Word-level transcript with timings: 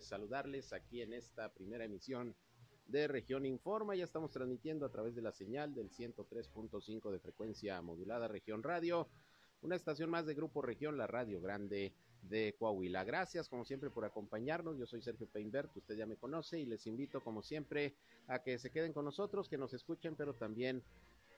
saludarles 0.00 0.72
aquí 0.72 1.00
en 1.00 1.14
esta 1.14 1.52
primera 1.52 1.84
emisión 1.84 2.34
de 2.86 3.08
Región 3.08 3.46
Informa. 3.46 3.94
Ya 3.94 4.04
estamos 4.04 4.30
transmitiendo 4.30 4.84
a 4.84 4.90
través 4.90 5.14
de 5.14 5.22
la 5.22 5.32
señal 5.32 5.74
del 5.74 5.90
103.5 5.90 7.10
de 7.10 7.18
frecuencia 7.18 7.80
modulada 7.80 8.28
Región 8.28 8.62
Radio, 8.62 9.08
una 9.62 9.76
estación 9.76 10.10
más 10.10 10.26
de 10.26 10.34
Grupo 10.34 10.60
Región, 10.60 10.98
la 10.98 11.06
Radio 11.06 11.40
Grande 11.40 11.94
de 12.22 12.54
Coahuila. 12.58 13.04
Gracias 13.04 13.48
como 13.48 13.64
siempre 13.64 13.88
por 13.88 14.04
acompañarnos. 14.04 14.78
Yo 14.78 14.86
soy 14.86 15.00
Sergio 15.00 15.26
Peinbert, 15.26 15.74
usted 15.74 15.96
ya 15.96 16.04
me 16.04 16.16
conoce 16.16 16.60
y 16.60 16.66
les 16.66 16.86
invito 16.86 17.22
como 17.22 17.42
siempre 17.42 17.94
a 18.28 18.42
que 18.42 18.58
se 18.58 18.70
queden 18.70 18.92
con 18.92 19.06
nosotros, 19.06 19.48
que 19.48 19.56
nos 19.56 19.72
escuchen, 19.72 20.14
pero 20.14 20.34
también 20.34 20.82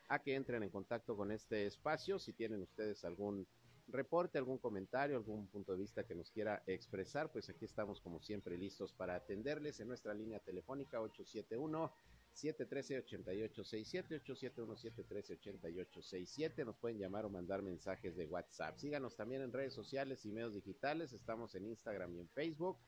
a 0.08 0.18
que 0.18 0.34
entren 0.34 0.64
en 0.64 0.70
contacto 0.70 1.16
con 1.16 1.30
este 1.30 1.66
espacio 1.66 2.18
si 2.18 2.32
tienen 2.32 2.62
ustedes 2.62 3.04
algún 3.04 3.46
reporte, 3.88 4.38
algún 4.38 4.58
comentario, 4.58 5.16
algún 5.16 5.48
punto 5.48 5.72
de 5.72 5.78
vista 5.78 6.04
que 6.04 6.14
nos 6.14 6.30
quiera 6.30 6.62
expresar, 6.66 7.32
pues 7.32 7.48
aquí 7.48 7.64
estamos 7.64 8.00
como 8.00 8.20
siempre 8.20 8.56
listos 8.56 8.92
para 8.92 9.14
atenderles 9.14 9.80
en 9.80 9.88
nuestra 9.88 10.14
línea 10.14 10.38
telefónica 10.38 11.00
871 11.00 11.92
713-8867, 12.34 14.22
871-713-8867. 14.24 16.64
Nos 16.64 16.76
pueden 16.76 16.98
llamar 16.98 17.26
o 17.26 17.30
mandar 17.30 17.62
mensajes 17.62 18.16
de 18.16 18.26
WhatsApp. 18.26 18.78
Síganos 18.78 19.14
también 19.16 19.42
en 19.42 19.52
redes 19.52 19.74
sociales 19.74 20.24
y 20.24 20.32
medios 20.32 20.54
digitales. 20.54 21.12
Estamos 21.12 21.54
en 21.54 21.66
Instagram 21.66 22.16
y 22.16 22.20
en 22.20 22.30
Facebook. 22.30 22.78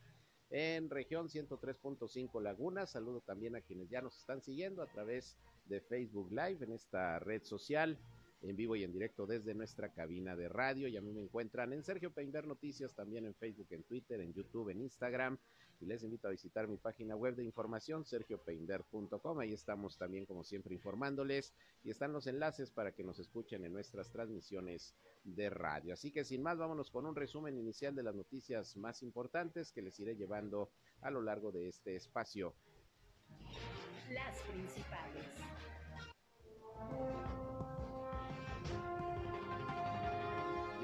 En 0.51 0.91
región 0.91 1.29
103.5 1.29 2.41
Laguna. 2.41 2.87
Saludo 2.87 3.21
también 3.21 3.57
a 3.57 3.61
quienes 3.61 3.91
ya 3.91 4.01
nos 4.02 4.16
están 4.19 4.43
siguiendo 4.43 4.83
a 4.83 4.87
través 4.87 5.37
de 5.66 5.80
Facebook 5.80 6.30
Live 6.30 6.65
en 6.65 6.73
esta 6.73 7.19
red 7.19 7.43
social 7.43 7.99
en 8.45 8.57
vivo 8.57 8.77
y 8.77 8.84
en 8.84 8.93
directo 8.93 9.27
desde 9.27 9.55
nuestra 9.55 9.93
cabina 9.93 10.37
de 10.37 10.48
radio. 10.48 10.87
Y 10.89 10.97
a 10.97 11.01
mí 11.01 11.12
me 11.12 11.23
encuentran 11.23 11.73
en 11.73 11.83
Sergio 11.83 12.12
Peinber 12.12 12.47
Noticias, 12.47 12.95
también 12.95 13.25
en 13.25 13.35
Facebook, 13.35 13.69
en 13.71 13.83
Twitter, 13.85 14.21
en 14.21 14.33
YouTube, 14.33 14.69
en 14.71 14.80
Instagram. 14.83 15.39
Y 15.80 15.87
les 15.87 16.02
invito 16.02 16.29
a 16.29 16.30
visitar 16.30 16.69
mi 16.69 16.77
página 16.77 17.16
web 17.16 17.35
de 17.35 17.45
información, 17.45 18.05
sergiopeinber.com. 18.05 19.38
Ahí 19.41 19.52
estamos 19.52 19.99
también, 19.99 20.24
como 20.27 20.45
siempre, 20.45 20.74
informándoles. 20.74 21.52
Y 21.83 21.91
están 21.91 22.13
los 22.13 22.27
enlaces 22.27 22.71
para 22.71 22.93
que 22.93 23.02
nos 23.02 23.18
escuchen 23.18 23.65
en 23.65 23.73
nuestras 23.73 24.10
transmisiones 24.10 24.95
de 25.24 25.51
radio. 25.51 25.95
Así 25.95 26.11
que 26.13 26.24
sin 26.24 26.43
más, 26.43 26.59
vámonos 26.59 26.90
con 26.90 27.07
un 27.07 27.16
resumen 27.16 27.59
inicial 27.59 27.95
de 27.95 28.02
las 28.02 28.15
noticias 28.15 28.77
más 28.77 29.02
importantes 29.02 29.73
que 29.73 29.83
les 29.83 29.99
iré 29.99 30.16
llevando 30.16 30.71
a 31.01 31.11
lo 31.11 31.23
largo 31.23 31.51
de 31.51 31.68
este 31.68 31.96
espacio. 31.96 32.55
Las 34.11 34.38
principales. 34.43 35.24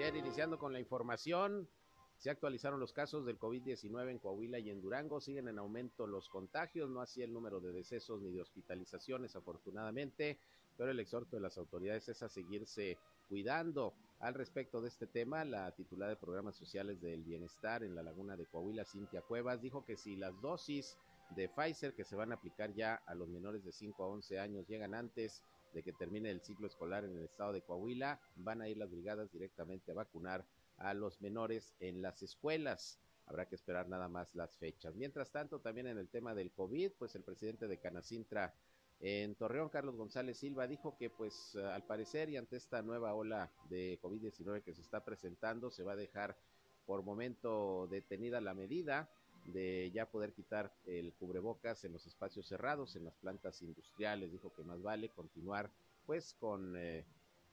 Bien, 0.01 0.17
iniciando 0.17 0.59
con 0.59 0.73
la 0.73 0.81
información, 0.81 1.69
se 2.17 2.31
actualizaron 2.31 2.81
los 2.81 2.95
casos 2.95 3.27
del 3.27 3.39
COVID-19 3.39 4.11
en 4.11 4.19
Coahuila 4.19 4.59
y 4.59 4.71
en 4.71 4.81
Durango. 4.81 5.21
Siguen 5.21 5.47
en 5.47 5.59
aumento 5.59 6.07
los 6.07 6.31
contagios, 6.31 6.89
no 6.89 7.03
así 7.03 7.21
el 7.23 7.35
número 7.35 7.61
de 7.61 7.71
decesos 7.71 8.23
ni 8.23 8.33
de 8.33 8.41
hospitalizaciones, 8.41 9.37
afortunadamente, 9.37 10.39
pero 10.79 10.91
el 10.91 11.01
exhorto 11.01 11.37
de 11.37 11.43
las 11.43 11.59
autoridades 11.59 12.09
es 12.09 12.23
a 12.23 12.31
seguirse 12.31 12.97
cuidando. 13.29 13.93
Al 14.21 14.33
respecto 14.33 14.81
de 14.81 14.89
este 14.89 15.07
tema, 15.07 15.45
la 15.45 15.71
titular 15.73 16.09
de 16.09 16.17
Programas 16.17 16.57
Sociales 16.57 16.99
del 17.03 17.23
Bienestar 17.23 17.85
en 17.85 17.95
la 17.95 18.03
Laguna 18.03 18.39
de 18.39 18.47
Coahuila, 18.47 18.87
Cintia 18.87 19.21
Cuevas, 19.21 19.61
dijo 19.61 19.85
que 19.85 19.99
si 19.99 20.17
las 20.17 20.41
dosis 20.41 20.97
de 21.37 21.51
Pfizer 21.51 21.93
que 21.93 22.05
se 22.05 22.17
van 22.17 22.33
a 22.33 22.37
aplicar 22.37 22.73
ya 22.73 22.95
a 23.05 23.15
los 23.15 23.29
menores 23.29 23.63
de 23.65 23.73
5 23.73 24.03
a 24.03 24.07
11 24.07 24.39
años 24.41 24.67
llegan 24.67 24.95
antes 24.95 25.43
de 25.73 25.83
que 25.83 25.93
termine 25.93 26.31
el 26.31 26.41
ciclo 26.41 26.67
escolar 26.67 27.05
en 27.05 27.17
el 27.17 27.25
estado 27.25 27.53
de 27.53 27.63
Coahuila, 27.63 28.21
van 28.37 28.63
a 28.63 28.69
ir 28.69 28.77
las 28.77 28.91
brigadas 28.91 29.31
directamente 29.33 29.93
a 29.93 29.95
vacunar 29.95 30.45
a 30.79 30.95
los 30.95 31.21
menores 31.21 31.75
en 31.81 32.03
las 32.03 32.23
escuelas. 32.23 32.99
Habrá 33.27 33.47
que 33.47 33.55
esperar 33.55 33.89
nada 33.89 34.09
más 34.09 34.35
las 34.35 34.57
fechas. 34.57 34.95
Mientras 34.97 35.31
tanto, 35.31 35.61
también 35.61 35.87
en 35.87 35.99
el 35.99 36.09
tema 36.09 36.35
del 36.35 36.51
COVID, 36.51 36.93
pues 36.99 37.15
el 37.15 37.23
presidente 37.23 37.69
de 37.69 37.79
Canacintra 37.79 38.55
en 39.01 39.35
Torreón, 39.35 39.71
Carlos 39.71 39.97
González 39.97 40.39
Silva, 40.39 40.67
dijo 40.67 40.97
que 40.99 41.09
pues 41.09 41.57
al 41.57 41.85
parecer 41.85 42.29
y 42.29 42.37
ante 42.37 42.57
esta 42.57 42.83
nueva 42.83 43.15
ola 43.15 43.51
de 43.71 43.99
COVID-19 44.03 44.63
que 44.63 44.75
se 44.75 44.83
está 44.83 45.05
presentando, 45.05 45.71
se 45.71 45.85
va 45.85 45.93
a 45.93 45.97
dejar 45.97 46.37
por 46.85 47.03
momento 47.03 47.87
detenida 47.87 48.41
la 48.41 48.53
medida 48.53 49.09
de 49.47 49.91
ya 49.93 50.11
poder 50.11 50.33
quitar 50.33 50.73
el 50.87 51.13
cubrebocas 51.15 51.85
en 51.85 51.93
los 51.93 52.07
espacios 52.07 52.47
cerrados, 52.47 52.97
en 52.97 53.05
las 53.05 53.15
plantas 53.17 53.63
industriales. 53.63 54.33
Dijo 54.33 54.53
que 54.55 54.63
más 54.63 54.83
vale 54.83 55.09
continuar 55.11 55.71
pues 56.07 56.35
con 56.35 56.77
eh, 56.77 57.05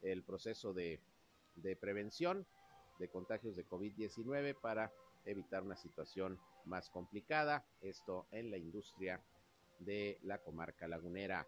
el 0.02 0.24
proceso 0.24 0.74
de, 0.74 1.00
de 1.56 1.76
prevención 1.76 2.46
de 3.00 3.09
contagios 3.09 3.56
de 3.56 3.68
COVID-19 3.68 4.56
para 4.59 4.92
evitar 5.26 5.64
una 5.64 5.76
situación 5.76 6.40
más 6.66 6.90
complicada. 6.90 7.66
Esto 7.81 8.28
en 8.31 8.52
la 8.52 8.58
industria 8.58 9.22
de 9.80 10.18
la 10.24 10.40
comarca 10.40 10.88
lagunera. 10.88 11.47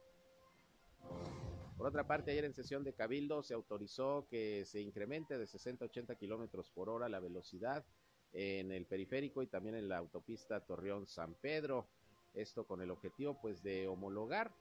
Por 1.78 1.88
otra 1.88 2.06
parte, 2.06 2.32
ayer 2.32 2.44
en 2.44 2.54
sesión 2.54 2.84
de 2.84 2.94
Cabildo 2.94 3.42
se 3.42 3.54
autorizó 3.54 4.28
que 4.30 4.66
se 4.66 4.82
incremente 4.82 5.38
de 5.38 5.48
60 5.48 5.86
a 5.86 5.88
80 5.88 6.16
kilómetros 6.16 6.70
por 6.72 6.90
hora 6.90 7.08
la 7.08 7.22
velocidad 7.22 7.86
en 8.34 8.72
el 8.72 8.86
periférico 8.86 9.42
y 9.42 9.48
también 9.48 9.76
en 9.76 9.90
la 9.90 9.98
autopista 9.98 10.60
Torreón-San 10.60 11.36
Pedro. 11.36 11.88
Esto 12.34 12.66
con 12.66 12.82
el 12.82 12.92
objetivo 12.92 13.40
pues 13.42 13.64
de 13.64 13.88
homologar 13.88 14.54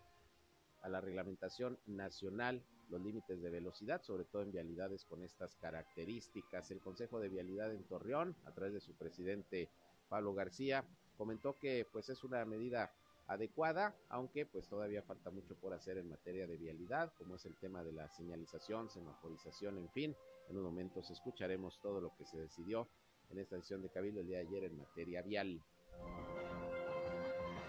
a 0.82 0.88
la 0.88 1.00
reglamentación 1.00 1.78
nacional 1.86 2.62
los 2.88 3.02
límites 3.02 3.42
de 3.42 3.50
velocidad, 3.50 4.02
sobre 4.02 4.24
todo 4.24 4.42
en 4.42 4.52
vialidades 4.52 5.04
con 5.04 5.22
estas 5.22 5.54
características. 5.56 6.70
El 6.70 6.80
Consejo 6.80 7.20
de 7.20 7.28
Vialidad 7.28 7.72
en 7.72 7.84
Torreón, 7.84 8.34
a 8.46 8.52
través 8.52 8.72
de 8.72 8.80
su 8.80 8.94
presidente 8.94 9.68
Pablo 10.08 10.32
García, 10.32 10.84
comentó 11.16 11.58
que 11.58 11.86
pues 11.92 12.08
es 12.08 12.24
una 12.24 12.44
medida 12.46 12.90
adecuada, 13.26 13.94
aunque 14.08 14.46
pues 14.46 14.68
todavía 14.68 15.02
falta 15.02 15.30
mucho 15.30 15.54
por 15.56 15.74
hacer 15.74 15.98
en 15.98 16.08
materia 16.08 16.46
de 16.46 16.56
vialidad, 16.56 17.12
como 17.18 17.34
es 17.34 17.44
el 17.44 17.56
tema 17.56 17.84
de 17.84 17.92
la 17.92 18.08
señalización, 18.08 18.88
semaforización, 18.88 19.76
en 19.76 19.90
fin. 19.90 20.16
En 20.48 20.56
un 20.56 20.62
momento 20.62 21.00
escucharemos 21.00 21.78
todo 21.82 22.00
lo 22.00 22.14
que 22.16 22.24
se 22.24 22.38
decidió 22.38 22.88
en 23.30 23.38
esta 23.38 23.56
sesión 23.56 23.82
de 23.82 23.90
Cabildo 23.90 24.20
el 24.20 24.26
día 24.26 24.38
de 24.38 24.46
ayer 24.46 24.64
en 24.64 24.78
materia 24.78 25.22
vial. 25.22 25.62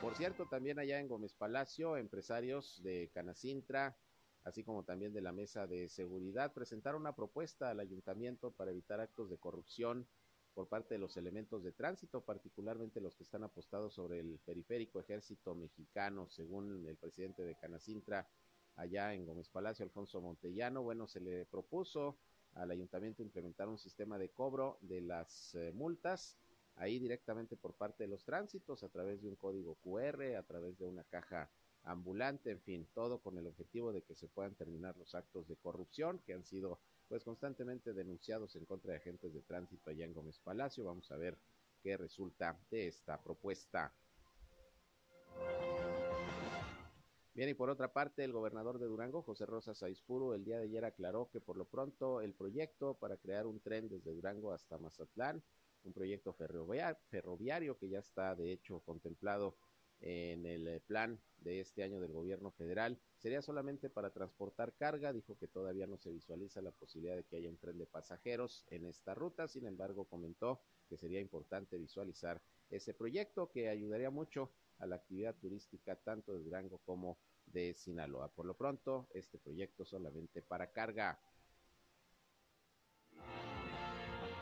Por 0.02 0.16
cierto, 0.16 0.48
también 0.48 0.80
allá 0.80 1.00
en 1.00 1.08
Gómez 1.08 1.34
Palacio, 1.34 1.98
empresarios 1.98 2.82
de 2.84 3.10
Canacintra, 3.14 3.98
así 4.44 4.64
como 4.64 4.84
también 4.84 5.14
de 5.14 5.22
la 5.22 5.34
Mesa 5.34 5.68
de 5.68 5.90
Seguridad, 5.90 6.54
presentaron 6.54 7.02
una 7.02 7.16
propuesta 7.16 7.70
al 7.70 7.82
ayuntamiento 7.82 8.52
para 8.52 8.72
evitar 8.72 9.02
actos 9.02 9.30
de 9.30 9.38
corrupción 9.38 10.08
por 10.54 10.68
parte 10.68 10.96
de 10.96 11.00
los 11.00 11.18
elementos 11.18 11.64
de 11.64 11.74
tránsito, 11.74 12.22
particularmente 12.22 13.02
los 13.02 13.16
que 13.16 13.24
están 13.24 13.44
apostados 13.44 13.94
sobre 13.94 14.20
el 14.20 14.40
periférico 14.40 15.00
ejército 15.00 15.54
mexicano, 15.54 16.30
según 16.30 16.88
el 16.88 16.98
presidente 16.98 17.44
de 17.44 17.56
Canacintra, 17.56 18.28
allá 18.76 19.14
en 19.14 19.26
Gómez 19.26 19.50
Palacio, 19.50 19.84
Alfonso 19.84 20.22
Montellano. 20.22 20.82
Bueno, 20.82 21.08
se 21.08 21.20
le 21.20 21.46
propuso 21.46 22.18
al 22.54 22.72
ayuntamiento 22.72 23.22
implementar 23.22 23.68
un 23.68 23.78
sistema 23.78 24.18
de 24.18 24.30
cobro 24.30 24.78
de 24.82 25.02
las 25.02 25.56
eh, 25.56 25.72
multas 25.74 26.38
ahí 26.76 26.98
directamente 26.98 27.58
por 27.58 27.74
parte 27.74 28.04
de 28.04 28.10
los 28.10 28.24
tránsitos 28.24 28.84
a 28.84 28.90
través 28.90 29.22
de 29.22 29.28
un 29.28 29.36
código 29.36 29.76
QR, 29.76 30.36
a 30.36 30.44
través 30.44 30.78
de 30.80 30.86
una 30.86 31.04
caja 31.04 31.50
ambulante, 31.84 32.52
en 32.52 32.62
fin, 32.62 32.88
todo 32.94 33.20
con 33.20 33.38
el 33.38 33.48
objetivo 33.48 33.92
de 33.92 34.02
que 34.04 34.16
se 34.16 34.28
puedan 34.28 34.56
terminar 34.56 34.98
los 34.98 35.16
actos 35.16 35.48
de 35.48 35.56
corrupción 35.58 36.20
que 36.26 36.34
han 36.34 36.46
sido 36.46 36.80
pues 37.08 37.24
constantemente 37.24 37.94
denunciados 37.94 38.56
en 38.56 38.66
contra 38.66 38.92
de 38.92 38.98
agentes 39.00 39.34
de 39.34 39.42
tránsito 39.42 39.90
allá 39.90 40.06
en 40.06 40.14
Gómez 40.14 40.40
Palacio. 40.40 40.84
Vamos 40.86 41.12
a 41.12 41.18
ver 41.18 41.38
qué 41.82 41.98
resulta 41.98 42.60
de 42.70 42.88
esta 42.88 43.22
propuesta. 43.22 43.94
Bien, 47.40 47.52
y 47.52 47.54
por 47.54 47.70
otra 47.70 47.94
parte, 47.94 48.26
el 48.26 48.34
gobernador 48.34 48.80
de 48.80 48.88
Durango, 48.88 49.22
José 49.22 49.46
Rosa 49.46 49.74
Saizpuro, 49.74 50.36
el 50.36 50.44
día 50.44 50.58
de 50.58 50.66
ayer 50.66 50.84
aclaró 50.84 51.30
que 51.32 51.40
por 51.40 51.56
lo 51.56 51.64
pronto 51.64 52.20
el 52.20 52.34
proyecto 52.34 52.96
para 52.96 53.16
crear 53.16 53.48
un 53.48 53.62
tren 53.62 53.88
desde 53.88 54.12
Durango 54.12 54.52
hasta 54.52 54.78
Mazatlán, 54.78 55.42
un 55.86 55.94
proyecto 55.94 56.34
ferroviario 56.34 57.78
que 57.78 57.88
ya 57.88 58.00
está 58.00 58.36
de 58.36 58.52
hecho 58.52 58.82
contemplado 58.82 59.56
en 60.02 60.46
el 60.46 60.82
plan 60.82 61.18
de 61.38 61.62
este 61.62 61.82
año 61.82 62.02
del 62.02 62.12
gobierno 62.12 62.52
federal, 62.52 63.00
sería 63.16 63.42
solamente 63.42 63.90
para 63.90 64.10
transportar 64.10 64.74
carga, 64.76 65.14
dijo 65.14 65.38
que 65.38 65.48
todavía 65.48 65.88
no 65.88 65.98
se 65.98 66.12
visualiza 66.12 66.62
la 66.62 66.72
posibilidad 66.72 67.16
de 67.16 67.24
que 67.24 67.38
haya 67.38 67.50
un 67.50 67.58
tren 67.58 67.78
de 67.78 67.86
pasajeros 67.86 68.66
en 68.70 68.86
esta 68.86 69.16
ruta, 69.16 69.48
sin 69.48 69.66
embargo 69.66 70.04
comentó 70.04 70.60
que 70.90 70.98
sería 70.98 71.22
importante 71.22 71.78
visualizar 71.78 72.42
ese 72.70 72.94
proyecto 72.94 73.50
que 73.50 73.70
ayudaría 73.70 74.10
mucho 74.10 74.52
a 74.80 74.86
la 74.86 74.96
actividad 74.96 75.36
turística 75.36 75.96
tanto 75.96 76.34
de 76.34 76.44
Durango 76.44 76.80
como 76.86 77.18
de 77.54 77.74
Sinaloa. 77.74 78.30
Por 78.30 78.46
lo 78.46 78.56
pronto, 78.56 79.08
este 79.14 79.38
proyecto 79.38 79.86
solamente 79.86 80.42
para 80.42 80.72
carga. 80.72 81.20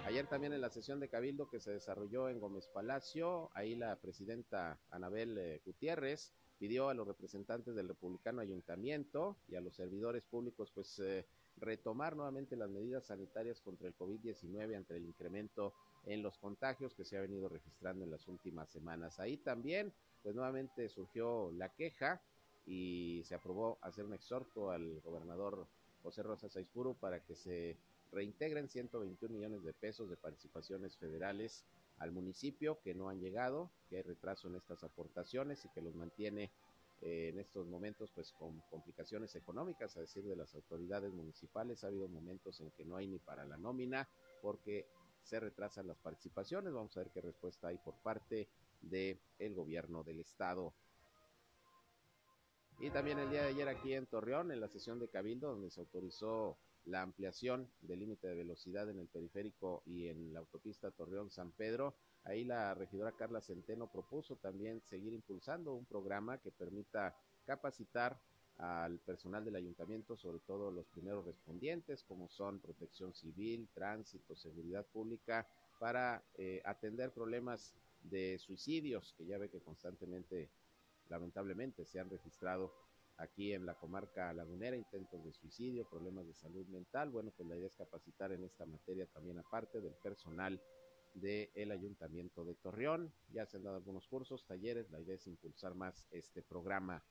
Ayer 0.06 0.26
también 0.28 0.54
en 0.54 0.62
la 0.62 0.70
sesión 0.70 1.00
de 1.00 1.10
Cabildo 1.10 1.50
que 1.50 1.60
se 1.60 1.72
desarrolló 1.72 2.30
en 2.30 2.40
Gómez 2.40 2.68
Palacio, 2.68 3.50
ahí 3.54 3.76
la 3.76 3.98
presidenta 3.98 4.80
Anabel 4.90 5.38
eh, 5.38 5.62
Gutiérrez 5.66 6.34
pidió 6.58 6.90
a 6.90 6.94
los 6.94 7.06
representantes 7.06 7.76
del 7.76 7.90
Republicano 7.90 8.42
Ayuntamiento 8.42 9.38
y 9.50 9.56
a 9.56 9.62
los 9.62 9.76
servidores 9.76 10.24
públicos 10.24 10.72
pues 10.74 10.98
eh, 11.00 11.26
retomar 11.58 12.16
nuevamente 12.16 12.56
las 12.56 12.70
medidas 12.70 13.08
sanitarias 13.08 13.62
contra 13.62 13.88
el 13.88 13.98
COVID-19 13.98 14.76
ante 14.76 14.96
el 14.96 15.06
incremento 15.06 15.74
en 16.06 16.24
los 16.24 16.38
contagios 16.38 16.96
que 16.96 17.04
se 17.04 17.18
ha 17.18 17.22
venido 17.22 17.50
registrando 17.50 18.06
en 18.06 18.12
las 18.12 18.28
últimas 18.28 18.70
semanas. 18.70 19.20
Ahí 19.20 19.38
también, 19.38 19.94
pues 20.24 20.36
nuevamente 20.36 20.88
surgió 20.90 21.52
la 21.52 21.74
queja 21.74 22.22
y 22.68 23.24
se 23.24 23.34
aprobó 23.34 23.80
hacer 23.82 24.06
un 24.06 24.14
exhorto 24.14 24.70
al 24.70 25.00
gobernador 25.00 25.68
José 26.04 26.22
Rosa 26.22 26.50
Saizpuro 26.50 26.94
para 26.94 27.24
que 27.24 27.36
se 27.36 27.78
reintegren 28.12 28.70
121 28.70 29.34
millones 29.34 29.64
de 29.64 29.74
pesos 29.74 30.10
de 30.10 30.18
participaciones 30.18 30.98
federales 30.98 31.66
al 31.98 32.12
municipio 32.12 32.80
que 32.82 32.94
no 32.94 33.10
han 33.10 33.20
llegado, 33.20 33.72
que 33.90 33.98
hay 33.98 34.02
retraso 34.04 34.48
en 34.48 34.56
estas 34.56 34.84
aportaciones 34.84 35.64
y 35.66 35.70
que 35.70 35.82
los 35.82 35.96
mantiene 35.96 36.52
eh, 37.02 37.30
en 37.30 37.40
estos 37.40 37.68
momentos 37.68 38.12
pues 38.14 38.32
con 38.34 38.60
complicaciones 38.70 39.36
económicas, 39.36 39.96
a 39.98 40.02
decir 40.02 40.24
de 40.24 40.36
las 40.36 40.54
autoridades 40.54 41.14
municipales. 41.14 41.84
Ha 41.84 41.88
habido 41.88 42.08
momentos 42.08 42.60
en 42.60 42.72
que 42.72 42.86
no 42.86 42.98
hay 42.98 43.08
ni 43.08 43.20
para 43.20 43.46
la 43.46 43.58
nómina 43.58 44.08
porque 44.42 44.88
se 45.24 45.40
retrasan 45.40 45.88
las 45.88 45.98
participaciones. 45.98 46.74
Vamos 46.74 46.96
a 46.98 47.02
ver 47.02 47.12
qué 47.12 47.22
respuesta 47.22 47.68
hay 47.68 47.78
por 47.78 47.96
parte 47.96 48.48
del 48.82 49.20
el 49.40 49.54
gobierno 49.56 50.04
del 50.04 50.20
estado. 50.20 50.74
Y 52.80 52.92
también 52.92 53.18
el 53.18 53.30
día 53.30 53.42
de 53.42 53.50
ayer 53.50 53.68
aquí 53.68 53.94
en 53.94 54.06
Torreón, 54.06 54.52
en 54.52 54.62
la 54.62 54.68
sesión 54.68 55.00
de 55.00 55.08
Cabildo, 55.08 55.50
donde 55.50 55.72
se 55.72 55.80
autorizó 55.80 56.58
la 56.86 57.02
ampliación 57.02 57.70
del 57.82 58.00
límite 58.00 58.28
de 58.28 58.36
velocidad 58.36 58.90
en 58.90 59.00
el 59.00 59.08
periférico 59.08 59.82
y 59.86 60.08
en 60.08 60.34
la 60.34 60.40
autopista 60.40 60.92
Torreón-San 60.92 61.52
Pedro. 61.52 61.96
Ahí 62.24 62.44
la 62.46 62.74
regidora 62.76 63.14
Carla 63.14 63.42
Centeno 63.42 63.88
propuso 63.92 64.36
también 64.36 64.82
seguir 64.82 65.14
impulsando 65.14 65.74
un 65.74 65.86
programa 65.86 66.38
que 66.38 66.52
permita 66.52 67.16
capacitar 67.46 68.20
al 68.58 69.00
personal 69.00 69.46
del 69.46 69.56
ayuntamiento, 69.56 70.18
sobre 70.18 70.40
todo 70.40 70.72
los 70.72 70.88
primeros 70.88 71.26
respondientes, 71.26 72.04
como 72.04 72.28
son 72.30 72.60
protección 72.60 73.14
civil, 73.14 73.70
tránsito, 73.74 74.36
seguridad 74.36 74.86
pública, 74.86 75.48
para 75.80 76.24
eh, 76.38 76.62
atender 76.66 77.12
problemas 77.12 77.76
de 78.02 78.40
suicidios, 78.40 79.14
que 79.18 79.26
ya 79.26 79.38
ve 79.38 79.50
que 79.50 79.62
constantemente, 79.62 80.50
lamentablemente, 81.10 81.86
se 81.86 82.00
han 82.00 82.10
registrado 82.10 82.74
aquí 83.18 83.54
en 83.54 83.66
la 83.66 83.76
comarca 83.76 84.32
lagunera, 84.34 84.76
intentos 84.76 85.24
de 85.24 85.34
suicidio, 85.34 85.90
problemas 85.90 86.28
de 86.28 86.34
salud 86.34 86.68
mental. 86.68 87.10
Bueno, 87.10 87.32
pues 87.36 87.48
la 87.50 87.56
idea 87.56 87.68
es 87.68 87.76
capacitar 87.76 88.32
en 88.32 88.44
esta 88.44 88.66
materia 88.66 89.08
también 89.08 89.40
aparte 89.40 89.82
del 89.82 89.96
personal 89.96 90.62
del 91.14 91.72
Ayuntamiento 91.72 92.46
de 92.46 92.56
Torreón. 92.56 93.12
Ya 93.30 93.46
se 93.46 93.58
han 93.58 93.64
dado 93.64 93.78
algunos 93.78 94.08
cursos, 94.08 94.46
talleres, 94.46 94.90
la 94.92 95.00
idea 95.00 95.16
es 95.16 95.26
impulsar 95.28 95.74
más 95.74 96.08
este 96.12 96.44
programa. 96.44 97.04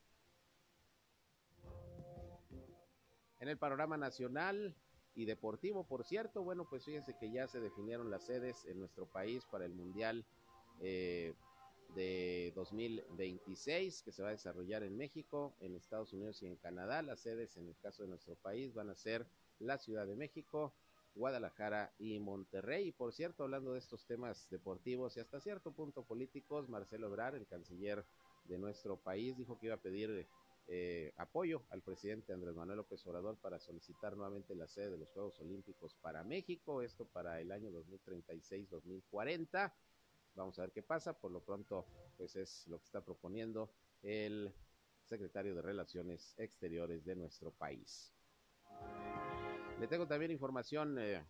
En 3.41 3.49
el 3.49 3.59
panorama 3.59 3.97
nacional 3.97 4.75
y 5.15 5.25
deportivo, 5.25 5.87
por 5.87 6.05
cierto, 6.05 6.43
bueno, 6.43 6.69
pues 6.69 6.85
fíjense 6.85 7.17
que 7.19 7.31
ya 7.31 7.49
se 7.49 7.61
definieron 7.61 8.11
las 8.11 8.27
sedes 8.27 8.65
en 8.67 8.79
nuestro 8.79 9.07
país 9.07 9.45
para 9.47 9.65
el 9.65 9.75
Mundial 9.75 10.25
eh, 10.81 11.35
de 11.95 12.53
2026 12.55 14.03
que 14.03 14.13
se 14.13 14.23
va 14.23 14.29
a 14.29 14.33
desarrollar 14.33 14.83
en 14.83 14.97
México, 14.97 15.55
en 15.61 15.77
Estados 15.77 16.13
Unidos 16.13 16.43
y 16.43 16.47
en 16.47 16.57
Canadá. 16.57 17.03
Las 17.03 17.21
sedes 17.21 17.57
en 17.57 17.69
el 17.69 17.77
caso 17.79 18.03
de 18.03 18.09
nuestro 18.09 18.35
país 18.37 18.75
van 18.75 18.91
a 18.91 18.97
ser 18.97 19.27
la 19.59 19.79
Ciudad 19.79 20.07
de 20.07 20.17
México, 20.17 20.75
Guadalajara 21.15 21.95
y 21.99 22.19
Monterrey. 22.19 22.89
Y 22.89 22.93
por 22.93 23.13
cierto, 23.13 23.45
hablando 23.45 23.73
de 23.73 23.79
estos 23.79 24.07
temas 24.07 24.49
deportivos 24.51 25.17
y 25.17 25.21
hasta 25.21 25.41
cierto 25.41 25.73
punto 25.73 26.05
políticos, 26.05 26.69
Marcelo 26.69 27.09
Obrar, 27.09 27.35
el 27.35 27.47
canciller 27.47 28.05
de 28.45 28.59
nuestro 28.59 28.99
país, 28.99 29.37
dijo 29.37 29.59
que 29.59 29.67
iba 29.67 29.77
a 29.77 29.81
pedir 29.81 30.29
eh, 30.69 31.13
apoyo 31.17 31.63
al 31.71 31.83
presidente 31.83 32.33
Andrés 32.33 32.55
Manuel 32.55 32.79
López 32.79 33.07
Obrador 33.07 33.37
para 33.37 33.61
solicitar 33.61 34.17
nuevamente 34.17 34.57
la 34.57 34.67
sede 34.67 34.91
de 34.91 34.99
los 34.99 35.09
Juegos 35.11 35.41
Olímpicos 35.41 35.95
para 35.95 36.25
México, 36.25 36.83
esto 36.83 37.07
para 37.07 37.41
el 37.41 37.53
año 37.53 37.71
2036-2040. 37.71 39.73
Vamos 40.37 40.59
a 40.59 40.63
ver 40.63 40.73
qué 40.73 40.83
pasa. 40.83 41.19
Por 41.19 41.33
lo 41.33 41.41
pronto, 41.41 41.87
pues 42.17 42.37
es 42.37 42.67
lo 42.69 42.79
que 42.79 42.85
está 42.85 43.01
proponiendo 43.01 43.73
el 44.03 44.55
secretario 45.03 45.55
de 45.55 45.63
Relaciones 45.63 46.35
Exteriores 46.39 47.05
de 47.05 47.17
nuestro 47.17 47.53
país. 47.53 48.13
Le 49.81 49.89
tengo 49.89 50.07
también 50.07 50.31
información 50.31 50.99
eh, 50.99 51.25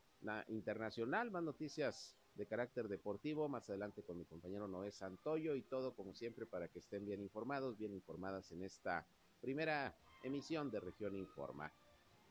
internacional, 0.49 1.31
más 1.31 1.43
noticias 1.43 2.17
de 2.35 2.47
carácter 2.47 2.89
deportivo, 2.89 3.49
más 3.49 3.69
adelante 3.71 4.03
con 4.03 4.19
mi 4.19 4.25
compañero 4.25 4.69
Noé 4.69 4.93
Santoyo 4.93 5.55
y 5.55 5.63
todo 5.63 5.95
como 5.95 6.15
siempre 6.15 6.45
para 6.47 6.69
que 6.69 6.81
estén 6.81 7.07
bien 7.07 7.21
informados, 7.23 7.79
bien 7.79 7.95
informadas 7.95 8.53
en 8.53 8.63
esta 8.63 9.07
primera 9.41 9.97
emisión 10.23 10.71
de 10.71 10.81
Región 10.81 11.17
Informa. 11.17 11.73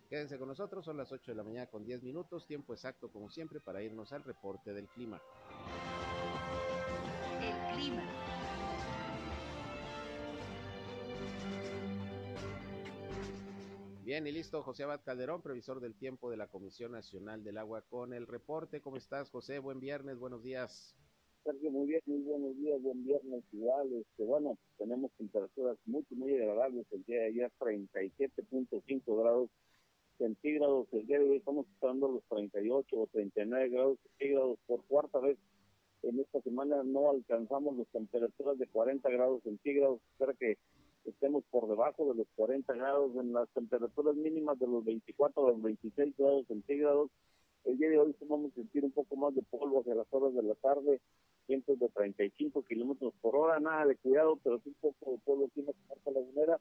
Quédense 0.10 0.38
con 0.38 0.48
nosotros, 0.48 0.86
son 0.86 0.98
las 0.98 1.12
8 1.12 1.32
de 1.32 1.36
la 1.36 1.44
mañana 1.44 1.68
con 1.68 1.84
10 1.84 2.04
minutos, 2.04 2.46
tiempo 2.46 2.74
exacto 2.74 3.12
como 3.12 3.30
siempre 3.30 3.60
para 3.60 3.82
irnos 3.82 4.14
al 4.14 4.24
reporte 4.24 4.74
del 4.74 4.88
clima. 4.88 5.20
Clima. 7.76 8.04
Bien, 14.04 14.28
y 14.28 14.32
listo, 14.32 14.62
José 14.62 14.84
Abad 14.84 15.02
Calderón, 15.04 15.42
previsor 15.42 15.80
del 15.80 15.96
tiempo 15.96 16.30
de 16.30 16.38
la 16.38 16.48
Comisión 16.48 16.92
Nacional 16.92 17.44
del 17.44 17.58
Agua, 17.58 17.82
con 17.82 18.14
el 18.14 18.28
reporte. 18.28 18.80
¿Cómo 18.80 18.98
estás, 18.98 19.30
José? 19.30 19.60
Buen 19.60 19.80
viernes, 19.80 20.20
buenos 20.20 20.44
días. 20.44 20.96
Sergio, 21.44 21.72
muy 21.72 21.88
bien, 21.88 22.02
muy 22.06 22.22
buenos 22.22 22.56
días, 22.56 22.82
buen 22.82 23.04
viernes 23.04 23.44
igual. 23.52 23.92
Este, 23.94 24.24
bueno, 24.24 24.58
tenemos 24.78 25.12
temperaturas 25.18 25.78
muy, 25.86 26.06
muy 26.12 26.36
agradables. 26.36 26.86
El 26.92 27.04
día 27.04 27.22
de 27.22 27.26
ayer 27.26 27.52
37.5 27.60 29.20
grados 29.20 29.50
centígrados. 30.18 30.88
El 30.94 31.08
día 31.08 31.20
de 31.20 31.30
hoy 31.30 31.38
estamos 31.38 31.68
esperando 31.68 32.08
los 32.08 32.24
38 32.30 32.96
o 32.96 33.08
39 33.08 33.70
grados 33.70 33.98
centígrados 34.04 34.60
por 34.66 34.84
cuarta 34.86 35.20
vez 35.20 35.38
en 36.10 36.20
esta 36.20 36.42
semana 36.42 36.84
no 36.84 37.10
alcanzamos 37.10 37.78
las 37.78 37.88
temperaturas 37.88 38.58
de 38.58 38.68
40 38.68 39.10
grados 39.10 39.42
centígrados, 39.44 40.00
espero 40.12 40.34
que 40.36 40.58
estemos 41.06 41.44
por 41.50 41.68
debajo 41.68 42.06
de 42.06 42.16
los 42.16 42.28
40 42.36 42.74
grados 42.74 43.16
en 43.16 43.34
las 43.34 43.50
temperaturas 43.50 44.16
mínimas 44.16 44.60
de 44.60 44.68
los 44.68 44.86
24 44.86 45.48
a 45.48 45.52
los 45.52 45.62
26 45.62 46.16
grados 46.18 46.48
centígrados. 46.48 47.10
El 47.64 47.78
día 47.78 47.90
de 47.90 47.98
hoy 47.98 48.16
vamos 48.28 48.52
a 48.52 48.56
sentir 48.56 48.84
un 48.84 48.92
poco 48.92 49.16
más 49.16 49.34
de 49.34 49.42
polvo 49.42 49.80
hacia 49.80 49.96
las 49.96 50.08
horas 50.12 50.34
de 50.36 50.44
la 50.44 50.54
tarde, 50.56 51.02
vientos 51.48 51.80
de 51.80 51.90
35 51.90 52.64
kilómetros 52.64 53.14
por 53.22 53.36
hora, 53.36 53.60
nada 53.60 53.86
de 53.86 53.96
cuidado, 53.96 54.38
pero 54.44 54.60
sí 54.60 54.70
un 54.70 54.76
poco 54.76 55.12
de 55.12 55.18
polvo 55.20 55.46
aquí 55.46 55.62
en 55.62 55.68
la 55.68 55.74
comarca 55.74 56.60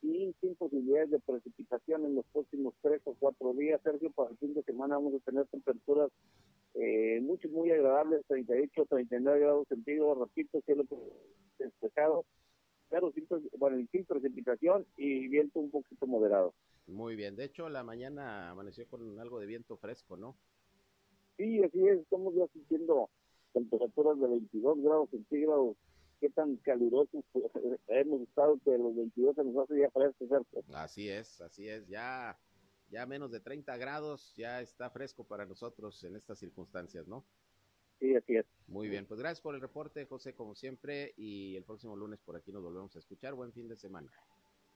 y 0.00 0.32
sin 0.40 0.54
posibilidades 0.54 1.10
de 1.10 1.18
precipitación 1.18 2.04
en 2.04 2.14
los 2.14 2.24
próximos 2.26 2.74
tres 2.82 3.00
o 3.04 3.14
cuatro 3.18 3.52
días. 3.54 3.80
Sergio, 3.82 4.10
para 4.12 4.30
el 4.30 4.36
fin 4.36 4.54
de 4.54 4.62
semana 4.62 4.96
vamos 4.96 5.14
a 5.14 5.24
tener 5.24 5.46
temperaturas 5.46 6.10
eh, 6.80 7.20
mucho, 7.20 7.48
muy 7.48 7.70
agradables, 7.72 8.24
38, 8.28 8.86
39 8.88 9.40
grados 9.40 9.68
centígrados, 9.68 10.18
repito, 10.18 10.60
cielo 10.64 10.84
despejado, 11.58 12.24
pero 12.88 13.10
sin, 13.12 13.26
bueno, 13.58 13.84
sin 13.90 14.04
precipitación 14.04 14.86
y 14.96 15.26
viento 15.26 15.58
un 15.58 15.70
poquito 15.70 16.06
moderado. 16.06 16.54
Muy 16.86 17.16
bien, 17.16 17.34
de 17.34 17.44
hecho 17.44 17.68
la 17.68 17.82
mañana 17.82 18.50
amaneció 18.50 18.86
con 18.86 19.18
algo 19.18 19.40
de 19.40 19.46
viento 19.46 19.76
fresco, 19.76 20.16
¿no? 20.16 20.36
Sí, 21.36 21.62
así 21.64 21.86
es, 21.88 21.98
estamos 21.98 22.34
ya 22.34 22.46
sintiendo 22.52 23.10
temperaturas 23.52 24.18
de 24.20 24.28
22 24.28 24.80
grados 24.80 25.10
centígrados 25.10 25.76
qué 26.20 26.30
tan 26.30 26.56
calurosos 26.58 27.24
hemos 27.88 28.22
estado 28.22 28.58
que 28.64 28.78
los 28.78 28.94
22 28.94 29.34
se 29.34 29.44
nos 29.44 29.64
hace 29.64 29.80
ya 29.80 29.90
fresco, 29.90 30.26
¿cierto? 30.26 30.64
Así 30.74 31.08
es, 31.08 31.40
así 31.40 31.68
es, 31.68 31.88
ya, 31.88 32.38
ya 32.90 33.06
menos 33.06 33.30
de 33.30 33.40
30 33.40 33.76
grados, 33.76 34.34
ya 34.36 34.60
está 34.60 34.90
fresco 34.90 35.24
para 35.24 35.46
nosotros 35.46 36.02
en 36.04 36.16
estas 36.16 36.38
circunstancias, 36.38 37.06
¿no? 37.06 37.24
Sí, 37.98 38.14
así 38.14 38.36
es. 38.36 38.46
Muy 38.68 38.88
bien, 38.88 39.06
pues 39.06 39.18
gracias 39.20 39.40
por 39.40 39.54
el 39.54 39.60
reporte, 39.60 40.04
José, 40.06 40.34
como 40.34 40.54
siempre, 40.54 41.14
y 41.16 41.56
el 41.56 41.64
próximo 41.64 41.96
lunes 41.96 42.20
por 42.20 42.36
aquí 42.36 42.52
nos 42.52 42.62
volvemos 42.62 42.94
a 42.94 42.98
escuchar. 43.00 43.34
Buen 43.34 43.52
fin 43.52 43.68
de 43.68 43.76
semana. 43.76 44.10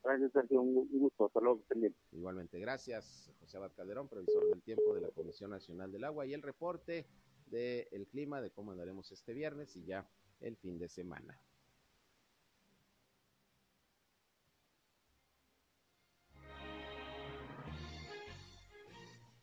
Gracias, 0.02 0.33
Sergio, 0.33 0.62
un 0.62 0.88
gusto, 0.90 1.26
hasta 1.26 1.40
luego, 1.40 1.62
Igualmente, 2.11 2.59
gracias, 2.59 3.31
José 3.38 3.57
Abad 3.57 3.73
Calderón, 3.76 4.09
previsor 4.09 4.49
del 4.49 4.61
tiempo 4.62 4.95
de 4.95 5.00
la 5.00 5.11
Comisión 5.11 5.50
Nacional 5.50 5.92
del 5.92 6.02
Agua, 6.02 6.26
y 6.26 6.35
el 6.35 6.42
reporte 6.42 7.07
del 7.47 8.07
clima, 8.11 8.40
de 8.40 8.50
cómo 8.50 8.73
andaremos 8.73 9.12
este 9.12 9.33
viernes, 9.33 9.76
y 9.76 9.85
ya 9.85 10.09
el 10.40 10.57
fin 10.57 10.78
de 10.78 10.88
semana. 10.88 11.38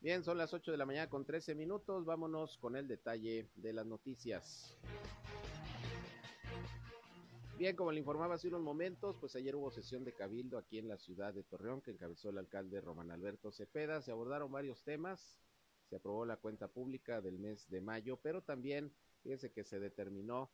Bien, 0.01 0.23
son 0.23 0.37
las 0.37 0.53
8 0.53 0.71
de 0.71 0.77
la 0.77 0.85
mañana 0.85 1.09
con 1.09 1.25
13 1.25 1.55
minutos. 1.55 2.05
Vámonos 2.05 2.57
con 2.57 2.77
el 2.77 2.87
detalle 2.87 3.49
de 3.55 3.73
las 3.73 3.85
noticias. 3.85 4.77
Bien, 7.57 7.75
como 7.75 7.91
le 7.91 7.99
informaba 7.99 8.35
hace 8.35 8.47
unos 8.47 8.61
momentos, 8.61 9.17
pues 9.19 9.35
ayer 9.35 9.57
hubo 9.57 9.71
sesión 9.71 10.05
de 10.05 10.13
cabildo 10.13 10.57
aquí 10.57 10.77
en 10.77 10.87
la 10.87 10.97
ciudad 10.97 11.33
de 11.33 11.43
Torreón 11.43 11.81
que 11.81 11.91
encabezó 11.91 12.29
el 12.29 12.37
alcalde 12.37 12.79
Román 12.79 13.11
Alberto 13.11 13.51
Cepeda. 13.51 14.01
Se 14.01 14.11
abordaron 14.11 14.49
varios 14.49 14.81
temas. 14.85 15.37
Se 15.89 15.97
aprobó 15.97 16.25
la 16.25 16.37
cuenta 16.37 16.69
pública 16.69 17.19
del 17.19 17.37
mes 17.37 17.69
de 17.69 17.81
mayo, 17.81 18.15
pero 18.23 18.41
también 18.41 18.93
fíjese 19.21 19.51
que 19.51 19.65
se 19.65 19.81
determinó 19.81 20.49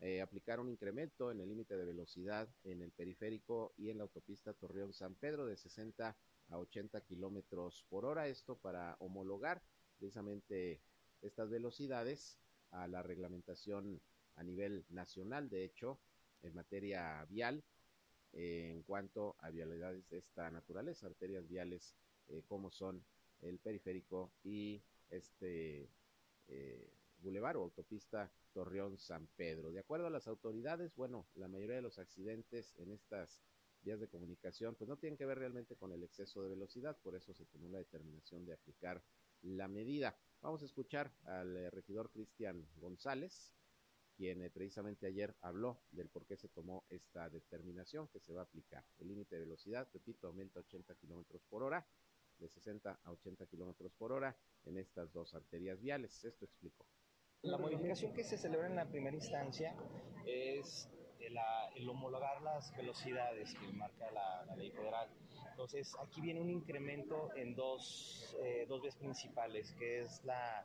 eh, 0.00 0.20
aplicar 0.20 0.58
un 0.58 0.68
incremento 0.68 1.30
en 1.30 1.40
el 1.40 1.48
límite 1.48 1.76
de 1.76 1.84
velocidad 1.84 2.48
en 2.64 2.82
el 2.82 2.90
periférico 2.90 3.74
y 3.76 3.90
en 3.90 3.98
la 3.98 4.02
autopista 4.02 4.52
Torreón 4.54 4.92
San 4.92 5.14
Pedro 5.14 5.46
de 5.46 5.56
60 5.56 6.16
a 6.52 6.58
80 6.58 7.00
kilómetros 7.02 7.84
por 7.88 8.04
hora. 8.04 8.28
Esto 8.28 8.56
para 8.56 8.96
homologar 9.00 9.62
precisamente 9.98 10.80
estas 11.22 11.50
velocidades 11.50 12.38
a 12.70 12.86
la 12.88 13.02
reglamentación 13.02 14.00
a 14.36 14.42
nivel 14.42 14.84
nacional, 14.88 15.48
de 15.48 15.64
hecho, 15.64 15.98
en 16.42 16.54
materia 16.54 17.24
vial, 17.28 17.64
eh, 18.32 18.70
en 18.70 18.82
cuanto 18.82 19.36
a 19.40 19.50
vialidades 19.50 20.08
de 20.08 20.18
esta 20.18 20.50
naturaleza, 20.50 21.06
arterias 21.06 21.48
viales 21.48 21.94
eh, 22.28 22.42
como 22.46 22.70
son 22.70 23.04
el 23.40 23.58
periférico 23.58 24.32
y 24.42 24.82
este 25.10 25.90
eh, 26.48 26.90
bulevar 27.18 27.56
o 27.56 27.62
autopista 27.62 28.32
Torreón 28.52 28.98
San 28.98 29.26
Pedro. 29.36 29.70
De 29.70 29.80
acuerdo 29.80 30.06
a 30.06 30.10
las 30.10 30.28
autoridades, 30.28 30.94
bueno, 30.94 31.26
la 31.34 31.48
mayoría 31.48 31.76
de 31.76 31.82
los 31.82 31.98
accidentes 31.98 32.74
en 32.78 32.92
estas 32.92 33.42
vías 33.82 34.00
de 34.00 34.08
comunicación 34.08 34.74
pues 34.74 34.88
no 34.88 34.96
tienen 34.96 35.16
que 35.16 35.26
ver 35.26 35.38
realmente 35.38 35.76
con 35.76 35.92
el 35.92 36.02
exceso 36.02 36.42
de 36.42 36.50
velocidad, 36.50 36.96
por 37.02 37.14
eso 37.14 37.34
se 37.34 37.46
tomó 37.46 37.68
la 37.68 37.78
determinación 37.78 38.44
de 38.44 38.54
aplicar 38.54 39.02
la 39.42 39.68
medida. 39.68 40.16
Vamos 40.40 40.62
a 40.62 40.66
escuchar 40.66 41.12
al 41.24 41.56
eh, 41.56 41.70
regidor 41.70 42.10
Cristian 42.10 42.66
González, 42.76 43.54
quien 44.16 44.42
eh, 44.42 44.50
precisamente 44.50 45.06
ayer 45.06 45.34
habló 45.40 45.82
del 45.90 46.08
por 46.08 46.26
qué 46.26 46.36
se 46.36 46.48
tomó 46.48 46.84
esta 46.88 47.28
determinación 47.28 48.08
que 48.08 48.20
se 48.20 48.32
va 48.32 48.40
a 48.40 48.44
aplicar. 48.44 48.84
El 48.98 49.08
límite 49.08 49.36
de 49.36 49.42
velocidad, 49.42 49.88
repito, 49.92 50.26
aumenta 50.26 50.60
a 50.60 50.62
80 50.62 50.94
kilómetros 50.96 51.42
por 51.48 51.62
hora, 51.62 51.86
de 52.38 52.48
60 52.48 53.00
a 53.02 53.10
80 53.10 53.46
kilómetros 53.46 53.92
por 53.92 54.12
hora 54.12 54.36
en 54.64 54.78
estas 54.78 55.12
dos 55.12 55.34
arterias 55.34 55.80
viales. 55.80 56.24
Esto 56.24 56.44
explicó. 56.44 56.86
La 57.42 57.58
modificación 57.58 58.12
que 58.12 58.24
se 58.24 58.38
celebra 58.38 58.68
en 58.68 58.76
la 58.76 58.88
primera 58.88 59.16
instancia 59.16 59.74
es 60.24 60.88
el, 61.26 61.88
homologar 61.88 62.40
las 62.42 62.74
velocidades 62.76 63.54
que 63.54 63.72
marca 63.72 64.10
la, 64.10 64.56
ley 64.56 64.70
federal. 64.70 65.08
Entonces, 65.50 65.94
aquí 66.00 66.20
viene 66.20 66.40
un 66.40 66.50
incremento 66.50 67.30
en 67.36 67.54
dos, 67.54 68.36
eh, 68.42 68.66
dos 68.68 68.82
vías 68.82 68.96
principales, 68.96 69.72
que 69.78 70.00
es 70.00 70.24
la, 70.24 70.64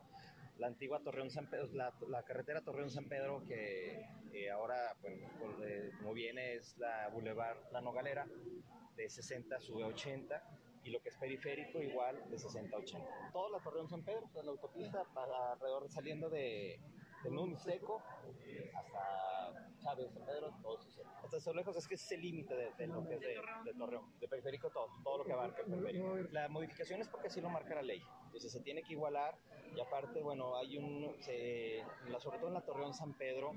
la 0.58 0.66
antigua 0.66 1.00
Torreón 1.00 1.30
San 1.30 1.48
Pedro, 1.48 1.68
la, 1.72 1.92
la 2.08 2.22
carretera 2.22 2.62
Torreón 2.62 2.90
San 2.90 3.04
Pedro, 3.08 3.44
que 3.46 4.06
ahora, 4.46 4.94
bueno, 5.00 5.26
eh, 5.64 5.90
como 5.98 6.12
viene, 6.12 6.54
es 6.54 6.76
la 6.78 7.08
Boulevard 7.08 7.58
La 7.72 7.80
Nogalera, 7.80 8.26
de 8.96 9.08
60 9.08 9.60
sube 9.60 9.84
a 9.84 9.86
80 9.86 10.42
y 10.84 10.90
lo 10.90 11.00
que 11.00 11.08
es 11.10 11.16
periférico 11.16 11.80
igual 11.82 12.28
de 12.30 12.38
60 12.38 12.76
a 12.76 12.80
80. 12.80 13.06
Toda 13.32 13.50
la 13.50 13.58
Torreón 13.58 13.88
San 13.88 14.02
Pedro, 14.02 14.28
toda 14.32 14.44
la 14.44 14.50
autopista 14.52 15.04
para 15.14 15.52
alrededor 15.52 15.90
saliendo 15.90 16.28
de, 16.28 16.80
de 17.22 17.30
Núñez 17.30 17.62
Seco 17.62 18.02
hasta 18.74 19.37
Chávez, 19.78 20.12
San 20.12 20.24
Pedro, 20.24 20.52
todo 20.62 20.78
eso. 20.80 21.02
Hasta 21.22 21.52
lejos 21.52 21.76
es 21.76 21.86
que 21.86 21.94
es 21.94 22.12
el 22.12 22.22
límite 22.22 22.54
de, 22.54 22.86
lo 22.86 23.06
que 23.06 23.14
es 23.14 23.20
de, 23.20 23.74
Torreón, 23.76 24.18
de 24.18 24.28
periférico 24.28 24.70
todo, 24.70 24.88
todo 25.02 25.18
lo 25.18 25.24
que 25.24 25.32
abarca 25.32 25.62
el 25.62 25.68
periférico. 25.68 26.16
La 26.32 26.48
modificación 26.48 27.00
es 27.00 27.08
porque 27.08 27.28
así 27.28 27.40
lo 27.40 27.48
marca 27.48 27.74
la 27.74 27.82
ley, 27.82 28.02
entonces 28.26 28.52
se 28.52 28.60
tiene 28.60 28.82
que 28.82 28.92
igualar 28.92 29.36
y 29.74 29.80
aparte, 29.80 30.22
bueno, 30.22 30.56
hay 30.56 30.76
un, 30.78 31.14
sobre 32.18 32.38
todo 32.38 32.48
en 32.48 32.54
la 32.54 32.62
Torreón 32.62 32.94
San 32.94 33.14
Pedro, 33.14 33.52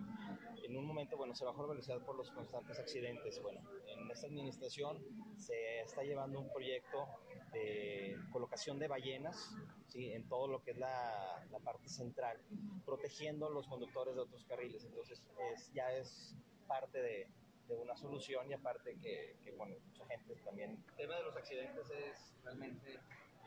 en 0.64 0.78
un 0.78 0.86
momento, 0.86 1.18
bueno, 1.18 1.34
se 1.34 1.46
bajó 1.46 1.64
la 1.64 1.70
velocidad 1.70 2.00
por 2.06 2.16
los 2.16 2.30
constantes 2.32 2.80
accidentes. 2.80 3.42
Bueno, 3.42 3.62
en 3.88 4.10
esta 4.12 4.28
administración 4.28 5.04
se 5.38 5.82
está 5.82 6.04
llevando 6.04 6.40
un 6.40 6.52
proyecto 6.52 7.08
de 7.52 8.18
colocación 8.32 8.80
de 8.80 8.88
ballenas 8.88 9.54
¿sí? 9.88 10.12
en 10.14 10.28
todo 10.28 10.48
lo 10.48 10.64
que 10.64 10.72
es 10.72 10.78
la, 10.78 11.46
la 11.52 11.60
parte 11.60 11.90
central, 11.90 12.40
protegiendo 12.86 13.50
los 13.50 13.68
conductores 13.68 14.16
de 14.16 14.22
otros 14.22 14.46
carriles. 14.46 14.84
Entonces, 14.86 15.22
es, 15.54 15.72
ya 15.74 15.92
es 15.92 16.36
parte 16.68 17.02
de, 17.02 17.28
de 17.68 17.76
una 17.76 17.96
solución 17.96 18.50
y 18.50 18.54
aparte 18.54 18.98
que, 19.02 19.36
que, 19.44 19.52
bueno, 19.52 19.76
mucha 19.88 20.06
gente 20.06 20.36
también... 20.46 20.84
El 20.92 20.96
tema 20.96 21.16
de 21.16 21.24
los 21.24 21.36
accidentes 21.36 21.90
es 21.90 22.34
realmente, 22.44 23.00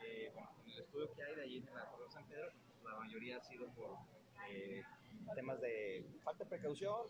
eh, 0.03 0.31
bueno, 0.33 0.49
en 0.65 0.71
el 0.71 0.79
estudio 0.79 1.11
que 1.13 1.23
hay 1.23 1.35
de 1.35 1.41
allí 1.43 1.57
en 1.57 1.73
la 1.73 1.89
Torre 1.89 2.09
San 2.09 2.25
Pedro, 2.27 2.51
la 2.83 2.95
mayoría 2.97 3.37
ha 3.37 3.41
sido 3.41 3.67
por 3.73 3.97
eh, 4.49 4.83
temas 5.33 5.59
de 5.61 6.05
falta 6.23 6.43
de 6.43 6.49
precaución, 6.49 7.01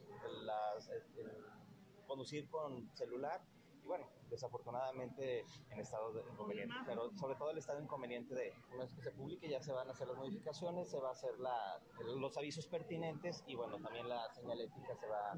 las, 0.44 0.90
el 0.90 1.04
conducir 2.08 2.48
con 2.50 2.90
celular 2.96 3.42
y 3.86 3.88
bueno, 3.88 4.10
desafortunadamente 4.30 5.46
en 5.70 5.80
estado 5.80 6.12
de 6.12 6.22
inconveniente, 6.32 6.76
pero 6.88 7.12
sobre 7.16 7.36
todo 7.36 7.52
el 7.52 7.60
estado 7.60 7.80
inconveniente 7.80 8.34
de 8.34 8.52
una 8.74 8.84
vez 8.84 8.94
que 8.96 9.02
se 9.04 9.12
publique 9.12 9.48
ya 9.48 9.62
se 9.62 9.72
van 9.72 9.88
a 9.88 9.92
hacer 9.92 10.08
las 10.08 10.18
modificaciones, 10.18 10.90
se 10.90 11.00
va 11.00 11.10
a 11.10 11.12
hacer 11.12 11.38
la, 11.40 11.80
los 12.18 12.36
avisos 12.36 12.68
pertinentes 12.68 13.44
y 13.46 13.56
bueno, 13.56 13.80
también 13.80 14.10
la 14.10 14.28
señalética 14.34 14.96
se 14.96 15.08
va 15.08 15.32
a... 15.32 15.36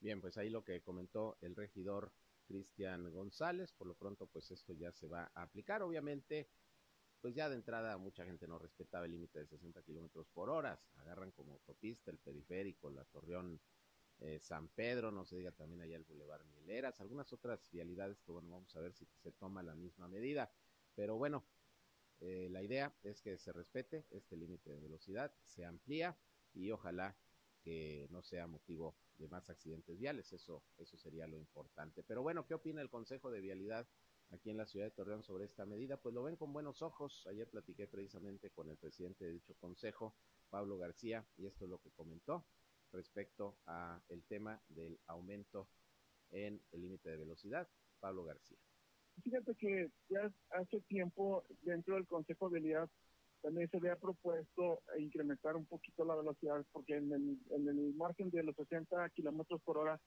Bien, 0.00 0.20
pues 0.20 0.36
ahí 0.38 0.48
lo 0.48 0.64
que 0.64 0.80
comentó 0.82 1.36
el 1.42 1.54
regidor 1.54 2.10
Cristian 2.46 3.12
González, 3.12 3.72
por 3.72 3.86
lo 3.86 3.94
pronto 3.94 4.26
pues 4.26 4.50
esto 4.50 4.72
ya 4.72 4.92
se 4.92 5.06
va 5.06 5.30
a 5.34 5.42
aplicar, 5.42 5.82
obviamente 5.82 6.48
pues 7.20 7.34
ya 7.34 7.48
de 7.48 7.54
entrada 7.54 7.98
mucha 7.98 8.24
gente 8.24 8.48
no 8.48 8.58
respetaba 8.58 9.04
el 9.04 9.12
límite 9.12 9.40
de 9.40 9.46
60 9.46 9.82
kilómetros 9.82 10.26
por 10.32 10.48
hora, 10.48 10.80
agarran 10.96 11.30
como 11.32 11.52
autopista 11.52 12.10
el 12.10 12.18
periférico, 12.18 12.90
la 12.90 13.04
Torreón 13.04 13.60
eh, 14.24 14.38
San 14.38 14.68
Pedro, 14.68 15.10
no 15.10 15.24
se 15.24 15.36
diga 15.36 15.50
también 15.50 15.82
allá 15.82 15.96
el 15.96 16.04
Boulevard 16.04 16.44
Mieleras, 16.44 17.00
algunas 17.00 17.32
otras 17.32 17.68
vialidades 17.72 18.22
que 18.22 18.30
bueno, 18.30 18.50
vamos 18.50 18.74
a 18.76 18.80
ver 18.80 18.92
si 18.92 19.04
se 19.20 19.32
toma 19.32 19.64
la 19.64 19.74
misma 19.74 20.06
medida. 20.06 20.52
Pero 20.94 21.16
bueno, 21.16 21.44
eh, 22.20 22.48
la 22.48 22.62
idea 22.62 22.94
es 23.02 23.20
que 23.20 23.36
se 23.36 23.52
respete 23.52 24.06
este 24.10 24.36
límite 24.36 24.70
de 24.70 24.78
velocidad, 24.78 25.34
se 25.42 25.64
amplía 25.64 26.16
y 26.54 26.70
ojalá 26.70 27.16
que 27.64 28.06
no 28.10 28.22
sea 28.22 28.46
motivo 28.46 28.94
de 29.18 29.26
más 29.26 29.50
accidentes 29.50 29.98
viales, 29.98 30.32
eso, 30.32 30.62
eso 30.78 30.96
sería 30.96 31.26
lo 31.26 31.36
importante. 31.36 32.04
Pero 32.04 32.22
bueno, 32.22 32.46
¿qué 32.46 32.54
opina 32.54 32.80
el 32.80 32.90
Consejo 32.90 33.28
de 33.32 33.40
Vialidad 33.40 33.88
aquí 34.30 34.50
en 34.50 34.56
la 34.56 34.66
ciudad 34.66 34.86
de 34.86 34.92
Torreón 34.92 35.24
sobre 35.24 35.46
esta 35.46 35.66
medida? 35.66 35.96
Pues 35.96 36.14
lo 36.14 36.22
ven 36.22 36.36
con 36.36 36.52
buenos 36.52 36.80
ojos. 36.82 37.26
Ayer 37.26 37.48
platiqué 37.50 37.88
precisamente 37.88 38.50
con 38.50 38.70
el 38.70 38.76
presidente 38.76 39.24
de 39.24 39.32
dicho 39.32 39.54
consejo, 39.56 40.14
Pablo 40.48 40.78
García, 40.78 41.26
y 41.36 41.46
esto 41.46 41.64
es 41.64 41.70
lo 41.70 41.80
que 41.80 41.90
comentó 41.90 42.46
respecto 42.92 43.56
a 43.66 44.00
el 44.08 44.22
tema 44.24 44.60
del 44.68 44.98
aumento 45.06 45.68
en 46.30 46.60
el 46.72 46.82
límite 46.82 47.10
de 47.10 47.16
velocidad. 47.16 47.68
Pablo 48.00 48.24
García. 48.24 48.58
Fíjate 49.22 49.54
que 49.54 49.90
ya 50.08 50.32
hace 50.50 50.80
tiempo 50.82 51.44
dentro 51.62 51.94
del 51.94 52.06
Consejo 52.06 52.48
de 52.48 52.60
Vialidad 52.60 52.88
también 53.42 53.68
se 53.70 53.76
había 53.76 53.96
propuesto 53.96 54.82
incrementar 54.98 55.56
un 55.56 55.66
poquito 55.66 56.04
la 56.04 56.14
velocidad 56.14 56.64
porque 56.72 56.96
en 56.96 57.12
el, 57.12 57.38
en 57.50 57.68
el 57.68 57.94
margen 57.94 58.30
de 58.30 58.44
los 58.44 58.54
60 58.56 59.08
kilómetros 59.10 59.60
por 59.62 59.78
hora 59.78 60.00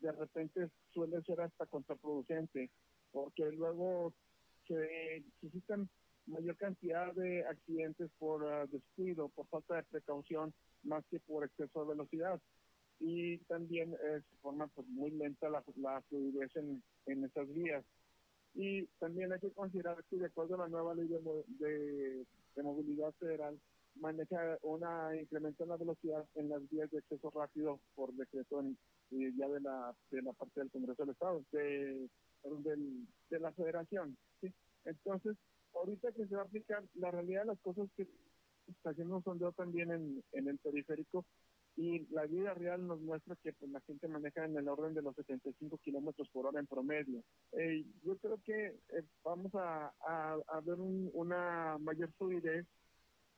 de 0.00 0.12
repente 0.12 0.68
suele 0.92 1.22
ser 1.22 1.40
hasta 1.40 1.66
contraproducente 1.66 2.70
porque 3.10 3.50
luego 3.52 4.12
se 4.66 5.24
necesitan 5.42 5.88
mayor 6.26 6.56
cantidad 6.56 7.12
de 7.14 7.44
accidentes 7.46 8.10
por 8.18 8.42
uh, 8.42 8.66
descuido, 8.68 9.28
por 9.28 9.46
falta 9.48 9.76
de 9.76 9.82
precaución, 9.84 10.52
más 10.82 11.04
que 11.10 11.20
por 11.20 11.44
exceso 11.44 11.82
de 11.82 11.90
velocidad. 11.90 12.40
Y 13.00 13.38
también 13.38 13.92
eh, 13.92 14.20
se 14.20 14.36
forma 14.40 14.66
pues, 14.68 14.86
muy 14.88 15.10
lenta 15.10 15.50
la, 15.50 15.62
la 15.76 16.00
fluidez 16.02 16.54
en, 16.56 16.82
en 17.06 17.24
esas 17.24 17.52
vías. 17.52 17.84
Y 18.54 18.86
también 19.00 19.32
hay 19.32 19.40
que 19.40 19.50
considerar 19.50 20.02
que 20.08 20.16
de 20.16 20.26
acuerdo 20.26 20.54
a 20.54 20.58
la 20.58 20.68
nueva 20.68 20.94
ley 20.94 21.08
de, 21.08 22.24
de, 22.54 22.62
movilidad 22.62 23.12
federal, 23.14 23.58
maneja 23.96 24.58
una 24.62 25.14
incremento 25.20 25.64
en 25.64 25.70
la 25.70 25.76
velocidad 25.76 26.24
en 26.36 26.48
las 26.48 26.68
vías 26.70 26.90
de 26.90 26.98
acceso 26.98 27.30
rápido 27.30 27.80
por 27.96 28.12
decreto 28.14 28.60
en, 28.60 28.78
ya 29.10 29.48
de 29.48 29.60
la, 29.60 29.94
de 30.10 30.22
la 30.22 30.32
parte 30.32 30.60
del 30.60 30.70
Congreso 30.70 31.02
del 31.02 31.12
Estado, 31.12 31.44
de, 31.50 32.08
de 33.30 33.40
la 33.40 33.52
federación. 33.52 34.16
Entonces, 34.84 35.36
ahorita 35.84 36.12
que 36.12 36.26
se 36.26 36.34
va 36.34 36.42
a 36.42 36.44
aplicar, 36.44 36.82
la 36.94 37.10
realidad 37.10 37.42
de 37.42 37.48
las 37.48 37.60
cosas 37.60 37.88
que 37.96 38.08
está 38.68 38.90
haciendo 38.90 39.16
un 39.16 39.24
sondeo 39.24 39.52
también 39.52 39.90
en, 39.92 40.24
en 40.32 40.48
el 40.48 40.58
periférico 40.58 41.26
y 41.76 42.06
la 42.10 42.24
vida 42.24 42.54
real 42.54 42.86
nos 42.86 43.00
muestra 43.00 43.36
que 43.42 43.52
pues, 43.52 43.70
la 43.70 43.80
gente 43.82 44.08
maneja 44.08 44.44
en 44.44 44.56
el 44.56 44.68
orden 44.68 44.94
de 44.94 45.02
los 45.02 45.14
75 45.16 45.78
kilómetros 45.78 46.28
por 46.30 46.46
hora 46.46 46.60
en 46.60 46.66
promedio. 46.66 47.22
Yo 48.02 48.16
creo 48.18 48.40
que 48.44 48.66
eh, 48.66 49.04
vamos 49.22 49.54
a, 49.54 49.92
a, 50.06 50.60
ver 50.60 50.78
una 50.78 51.76
mayor 51.78 52.10
fluidez 52.16 52.66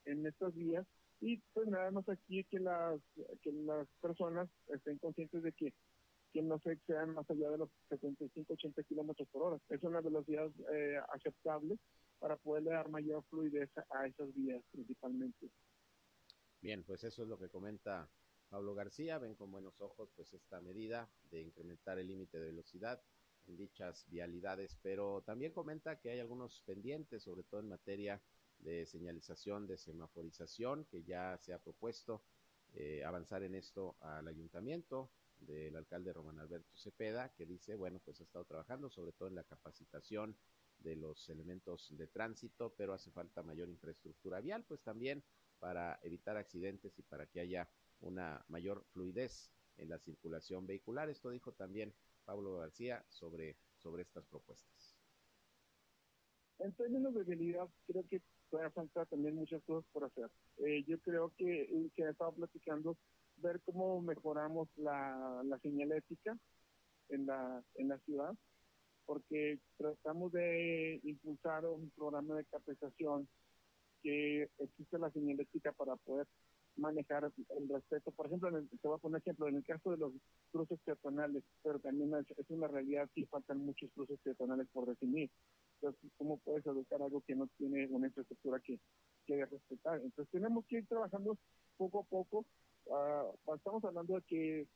en 0.05 0.25
estas 0.27 0.55
vías 0.55 0.87
y 1.21 1.39
pues 1.55 1.67
nada 1.67 1.91
más 1.91 2.09
aquí 2.09 2.45
que 2.45 2.61
las 2.61 3.01
que 3.43 3.51
las 3.51 3.89
personas 4.03 4.49
estén 4.69 4.99
conscientes 4.99 5.43
de 5.43 5.53
que 5.53 5.73
que 6.33 6.43
no 6.43 6.59
se 6.59 6.73
excedan 6.73 7.15
más 7.15 7.29
allá 7.31 7.49
de 7.49 7.57
los 7.57 7.71
75-80 7.89 8.85
kilómetros 8.87 9.27
por 9.29 9.43
hora. 9.43 9.59
Es 9.71 9.83
una 9.83 10.03
velocidad 10.03 10.51
eh, 10.71 11.01
aceptable 11.15 11.79
para 12.19 12.37
poderle 12.37 12.71
dar 12.71 12.89
mayor 12.89 13.25
fluidez 13.25 13.71
a 13.91 14.07
esas 14.07 14.35
vías 14.35 14.63
principalmente. 14.71 15.51
Bien, 16.61 16.83
pues 16.85 17.05
eso 17.05 17.23
es 17.23 17.29
lo 17.29 17.39
que 17.39 17.49
comenta 17.49 18.09
Pablo 18.49 18.75
García. 18.75 19.19
Ven 19.19 19.35
con 19.35 19.51
buenos 19.51 19.81
ojos 19.81 20.11
pues 20.17 20.33
esta 20.33 20.61
medida 20.61 21.09
de 21.31 21.43
incrementar 21.43 21.99
el 21.99 22.09
límite 22.09 22.39
de 22.39 22.47
velocidad 22.47 23.01
en 23.47 23.57
dichas 23.57 24.05
vialidades, 24.09 24.77
pero 24.83 25.23
también 25.23 25.53
comenta 25.53 26.01
que 26.01 26.11
hay 26.11 26.21
algunos 26.21 26.63
pendientes, 26.67 27.23
sobre 27.23 27.45
todo 27.45 27.61
en 27.61 27.69
materia 27.69 28.21
de 28.59 28.87
señalización, 28.87 29.67
de 29.67 29.77
semaforización, 29.77 30.87
que 30.87 31.05
ya 31.05 31.39
se 31.39 31.53
ha 31.53 31.59
propuesto 31.59 32.23
eh, 32.75 33.05
avanzar 33.05 33.43
en 33.43 33.55
esto 33.55 33.97
al 34.01 34.27
ayuntamiento 34.27 35.11
del 35.39 35.77
alcalde 35.77 36.13
Román 36.13 36.39
Alberto 36.39 36.77
Cepeda, 36.77 37.33
que 37.35 37.47
dice, 37.47 37.77
bueno, 37.77 38.01
pues 38.05 38.21
ha 38.21 38.25
estado 38.25 38.45
trabajando 38.45 38.91
sobre 38.91 39.13
todo 39.13 39.29
en 39.29 39.35
la 39.35 39.45
capacitación 39.45 40.37
de 40.79 40.97
los 40.97 41.29
elementos 41.29 41.97
de 41.97 42.07
tránsito, 42.07 42.75
pero 42.77 42.93
hace 42.93 43.11
falta 43.11 43.43
mayor 43.43 43.69
infraestructura 43.69 44.41
vial, 44.41 44.65
pues 44.65 44.83
también 44.83 45.25
para 45.59 45.99
evitar 46.03 46.37
accidentes 46.37 46.99
y 46.99 47.03
para 47.03 47.27
que 47.27 47.41
haya 47.41 47.69
una 48.01 48.45
mayor 48.49 48.85
fluidez 48.93 49.51
en 49.79 49.89
la 49.89 49.99
circulación 49.99 50.67
vehicular. 50.67 51.09
Esto 51.09 51.31
dijo 51.31 51.53
también 51.53 51.95
Pablo 52.25 52.57
García 52.57 53.05
sobre, 53.09 53.57
sobre 53.77 54.03
estas 54.03 54.27
propuestas. 54.27 54.97
En 56.59 56.73
términos 56.73 57.15
de 57.15 57.25
vialidad, 57.25 57.69
creo 57.87 58.07
que 58.09 58.23
todavía 58.51 58.71
falta 58.71 59.05
también 59.07 59.35
muchas 59.35 59.63
cosas 59.65 59.89
por 59.93 60.05
hacer. 60.05 60.31
Eh, 60.59 60.85
yo 60.85 60.99
creo 61.01 61.33
que, 61.37 61.91
que 61.95 62.03
he 62.03 62.11
estado 62.11 62.33
platicando, 62.33 62.97
ver 63.37 63.61
cómo 63.63 64.01
mejoramos 64.01 64.69
la, 64.77 65.43
la 65.45 65.59
señalética 65.59 66.39
en 67.09 67.27
la, 67.27 67.63
en 67.75 67.89
la 67.89 67.99
ciudad, 68.01 68.35
porque 69.07 69.59
tratamos 69.79 70.33
de 70.33 71.01
impulsar 71.05 71.65
un 71.65 71.91
programa 71.91 72.37
de 72.37 72.45
capacitación 72.45 73.29
que 74.03 74.49
existe 74.59 74.99
la 74.99 75.11
señalética 75.11 75.73
para 75.73 75.97
poder 75.97 76.27
manejar 76.77 77.25
el 77.25 77.69
respeto. 77.69 78.11
Por 78.11 78.27
ejemplo, 78.27 78.49
en 78.51 78.57
el, 78.57 78.69
te 78.69 78.89
voy 78.89 78.97
a 78.97 79.01
poner 79.01 79.21
ejemplo, 79.21 79.49
en 79.49 79.57
el 79.57 79.65
caso 79.65 79.91
de 79.91 79.97
los 79.97 80.13
cruces 80.53 80.79
peatonales, 80.85 81.43
pero 81.63 81.79
también 81.79 82.13
es, 82.15 82.51
una 82.51 82.69
realidad 82.69 83.09
que 83.15 83.27
faltan 83.27 83.65
muchos 83.65 83.91
cruces 83.93 84.19
peatonales 84.23 84.67
por 84.73 84.87
definir. 84.87 85.31
Entonces, 85.81 86.11
¿cómo 86.17 86.39
puedes 86.39 86.67
educar 86.67 87.03
algo 87.03 87.23
que 87.27 87.35
no 87.35 87.49
tiene 87.59 87.87
una 87.89 88.07
infraestructura 88.07 88.61
que 88.61 88.79
quiere 89.27 89.47
respetar? 89.47 90.01
Entonces, 90.03 90.31
tenemos 90.31 90.65
que 90.67 90.79
ir 90.79 90.87
trabajando 90.87 91.37
poco 91.77 92.01
a 92.01 92.05
poco. 92.05 92.45
Uh, 92.87 93.55
estamos 93.55 93.85
hablando 93.85 94.15
de 94.15 94.23
que 94.23 94.67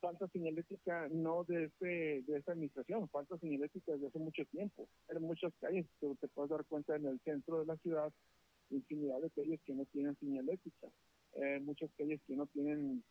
falta 0.00 0.28
señalética 0.28 1.08
no 1.10 1.44
de 1.44 1.64
este 1.64 2.22
de 2.22 2.38
esta 2.38 2.52
administración, 2.52 3.08
falta 3.08 3.38
señalética 3.38 3.92
desde 3.92 4.08
hace 4.08 4.18
mucho 4.18 4.44
tiempo. 4.46 4.88
En 5.08 5.22
muchas 5.22 5.52
calles, 5.60 5.86
te, 6.00 6.06
te 6.16 6.28
puedes 6.28 6.50
dar 6.50 6.64
cuenta 6.64 6.96
en 6.96 7.06
el 7.06 7.20
centro 7.20 7.60
de 7.60 7.66
la 7.66 7.76
ciudad, 7.78 8.12
infinidad 8.70 9.20
de 9.20 9.30
calles 9.30 9.60
que 9.64 9.74
no 9.74 9.84
tienen 9.86 10.16
señalética 10.18 10.88
eh, 11.34 11.60
muchas 11.60 11.90
calles 11.96 12.20
que 12.26 12.34
no 12.34 12.46
tienen 12.46 13.04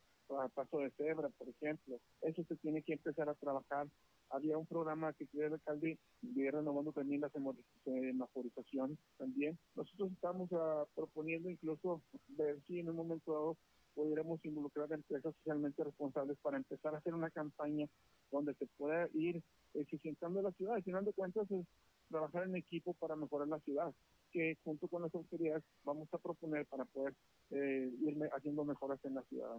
paso 0.54 0.80
de 0.80 0.92
cebra, 0.92 1.30
por 1.30 1.48
ejemplo. 1.48 2.00
Eso 2.22 2.44
se 2.44 2.56
tiene 2.58 2.82
que 2.82 2.94
empezar 2.94 3.30
a 3.30 3.36
trabajar. 3.36 3.88
Había 4.30 4.58
un 4.58 4.66
programa 4.66 5.14
que 5.14 5.26
el 5.34 5.54
alcalde 5.54 5.98
y 6.22 6.50
renovando 6.50 6.92
también 6.92 7.22
la 7.22 7.30
semaforización 7.30 8.98
también. 9.18 9.58
Nosotros 9.76 10.12
estamos 10.12 10.52
uh, 10.52 10.86
proponiendo 10.96 11.50
incluso 11.50 12.02
ver 12.28 12.60
si 12.68 12.80
en 12.80 12.90
un 12.90 12.98
momento 12.98 13.32
dado 13.32 13.58
pudiéramos 13.98 14.40
involucrar 14.46 14.92
a 14.92 14.96
empresas 14.96 15.34
socialmente 15.38 15.84
responsables 15.84 16.38
para 16.44 16.58
empezar 16.58 16.94
a 16.94 17.00
hacer 17.00 17.16
una 17.16 17.32
campaña 17.32 17.88
donde 18.32 18.54
se 18.54 18.68
pueda 18.78 19.10
ir 19.16 19.42
eficientando 19.74 20.40
la 20.44 20.52
ciudad. 20.52 20.76
Al 20.76 20.84
final 20.84 21.04
de 21.04 21.14
cuentas 21.14 21.50
es 21.50 21.66
trabajar 22.08 22.44
en 22.44 22.56
equipo 22.56 22.94
para 22.94 23.16
mejorar 23.16 23.48
la 23.48 23.60
ciudad 23.62 23.92
que 24.32 24.56
junto 24.64 24.88
con 24.88 25.02
las 25.02 25.16
autoridades 25.16 25.64
vamos 25.84 26.08
a 26.14 26.20
proponer 26.20 26.68
para 26.68 26.86
poder 26.86 27.16
eh, 27.50 27.92
ir 28.02 28.16
haciendo 28.36 28.64
mejoras 28.66 29.04
en 29.04 29.16
la 29.16 29.24
ciudad. 29.24 29.58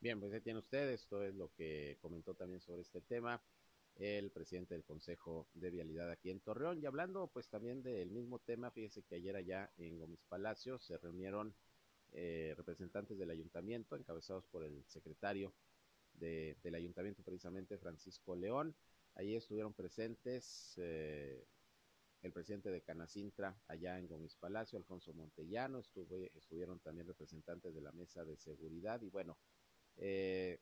Bien, 0.00 0.20
pues 0.20 0.30
ahí 0.34 0.42
tiene 0.42 0.58
usted, 0.58 0.90
esto 0.90 1.22
es 1.22 1.34
lo 1.34 1.48
que 1.56 1.96
comentó 2.02 2.34
también 2.34 2.60
sobre 2.60 2.82
este 2.82 3.00
tema 3.00 3.40
el 3.96 4.32
presidente 4.32 4.74
del 4.74 4.84
Consejo 4.84 5.46
de 5.54 5.70
Vialidad 5.70 6.10
aquí 6.10 6.28
en 6.28 6.40
Torreón. 6.40 6.78
Y 6.82 6.84
hablando 6.84 7.28
pues 7.28 7.48
también 7.48 7.82
del 7.82 8.10
mismo 8.10 8.38
tema, 8.38 8.70
fíjese 8.70 9.02
que 9.02 9.14
ayer 9.14 9.34
allá 9.34 9.72
en 9.78 9.98
Gómez 9.98 10.20
Palacio 10.28 10.78
se 10.78 10.98
reunieron 10.98 11.54
eh, 12.14 12.54
representantes 12.56 13.18
del 13.18 13.30
ayuntamiento, 13.30 13.96
encabezados 13.96 14.46
por 14.46 14.64
el 14.64 14.84
secretario 14.86 15.52
de, 16.14 16.56
del 16.62 16.74
ayuntamiento 16.76 17.22
precisamente, 17.22 17.76
Francisco 17.76 18.34
León. 18.34 18.74
Allí 19.14 19.36
estuvieron 19.36 19.74
presentes 19.74 20.74
eh, 20.78 21.44
el 22.22 22.32
presidente 22.32 22.70
de 22.70 22.82
Canacintra 22.82 23.56
allá 23.68 23.98
en 23.98 24.08
Gómez 24.08 24.34
Palacio, 24.36 24.78
Alfonso 24.78 25.12
Montellano, 25.12 25.78
estuvieron 25.78 26.80
también 26.80 27.06
representantes 27.06 27.74
de 27.74 27.82
la 27.82 27.92
mesa 27.92 28.24
de 28.24 28.36
seguridad 28.36 29.02
y 29.02 29.10
bueno, 29.10 29.36
eh, 29.96 30.58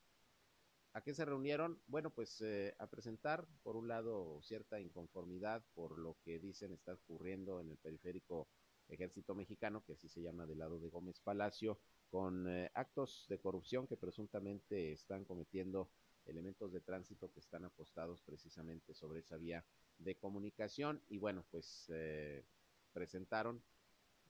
¿a 0.92 1.02
qué 1.02 1.14
se 1.14 1.24
reunieron? 1.24 1.80
Bueno, 1.86 2.10
pues 2.10 2.40
eh, 2.40 2.74
a 2.78 2.88
presentar, 2.88 3.46
por 3.62 3.76
un 3.76 3.86
lado, 3.86 4.42
cierta 4.42 4.80
inconformidad 4.80 5.64
por 5.74 5.98
lo 5.98 6.16
que 6.24 6.40
dicen 6.40 6.72
está 6.72 6.94
ocurriendo 6.94 7.60
en 7.60 7.70
el 7.70 7.78
periférico 7.78 8.48
Ejército 8.92 9.34
Mexicano, 9.34 9.82
que 9.84 9.94
así 9.94 10.08
se 10.08 10.22
llama 10.22 10.46
del 10.46 10.58
lado 10.58 10.78
de 10.78 10.88
Gómez 10.88 11.20
Palacio, 11.20 11.78
con 12.10 12.48
eh, 12.48 12.70
actos 12.74 13.26
de 13.28 13.38
corrupción 13.38 13.86
que 13.86 13.96
presuntamente 13.96 14.92
están 14.92 15.24
cometiendo 15.24 15.88
elementos 16.26 16.72
de 16.72 16.80
tránsito 16.80 17.32
que 17.32 17.40
están 17.40 17.64
apostados 17.64 18.22
precisamente 18.22 18.94
sobre 18.94 19.20
esa 19.20 19.36
vía 19.36 19.64
de 19.98 20.16
comunicación. 20.16 21.02
Y 21.08 21.18
bueno, 21.18 21.44
pues 21.50 21.86
eh, 21.88 22.44
presentaron 22.92 23.62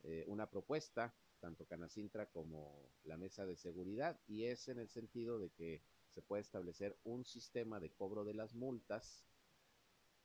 eh, 0.03 0.23
una 0.27 0.49
propuesta, 0.49 1.13
tanto 1.39 1.65
Canacintra 1.65 2.25
como 2.27 2.89
la 3.03 3.17
mesa 3.17 3.45
de 3.45 3.57
seguridad, 3.57 4.19
y 4.27 4.45
es 4.45 4.67
en 4.69 4.79
el 4.79 4.89
sentido 4.89 5.39
de 5.39 5.49
que 5.49 5.81
se 6.09 6.21
puede 6.21 6.41
establecer 6.41 6.95
un 7.03 7.25
sistema 7.25 7.79
de 7.79 7.91
cobro 7.91 8.23
de 8.23 8.33
las 8.33 8.53
multas 8.53 9.25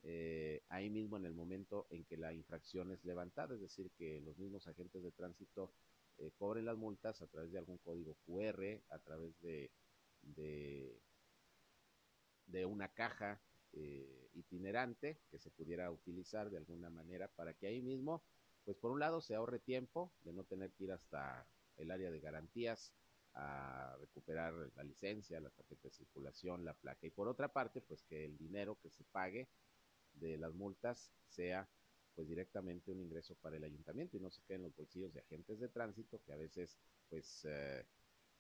eh, 0.03 0.63
ahí 0.69 0.91
mismo 0.91 1.17
en 1.17 1.27
el 1.27 1.35
momento 1.35 1.87
en 1.91 2.05
que 2.05 2.17
la 2.17 2.33
infracción 2.33 2.91
es 2.93 3.05
levantada, 3.05 3.55
es 3.55 3.61
decir, 3.61 3.91
que 3.97 4.21
los 4.21 4.39
mismos 4.39 4.67
agentes 4.67 5.03
de 5.03 5.13
tránsito 5.13 5.73
cobren 6.37 6.65
las 6.65 6.77
multas 6.77 7.23
a 7.23 7.29
través 7.29 7.53
de 7.53 7.59
algún 7.59 7.79
código 7.79 8.17
QR, 8.27 8.83
a 8.89 8.99
través 8.99 9.41
de, 9.41 9.71
de, 10.23 11.01
de 12.47 12.65
una 12.67 12.89
caja 12.89 13.41
eh, 13.73 14.31
itinerante 14.35 15.21
que 15.31 15.39
se 15.39 15.51
pudiera 15.51 15.91
utilizar 15.91 16.51
de 16.51 16.57
alguna 16.57 16.91
manera 16.91 17.29
para 17.29 17.55
que 17.55 17.67
ahí 17.67 17.83
mismo, 17.83 18.23
pues 18.65 18.77
por 18.77 18.91
un 18.91 19.01
lado 19.01 19.21
se 19.21 19.35
ahorre 19.35 19.59
tiempo 19.59 20.13
de 20.23 20.33
no 20.33 20.45
tener 20.45 20.73
que 20.73 20.85
ir 20.85 20.93
hasta 20.93 21.47
el 21.77 21.91
área 21.91 22.11
de 22.11 22.21
garantías 22.21 22.93
a 23.35 23.95
recuperar 24.01 24.55
la 24.75 24.83
licencia, 24.83 25.39
la 25.41 25.51
tarjeta 25.51 25.89
de 25.89 25.95
circulación, 25.95 26.65
la 26.65 26.75
placa 26.75 27.07
y 27.07 27.11
por 27.11 27.29
otra 27.29 27.53
parte, 27.53 27.81
pues 27.81 28.03
que 28.05 28.25
el 28.25 28.37
dinero 28.39 28.79
que 28.83 28.91
se 28.91 29.05
pague 29.05 29.49
de 30.21 30.39
las 30.39 30.55
multas 30.55 31.11
sea 31.29 31.69
pues 32.15 32.29
directamente 32.29 32.91
un 32.91 33.01
ingreso 33.01 33.37
para 33.37 33.57
el 33.57 33.65
ayuntamiento 33.65 34.17
y 34.17 34.21
no 34.21 34.31
se 34.31 34.43
quede 34.43 34.57
en 34.57 34.63
los 34.65 34.75
bolsillos 34.75 35.15
de 35.15 35.21
agentes 35.21 35.61
de 35.61 35.69
tránsito 35.69 36.21
que 36.25 36.33
a 36.33 36.37
veces 36.37 36.77
pues 37.09 37.45
eh, 37.45 37.87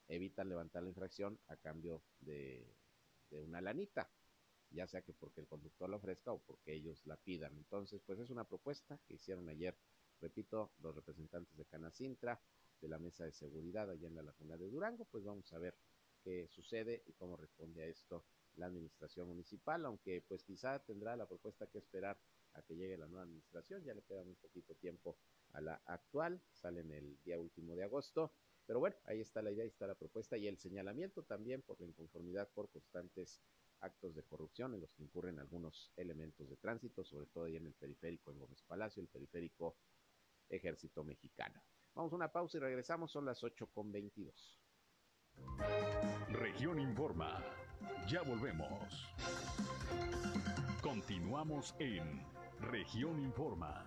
evitan 0.09 0.49
levantar 0.49 0.83
la 0.83 0.89
infracción 0.89 1.39
a 1.47 1.57
cambio 1.57 2.03
de, 2.21 2.67
de 3.31 3.41
una 3.41 3.61
lanita 3.61 4.11
ya 4.71 4.87
sea 4.87 5.03
que 5.03 5.13
porque 5.13 5.41
el 5.41 5.47
conductor 5.47 5.89
la 5.89 5.97
ofrezca 5.97 6.33
o 6.33 6.39
porque 6.39 6.75
ellos 6.75 7.07
la 7.07 7.17
pidan. 7.17 7.57
Entonces, 7.57 8.03
pues 8.05 8.19
es 8.19 8.31
una 8.31 8.45
propuesta 8.45 8.99
que 9.07 9.15
hicieron 9.15 9.49
ayer, 9.49 9.77
repito, 10.21 10.73
los 10.81 10.95
representantes 10.95 11.57
de 11.57 11.65
Canacintra, 11.65 12.41
de 12.81 12.89
la 12.89 12.99
mesa 12.99 13.25
de 13.25 13.33
seguridad 13.33 13.91
allá 13.91 14.07
en 14.07 14.15
la 14.15 14.23
laguna 14.23 14.57
de 14.57 14.69
Durango, 14.69 15.05
pues 15.07 15.25
vamos 15.25 15.53
a 15.53 15.59
ver 15.59 15.77
qué 16.23 16.47
sucede 16.49 17.03
y 17.07 17.13
cómo 17.13 17.37
responde 17.37 17.83
a 17.83 17.87
esto 17.87 18.25
la 18.59 18.67
administración 18.67 19.29
municipal, 19.29 19.85
aunque 19.87 20.23
pues 20.27 20.45
quizá 20.45 20.79
tendrá 20.81 21.17
la 21.17 21.27
propuesta 21.27 21.67
que 21.67 21.79
esperar 21.79 22.19
a 22.55 22.63
que 22.63 22.77
llegue 22.77 22.99
la 22.99 23.07
nueva 23.07 23.25
administración, 23.25 23.83
ya 23.85 23.95
le 23.95 24.03
queda 24.03 24.25
muy 24.25 24.35
poquito 24.35 24.75
tiempo 24.75 25.17
a 25.53 25.61
la 25.61 25.81
actual, 25.87 26.41
sale 26.53 26.81
en 26.81 26.93
el 26.93 27.19
día 27.25 27.39
último 27.39 27.75
de 27.75 27.85
agosto, 27.85 28.33
pero 28.67 28.81
bueno, 28.81 28.97
ahí 29.07 29.21
está 29.21 29.41
la 29.41 29.51
idea, 29.51 29.63
ahí 29.63 29.69
está 29.69 29.87
la 29.87 29.95
propuesta 29.95 30.37
y 30.37 30.47
el 30.47 30.59
señalamiento 30.59 31.23
también 31.23 31.63
por 31.63 31.81
la 31.81 31.87
inconformidad 31.87 32.49
por 32.51 32.69
constantes 32.69 33.41
actos 33.81 34.15
de 34.15 34.25
corrupción 34.25 34.75
en 34.75 34.81
los 34.81 34.93
que 34.93 35.05
incurren 35.05 35.39
algunos 35.39 35.93
elementos 35.97 36.49
de 36.51 36.57
tránsito, 36.57 37.05
sobre 37.05 37.27
todo 37.27 37.45
ahí 37.45 37.57
en 37.57 37.67
el 37.67 37.75
periférico 37.75 38.33
en 38.33 38.41
Gómez 38.41 38.63
Palacio, 38.63 39.01
el 39.01 39.09
periférico 39.09 39.77
Ejército 40.49 41.05
Mexicano. 41.05 41.63
Vamos 41.95 42.13
a 42.13 42.17
una 42.17 42.33
pausa 42.33 42.59
y 42.59 42.61
regresamos, 42.61 43.11
son 43.11 43.25
las 43.25 43.43
8 43.43 43.69
con 43.73 43.91
22. 43.93 44.59
Región 46.31 46.79
Informa, 46.79 47.45
ya 48.09 48.23
volvemos. 48.23 49.09
Continuamos 50.83 51.75
en 51.79 52.25
Región 52.61 53.21
Informa. 53.21 53.85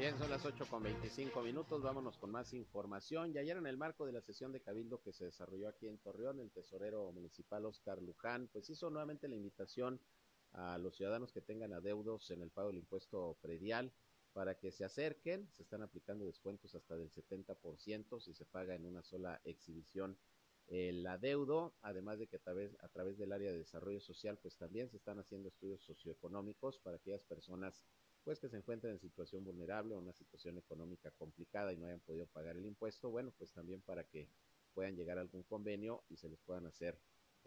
Bien, 0.00 0.16
son 0.16 0.30
las 0.30 0.46
8 0.46 0.64
con 0.70 0.82
25 0.82 1.42
minutos, 1.42 1.82
vámonos 1.82 2.16
con 2.16 2.30
más 2.30 2.54
información. 2.54 3.34
Y 3.34 3.38
ayer 3.38 3.58
en 3.58 3.66
el 3.66 3.76
marco 3.76 4.06
de 4.06 4.12
la 4.12 4.22
sesión 4.22 4.50
de 4.50 4.62
Cabildo 4.62 5.02
que 5.02 5.12
se 5.12 5.26
desarrolló 5.26 5.68
aquí 5.68 5.88
en 5.88 5.98
Torreón, 5.98 6.40
el 6.40 6.50
tesorero 6.50 7.12
municipal 7.12 7.66
Oscar 7.66 8.00
Luján, 8.00 8.48
pues 8.50 8.70
hizo 8.70 8.88
nuevamente 8.88 9.28
la 9.28 9.36
invitación 9.36 10.00
a 10.52 10.78
los 10.78 10.96
ciudadanos 10.96 11.32
que 11.32 11.40
tengan 11.40 11.72
adeudos 11.72 12.30
en 12.30 12.42
el 12.42 12.50
pago 12.50 12.68
del 12.68 12.78
impuesto 12.78 13.36
predial 13.40 13.92
para 14.32 14.58
que 14.58 14.70
se 14.70 14.84
acerquen, 14.84 15.48
se 15.52 15.62
están 15.62 15.82
aplicando 15.82 16.24
descuentos 16.24 16.74
hasta 16.74 16.96
del 16.96 17.10
70% 17.10 18.20
si 18.20 18.34
se 18.34 18.44
paga 18.44 18.74
en 18.74 18.84
una 18.84 19.02
sola 19.02 19.40
exhibición 19.44 20.16
el 20.70 21.04
adeudo, 21.04 21.74
además 21.82 22.20
de 22.20 22.28
que 22.28 22.36
a 22.36 22.38
través, 22.38 22.76
a 22.80 22.88
través 22.88 23.18
del 23.18 23.32
área 23.32 23.50
de 23.50 23.58
desarrollo 23.58 24.00
social, 24.00 24.38
pues 24.38 24.56
también 24.56 24.88
se 24.88 24.98
están 24.98 25.18
haciendo 25.18 25.48
estudios 25.48 25.82
socioeconómicos 25.82 26.78
para 26.78 26.96
aquellas 26.96 27.24
personas 27.24 27.84
pues 28.22 28.38
que 28.38 28.48
se 28.48 28.58
encuentren 28.58 28.92
en 28.92 29.00
situación 29.00 29.44
vulnerable 29.44 29.94
o 29.94 29.98
una 29.98 30.12
situación 30.12 30.58
económica 30.58 31.10
complicada 31.12 31.72
y 31.72 31.76
no 31.76 31.86
hayan 31.86 32.00
podido 32.00 32.26
pagar 32.26 32.56
el 32.56 32.66
impuesto, 32.66 33.10
bueno, 33.10 33.32
pues 33.36 33.50
también 33.52 33.80
para 33.80 34.04
que 34.04 34.28
puedan 34.72 34.94
llegar 34.94 35.18
a 35.18 35.22
algún 35.22 35.42
convenio 35.42 36.04
y 36.08 36.16
se 36.16 36.28
les 36.28 36.38
puedan 36.40 36.66
hacer 36.66 36.96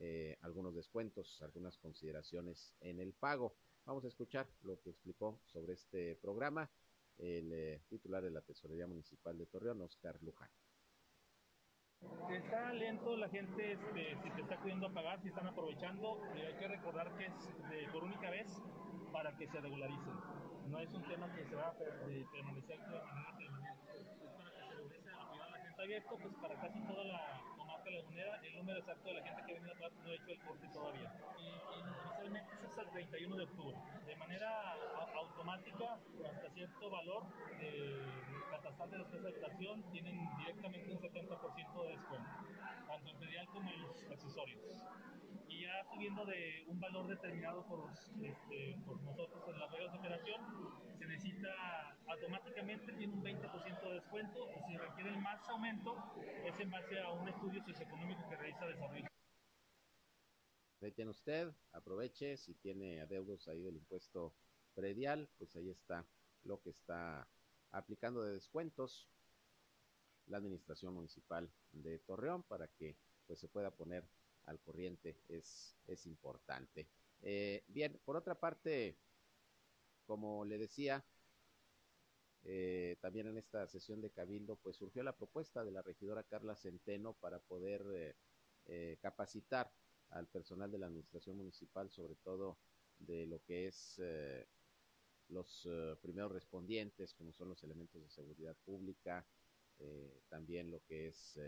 eh, 0.05 0.37
algunos 0.41 0.75
descuentos, 0.75 1.41
algunas 1.41 1.77
consideraciones 1.77 2.75
en 2.81 2.99
el 2.99 3.13
pago. 3.13 3.55
Vamos 3.85 4.03
a 4.03 4.09
escuchar 4.09 4.49
lo 4.63 4.77
que 4.81 4.89
explicó 4.89 5.39
sobre 5.45 5.73
este 5.73 6.17
programa 6.17 6.69
el 7.17 7.53
eh, 7.53 7.81
titular 7.87 8.21
de 8.21 8.31
la 8.31 8.41
Tesorería 8.41 8.85
Municipal 8.85 9.37
de 9.37 9.45
Torreón, 9.45 9.81
Oscar 9.81 10.21
Luján. 10.21 10.49
Está 12.29 12.73
lento, 12.73 13.15
la 13.15 13.29
gente 13.29 13.71
este, 13.71 14.17
si 14.23 14.29
te 14.31 14.41
está 14.41 14.59
pudiendo 14.59 14.93
pagar, 14.93 15.21
si 15.21 15.29
están 15.29 15.47
aprovechando, 15.47 16.21
y 16.35 16.41
hay 16.41 16.57
que 16.57 16.67
recordar 16.67 17.15
que 17.15 17.27
es 17.27 17.69
de, 17.69 17.87
por 17.93 18.03
única 18.03 18.29
vez 18.29 18.47
para 19.13 19.37
que 19.37 19.47
se 19.47 19.61
regularicen. 19.61 20.15
No 20.67 20.79
es 20.79 20.93
un 20.93 21.07
tema 21.07 21.33
que 21.33 21.45
se 21.45 21.55
va 21.55 21.69
a 21.69 21.77
permanecer 21.77 22.27
de 22.31 22.43
manera 22.43 23.37
permanente, 23.37 24.01
es 24.01 24.07
para 24.35 24.51
que 24.51 24.59
se 24.59 24.75
regularice 24.75 25.09
a 25.11 25.49
la 25.49 25.59
gente 25.59 25.81
abierto, 25.81 26.17
pues 26.21 26.33
para 26.41 26.59
casi 26.59 26.81
toda 26.87 27.05
la 27.05 27.52
El 27.93 28.55
número 28.55 28.79
exacto 28.79 29.07
de 29.07 29.13
la 29.13 29.23
gente 29.23 29.43
que 29.45 29.51
ha 29.51 29.53
venido 29.53 29.71
a 29.71 29.75
pagar 29.75 29.91
no 30.03 30.09
ha 30.09 30.15
hecho 30.15 30.31
el 30.31 30.39
corte 30.39 30.67
todavía. 30.73 31.13
Y, 31.37 31.79
inicialmente 31.79 32.53
es 32.55 32.63
hasta 32.63 32.81
el 32.81 32.89
31 32.89 33.35
de 33.35 33.43
octubre. 33.43 33.77
De 34.07 34.15
manera 34.15 34.73
automática, 35.13 35.99
hasta 36.25 36.49
cierto 36.49 36.89
valor 36.89 37.23
de 37.59 38.01
catastral 38.49 38.89
de 38.89 38.97
casas 38.97 39.21
de 39.21 39.29
habitación, 39.29 39.83
tienen 39.91 40.17
directamente 40.37 40.91
un 40.91 40.99
70% 41.01 41.83
de 41.83 41.89
descuento, 41.89 42.29
tanto 42.87 43.09
en 43.09 43.17
predial 43.19 43.47
como 43.49 43.69
en 43.69 43.81
los 43.83 44.11
accesorios 44.11 44.59
y 45.12 45.12
ya 45.63 45.83
subiendo 45.91 46.25
de 46.25 46.65
un 46.67 46.79
valor 46.79 47.07
determinado 47.07 47.65
por, 47.65 47.89
este, 48.21 48.77
por 48.85 49.01
nosotros 49.01 49.43
en 49.47 49.59
las 49.59 49.71
reglas 49.71 49.93
de 49.93 49.99
operación, 49.99 50.41
se 50.97 51.05
necesita 51.05 51.97
automáticamente, 52.07 52.91
tiene 52.93 53.13
un 53.13 53.23
20% 53.23 53.81
de 53.81 53.93
descuento 53.93 54.49
y 54.51 54.59
si 54.67 54.77
requieren 54.77 55.21
más 55.21 55.47
aumento 55.49 55.95
es 56.45 56.59
en 56.59 56.69
base 56.69 56.99
a 56.99 57.11
un 57.11 57.29
estudio 57.29 57.63
socioeconómico 57.63 58.29
que 58.29 58.35
realiza 58.35 58.67
Desarrollo. 58.67 59.07
Ahí 60.81 60.91
tiene 60.91 61.11
usted, 61.11 61.53
aproveche, 61.71 62.35
si 62.35 62.55
tiene 62.55 62.99
adeudos 62.99 63.47
ahí 63.47 63.61
del 63.61 63.77
impuesto 63.77 64.33
predial, 64.75 65.29
pues 65.37 65.55
ahí 65.55 65.69
está 65.69 66.05
lo 66.43 66.61
que 66.61 66.71
está 66.71 67.25
aplicando 67.71 68.21
de 68.23 68.33
descuentos 68.33 69.07
la 70.27 70.37
administración 70.37 70.93
municipal 70.93 71.49
de 71.71 71.99
Torreón 71.99 72.43
para 72.43 72.67
que 72.67 72.97
pues 73.27 73.39
se 73.39 73.47
pueda 73.47 73.71
poner 73.71 74.05
al 74.45 74.59
corriente 74.59 75.17
es, 75.29 75.75
es 75.87 76.05
importante. 76.05 76.87
Eh, 77.21 77.63
bien, 77.67 77.99
por 78.03 78.17
otra 78.17 78.35
parte, 78.35 78.97
como 80.05 80.43
le 80.43 80.57
decía, 80.57 81.05
eh, 82.43 82.97
también 82.99 83.27
en 83.27 83.37
esta 83.37 83.65
sesión 83.67 84.01
de 84.01 84.11
Cabildo, 84.11 84.57
pues 84.57 84.75
surgió 84.75 85.03
la 85.03 85.15
propuesta 85.15 85.63
de 85.63 85.71
la 85.71 85.81
regidora 85.81 86.23
Carla 86.23 86.57
Centeno 86.57 87.13
para 87.13 87.39
poder 87.39 88.15
eh, 88.65 88.97
capacitar 89.01 89.71
al 90.09 90.27
personal 90.27 90.69
de 90.69 90.79
la 90.79 90.87
administración 90.87 91.37
municipal, 91.37 91.89
sobre 91.89 92.15
todo 92.15 92.57
de 92.99 93.25
lo 93.25 93.41
que 93.43 93.67
es 93.67 94.01
los 95.29 95.67
primeros 96.01 96.31
respondientes, 96.31 97.13
como 97.15 97.33
son 97.33 97.49
los 97.49 97.63
elementos 97.63 98.03
de 98.03 98.09
seguridad 98.09 98.55
pública, 98.63 99.25
también 100.29 100.69
lo 100.69 100.83
que 100.85 101.07
es 101.07 101.39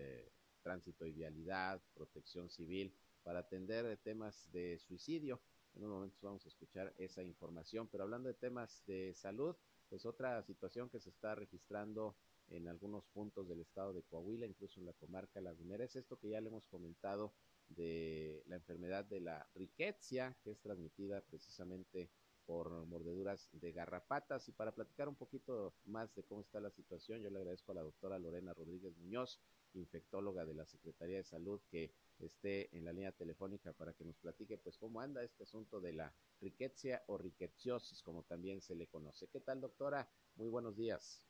tránsito 0.65 1.05
y 1.05 1.11
vialidad, 1.11 1.79
protección 1.93 2.49
civil, 2.49 2.91
para 3.21 3.39
atender 3.39 3.97
temas 3.97 4.51
de 4.51 4.79
suicidio. 4.79 5.39
En 5.75 5.83
unos 5.83 5.95
momentos 5.97 6.21
vamos 6.23 6.43
a 6.45 6.49
escuchar 6.49 6.91
esa 6.97 7.21
información, 7.21 7.87
pero 7.87 8.03
hablando 8.03 8.29
de 8.29 8.33
temas 8.33 8.83
de 8.87 9.13
salud, 9.13 9.55
pues 9.87 10.07
otra 10.07 10.41
situación 10.41 10.89
que 10.89 10.99
se 10.99 11.09
está 11.09 11.35
registrando 11.35 12.15
en 12.49 12.67
algunos 12.67 13.05
puntos 13.05 13.47
del 13.47 13.61
estado 13.61 13.93
de 13.93 14.01
Coahuila, 14.01 14.47
incluso 14.47 14.79
en 14.79 14.87
la 14.87 14.93
comarca 14.93 15.39
lagunera, 15.39 15.85
es 15.85 15.95
esto 15.95 16.17
que 16.17 16.29
ya 16.29 16.41
le 16.41 16.47
hemos 16.47 16.65
comentado 16.65 17.33
de 17.69 18.43
la 18.47 18.55
enfermedad 18.55 19.05
de 19.05 19.19
la 19.19 19.47
riquecia, 19.53 20.35
que 20.43 20.51
es 20.51 20.59
transmitida 20.61 21.21
precisamente 21.21 22.09
por 22.45 22.85
mordeduras 22.85 23.49
de 23.53 23.71
garrapatas. 23.71 24.47
Y 24.47 24.51
para 24.51 24.73
platicar 24.73 25.07
un 25.07 25.15
poquito 25.15 25.73
más 25.85 26.13
de 26.15 26.23
cómo 26.23 26.41
está 26.41 26.59
la 26.59 26.71
situación, 26.71 27.21
yo 27.21 27.29
le 27.29 27.39
agradezco 27.39 27.71
a 27.71 27.75
la 27.75 27.81
doctora 27.81 28.19
Lorena 28.19 28.53
Rodríguez 28.53 28.95
Muñoz, 28.97 29.39
infectóloga 29.73 30.45
de 30.45 30.53
la 30.53 30.65
Secretaría 30.65 31.17
de 31.17 31.23
Salud, 31.23 31.61
que 31.69 31.93
esté 32.19 32.75
en 32.75 32.85
la 32.85 32.93
línea 32.93 33.11
telefónica 33.11 33.73
para 33.73 33.93
que 33.93 34.05
nos 34.05 34.17
platique 34.17 34.57
pues 34.57 34.77
cómo 34.77 35.01
anda 35.01 35.23
este 35.23 35.43
asunto 35.43 35.81
de 35.81 35.93
la 35.93 36.13
riquecia 36.39 37.03
o 37.07 37.17
riqueciosis, 37.17 38.01
como 38.01 38.23
también 38.23 38.61
se 38.61 38.75
le 38.75 38.87
conoce. 38.87 39.27
¿Qué 39.27 39.41
tal, 39.41 39.61
doctora? 39.61 40.09
Muy 40.35 40.49
buenos 40.49 40.75
días. 40.75 41.23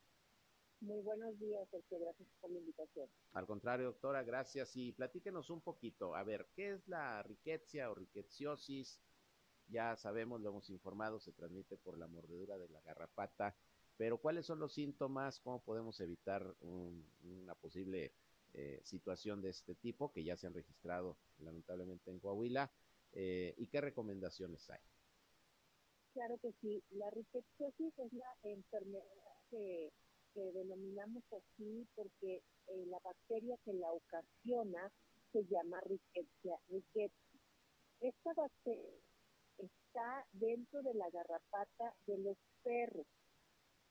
Muy 0.82 1.02
buenos 1.02 1.40
días, 1.40 1.68
Sergio. 1.72 2.00
Gracias 2.00 2.28
por 2.40 2.52
la 2.52 2.60
invitación. 2.60 3.10
Al 3.32 3.48
contrario, 3.48 3.88
doctora, 3.88 4.24
gracias. 4.24 4.76
Y 4.76 4.92
platíquenos 4.92 5.50
un 5.50 5.62
poquito. 5.62 6.16
A 6.16 6.24
ver, 6.24 6.48
¿qué 6.54 6.74
es 6.74 6.88
la 6.88 7.24
riquecia 7.24 7.90
o 7.90 7.96
riqueciosis? 7.96 9.00
Ya 9.68 9.96
sabemos, 9.98 10.42
lo 10.42 10.50
hemos 10.50 10.70
informado, 10.70 11.20
se 11.20 11.32
transmite 11.32 11.78
por 11.78 11.98
la 11.98 12.08
mordedura 12.08 12.58
de 12.58 12.70
la 12.70 12.82
garrapata. 12.82 13.56
Pero 13.98 14.18
¿cuáles 14.20 14.46
son 14.46 14.60
los 14.60 14.74
síntomas? 14.74 15.40
¿Cómo 15.40 15.62
podemos 15.62 16.00
evitar 16.02 16.56
una 16.62 17.56
posible 17.56 18.14
eh, 18.58 18.80
situación 18.84 19.42
de 19.42 19.50
este 19.50 19.76
tipo 19.76 20.14
que 20.14 20.24
ya 20.24 20.38
se 20.38 20.48
han 20.48 20.54
registrado 20.54 21.18
lamentablemente 21.40 22.10
en 22.10 22.20
Coahuila 22.20 22.72
eh, 23.12 23.54
y 23.58 23.68
qué 23.68 23.82
recomendaciones 23.82 24.70
hay. 24.70 24.80
Claro 26.14 26.38
que 26.38 26.54
sí, 26.62 26.82
la 26.92 27.10
rickettsiosis 27.10 28.00
es 28.00 28.14
la 28.14 28.38
enfermedad 28.44 29.04
que, 29.50 29.92
denominamos 30.34 31.24
así 31.32 31.88
porque 31.96 32.44
eh, 32.68 32.86
la 32.88 33.00
bacteria 33.00 33.58
que 33.64 33.74
la 33.74 33.92
ocasiona 33.92 34.92
se 35.32 35.46
llama 35.46 35.80
rickettsia 35.82 36.58
ricketts. 36.70 37.16
Esta 38.02 38.34
bacteria 38.34 39.05
está 39.58 40.26
dentro 40.34 40.82
de 40.84 40.94
la 40.94 41.10
garrapata 41.10 41.94
de 42.08 42.18
los 42.20 42.38
perros 42.64 43.06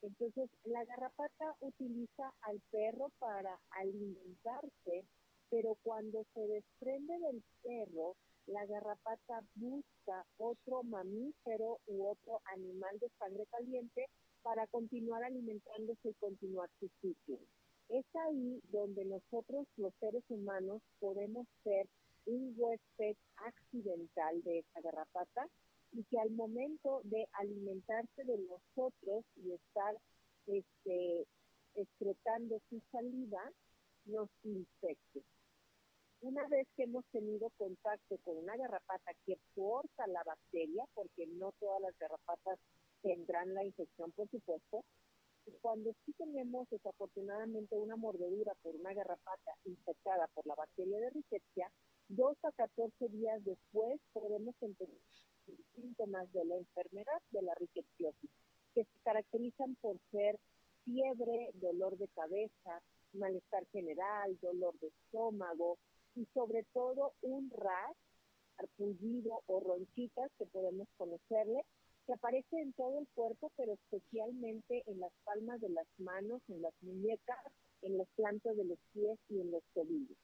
entonces, 0.04 0.50
la 0.64 0.84
garrapata 0.84 1.56
utiliza 1.60 2.30
al 2.42 2.60
perro 2.70 3.10
para 3.18 3.58
alimentarse, 3.70 5.06
pero 5.48 5.78
cuando 5.82 6.26
se 6.34 6.40
desprende 6.40 7.18
del 7.20 7.42
perro, 7.62 8.14
la 8.46 8.66
garrapata 8.66 9.40
busca 9.54 10.26
otro 10.36 10.82
mamífero 10.82 11.78
u 11.86 12.06
otro 12.06 12.42
animal 12.52 12.98
de 12.98 13.08
sangre 13.18 13.46
caliente 13.46 14.04
para 14.42 14.66
continuar 14.66 15.24
alimentándose 15.24 16.10
y 16.10 16.14
continuar 16.20 16.68
su 16.78 16.90
ciclo. 17.00 17.38
Es 17.88 18.04
ahí 18.26 18.60
donde 18.64 19.06
nosotros, 19.06 19.66
los 19.78 19.94
seres 20.00 20.24
humanos, 20.28 20.82
podemos 21.00 21.46
ser 21.62 21.86
un 22.26 22.54
huésped 22.56 23.16
accidental 23.36 24.42
de 24.42 24.58
esa 24.60 24.80
garrapata 24.80 25.46
y 25.92 26.02
que 26.04 26.18
al 26.18 26.30
momento 26.30 27.00
de 27.04 27.26
alimentarse 27.34 28.24
de 28.24 28.38
nosotros 28.38 29.24
y 29.36 29.52
estar 29.52 29.96
este, 30.46 31.26
excretando 31.74 32.60
su 32.68 32.80
saliva, 32.90 33.50
nos 34.06 34.28
infecte. 34.42 35.22
Una 36.20 36.46
vez 36.48 36.66
que 36.76 36.84
hemos 36.84 37.04
tenido 37.06 37.50
contacto 37.56 38.16
con 38.18 38.38
una 38.38 38.56
garrapata 38.56 39.12
que 39.26 39.38
porta 39.54 40.06
la 40.06 40.22
bacteria, 40.24 40.84
porque 40.94 41.26
no 41.26 41.52
todas 41.60 41.80
las 41.82 41.98
garrapatas 41.98 42.58
tendrán 43.02 43.52
la 43.54 43.64
infección, 43.64 44.10
por 44.12 44.28
supuesto, 44.30 44.84
cuando 45.60 45.92
sí 46.04 46.12
tenemos 46.14 46.68
desafortunadamente 46.70 47.76
una 47.76 47.96
mordedura 47.96 48.54
por 48.62 48.74
una 48.74 48.94
garrapata 48.94 49.52
infectada 49.64 50.26
por 50.28 50.46
la 50.46 50.54
bacteria 50.54 50.98
de 50.98 51.10
Rickettsia, 51.10 51.70
dos 52.08 52.36
a 52.44 52.52
14 52.52 53.08
días 53.08 53.44
después 53.44 54.00
podemos 54.12 54.54
empezar 54.60 54.94
síntomas 55.74 56.32
de 56.32 56.44
la 56.44 56.56
enfermedad 56.56 57.20
de 57.30 57.42
la 57.42 57.54
riqueciosis, 57.54 58.30
que 58.74 58.84
se 58.84 58.98
caracterizan 59.04 59.76
por 59.76 59.98
ser 60.10 60.38
fiebre, 60.84 61.50
dolor 61.54 61.96
de 61.98 62.08
cabeza, 62.08 62.82
malestar 63.12 63.66
general, 63.66 64.38
dolor 64.40 64.78
de 64.80 64.88
estómago 64.88 65.78
y 66.14 66.26
sobre 66.34 66.64
todo 66.72 67.12
un 67.22 67.50
rash, 67.50 67.96
arpullido 68.56 69.42
o 69.46 69.60
ronchitas 69.60 70.30
que 70.38 70.46
podemos 70.46 70.88
conocerle, 70.96 71.64
que 72.06 72.12
aparece 72.12 72.60
en 72.60 72.72
todo 72.74 72.98
el 72.98 73.08
cuerpo, 73.14 73.50
pero 73.56 73.72
especialmente 73.72 74.82
en 74.86 75.00
las 75.00 75.12
palmas 75.24 75.60
de 75.60 75.70
las 75.70 75.86
manos, 75.98 76.42
en 76.48 76.62
las 76.62 76.74
muñecas, 76.82 77.38
en 77.82 77.98
las 77.98 78.08
plantas 78.14 78.56
de 78.56 78.64
los 78.64 78.78
pies 78.92 79.18
y 79.28 79.40
en 79.40 79.50
los 79.50 79.62
tobillos. 79.74 80.18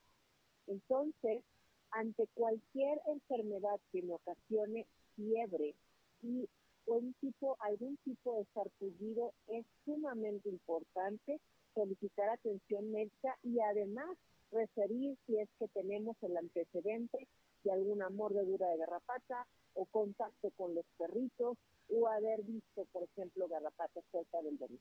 Entonces, 0.66 1.42
ante 1.92 2.26
cualquier 2.34 3.00
enfermedad 3.06 3.80
que 3.92 4.02
me 4.02 4.14
ocasione 4.14 4.86
fiebre 5.16 5.74
y 6.22 6.48
un 6.86 7.14
tipo, 7.20 7.56
algún 7.60 7.96
tipo 8.04 8.38
de 8.38 8.46
sarpullido, 8.52 9.32
es 9.48 9.64
sumamente 9.84 10.48
importante 10.48 11.40
solicitar 11.74 12.28
atención 12.30 12.90
médica 12.90 13.36
y 13.42 13.60
además 13.60 14.16
referir 14.50 15.16
si 15.26 15.38
es 15.38 15.48
que 15.58 15.68
tenemos 15.68 16.16
el 16.22 16.36
antecedente 16.36 17.28
de 17.62 17.72
alguna 17.72 18.08
mordedura 18.08 18.68
de 18.68 18.78
garrapata 18.78 19.46
o 19.74 19.86
contacto 19.86 20.50
con 20.56 20.74
los 20.74 20.84
perritos 20.98 21.56
o 21.88 22.08
haber 22.08 22.42
visto, 22.42 22.86
por 22.92 23.04
ejemplo, 23.04 23.48
garrapatas 23.48 24.04
cerca 24.10 24.42
del 24.42 24.58
domicilio. 24.58 24.80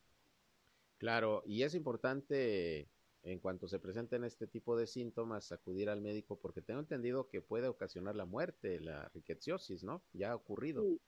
Claro, 0.97 1.43
y 1.45 1.63
es 1.63 1.75
importante 1.75 2.87
en 3.23 3.39
cuanto 3.39 3.67
se 3.67 3.79
presenten 3.79 4.23
este 4.23 4.47
tipo 4.47 4.77
de 4.77 4.87
síntomas, 4.87 5.51
acudir 5.51 5.89
al 5.89 6.01
médico, 6.01 6.37
porque 6.39 6.61
tengo 6.61 6.79
entendido 6.79 7.27
que 7.27 7.41
puede 7.41 7.67
ocasionar 7.67 8.15
la 8.15 8.25
muerte, 8.25 8.79
la 8.79 9.09
rickettsiosis, 9.09 9.83
¿no? 9.83 10.01
Ya 10.13 10.31
ha 10.31 10.35
ocurrido. 10.35 10.83
Sí, 10.83 10.99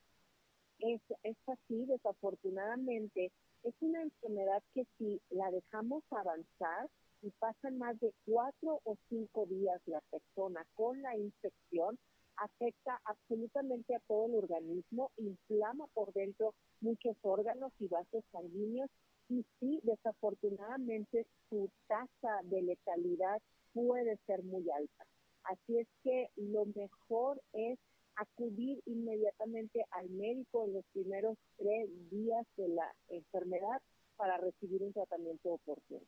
es, 0.80 1.02
es 1.24 1.38
así, 1.48 1.86
desafortunadamente. 1.86 3.32
Es 3.64 3.74
una 3.80 4.02
enfermedad 4.02 4.62
que 4.74 4.86
si 4.98 5.22
la 5.30 5.52
dejamos 5.52 6.04
avanzar 6.10 6.90
y 7.22 7.30
pasan 7.40 7.78
más 7.78 8.00
de 8.00 8.12
cuatro 8.26 8.82
o 8.84 8.98
cinco 9.08 9.46
días 9.46 9.80
la 9.86 10.02
persona 10.10 10.66
con 10.74 11.02
la 11.02 11.16
infección, 11.16 11.98
afecta 12.38 13.00
absolutamente 13.06 13.96
a 13.96 14.00
todo 14.08 14.26
el 14.26 14.36
organismo, 14.36 15.12
inflama 15.18 15.86
por 15.94 16.12
dentro 16.14 16.56
muchos 16.80 17.16
órganos 17.22 17.72
y 17.80 17.88
vasos 17.88 18.24
sanguíneos 18.32 18.90
y 19.32 19.46
sí, 19.60 19.80
desafortunadamente 19.84 21.26
su 21.50 21.70
tasa 21.88 22.42
de 22.44 22.62
letalidad 22.64 23.42
puede 23.74 24.18
ser 24.28 24.44
muy 24.44 24.70
alta. 24.70 25.06
Así 25.44 25.80
es 25.80 25.88
que 26.04 26.30
lo 26.36 26.66
mejor 26.66 27.42
es 27.54 27.80
acudir 28.18 28.82
inmediatamente 28.86 29.86
al 29.92 30.10
médico 30.10 30.66
en 30.66 30.74
los 30.74 30.86
primeros 30.92 31.38
tres 31.58 31.90
días 32.10 32.46
de 32.58 32.68
la 32.68 32.94
enfermedad 33.08 33.82
para 34.18 34.38
recibir 34.38 34.84
un 34.84 34.92
tratamiento 34.92 35.54
oportuno. 35.54 36.06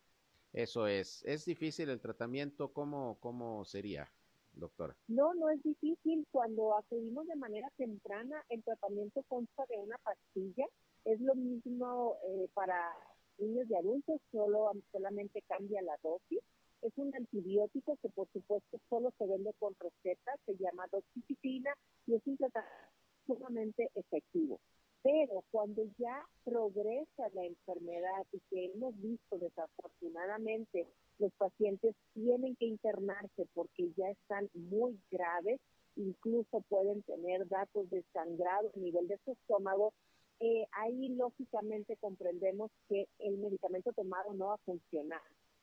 Eso 0.52 0.86
es. 0.86 1.24
¿Es 1.26 1.46
difícil 1.46 1.90
el 1.90 2.02
tratamiento? 2.02 2.74
¿Cómo, 2.74 3.18
cómo 3.22 3.64
sería, 3.64 4.12
doctora? 4.52 4.96
No, 5.08 5.34
no 5.34 5.50
es 5.50 5.64
difícil. 5.64 6.28
Cuando 6.30 6.78
acudimos 6.78 7.26
de 7.26 7.38
manera 7.38 7.72
temprana, 7.78 8.44
el 8.50 8.62
tratamiento 8.64 9.24
consta 9.30 9.66
de 9.68 9.78
una 9.78 9.98
pastilla. 10.00 10.68
Es 11.06 11.20
lo 11.22 11.34
mismo 11.36 12.18
eh, 12.28 12.50
para 12.54 12.94
niños 13.38 13.68
y 13.70 13.76
adultos, 13.76 14.22
solo 14.32 14.72
solamente 14.92 15.42
cambia 15.48 15.82
la 15.82 15.98
dosis. 16.02 16.40
Es 16.82 16.92
un 16.98 17.16
antibiótico 17.16 17.98
que 18.02 18.10
por 18.10 18.28
supuesto 18.34 18.78
solo 18.90 19.12
se 19.18 19.26
vende 19.26 19.54
con 19.60 19.74
receta, 19.80 20.32
se 20.46 20.56
llama 20.58 20.88
doxiciclina 20.92 21.74
y 22.08 22.16
es 22.16 22.22
un 22.26 22.38
tratamiento 22.38 22.94
sumamente 23.26 23.90
efectivo. 23.96 24.60
Pero 25.02 25.44
cuando 25.52 25.84
ya 25.98 26.26
progresa 26.46 27.28
la 27.34 27.46
enfermedad 27.46 28.26
y 28.32 28.40
que 28.50 28.66
hemos 28.66 28.96
visto 29.02 29.38
desafortunadamente 29.38 30.88
los 31.20 31.32
pacientes 31.34 31.96
tienen 32.14 32.56
que 32.56 32.68
internarse 32.68 33.48
porque 33.54 33.92
ya 33.98 34.10
están 34.10 34.50
muy 34.54 34.98
graves, 35.12 35.60
incluso 35.98 36.62
pueden 36.70 37.04
tener 37.04 37.48
datos 37.50 37.90
de 37.90 38.04
sangrado 38.14 38.72
a 38.74 38.80
nivel 38.80 39.08
de 39.08 39.20
su 39.26 39.32
estómago, 39.34 39.94
eh, 40.40 40.66
ahí 40.72 41.10
lógicamente 41.10 41.98
comprendemos 41.98 42.72
que 42.90 43.08
el 43.20 43.38
medicamento 43.38 43.94
tomado 43.94 44.34
no 44.34 44.48
va 44.48 44.56
a 44.56 44.66
funcionar. 44.66 45.22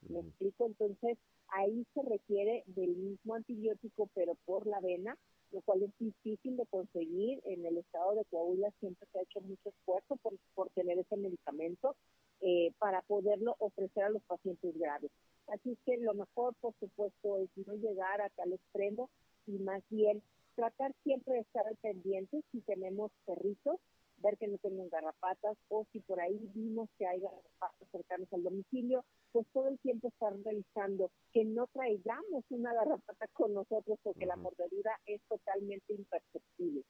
¿Me 0.09 0.21
explico? 0.21 0.67
Entonces, 0.67 1.19
ahí 1.49 1.87
se 1.95 2.03
requiere 2.03 2.65
del 2.67 2.97
mismo 2.97 3.35
antibiótico, 3.35 4.09
pero 4.15 4.35
por 4.47 4.67
la 4.67 4.81
vena, 4.81 5.19
lo 5.53 5.61
cual 5.63 5.83
es 5.83 5.91
difícil 5.99 6.57
de 6.57 6.67
conseguir. 6.67 7.41
En 7.45 7.67
el 7.67 7.79
estado 7.79 8.15
de 8.15 8.25
Coahuila 8.27 8.71
siempre 8.81 9.07
se 9.13 9.19
ha 9.19 9.23
hecho 9.23 9.41
mucho 9.41 9.69
esfuerzo 9.69 10.17
por, 10.17 10.35
por 10.55 10.71
tener 10.71 10.99
ese 10.99 11.17
medicamento 11.17 11.97
eh, 12.41 12.73
para 12.79 13.03
poderlo 13.03 13.57
ofrecer 13.59 14.05
a 14.05 14.11
los 14.11 14.23
pacientes 14.23 14.77
graves. 14.79 15.11
Así 15.49 15.77
que 15.85 15.99
lo 15.99 16.15
mejor, 16.15 16.55
por 16.61 16.75
supuesto, 16.81 17.37
es 17.37 17.51
no 17.67 17.75
llegar 17.75 18.23
a 18.23 18.31
tal 18.31 18.53
extremo 18.53 19.11
y 19.47 19.59
más 19.59 19.83
bien 19.91 20.23
tratar 20.55 20.95
siempre 21.03 21.35
de 21.35 21.41
estar 21.41 21.67
al 21.67 21.77
pendiente 21.77 22.43
si 22.53 22.61
tenemos 22.61 23.11
perritos 23.27 23.79
ver 24.21 24.37
que 24.39 24.49
no 24.49 24.59
tengan 24.59 24.89
garrapatas 24.89 25.57
o 25.69 25.87
si 25.93 26.01
por 26.01 26.21
ahí 26.21 26.39
vimos 26.55 26.89
que 26.99 27.07
hay 27.07 27.21
garrapatas 27.21 27.89
cercanas 27.91 28.33
al 28.33 28.43
domicilio, 28.43 29.05
pues 29.33 29.47
todo 29.53 29.69
el 29.69 29.79
tiempo 29.81 30.09
estar 30.09 30.33
revisando 30.45 31.11
que 31.33 31.45
no 31.45 31.67
traigamos 31.73 32.45
una 32.51 32.73
garrapata 32.75 33.27
con 33.33 33.55
nosotros 33.55 33.99
porque 34.03 34.27
la 34.27 34.37
mordedura 34.37 34.99
es 35.07 35.21
totalmente 35.29 35.95
imperceptible. 35.95 36.83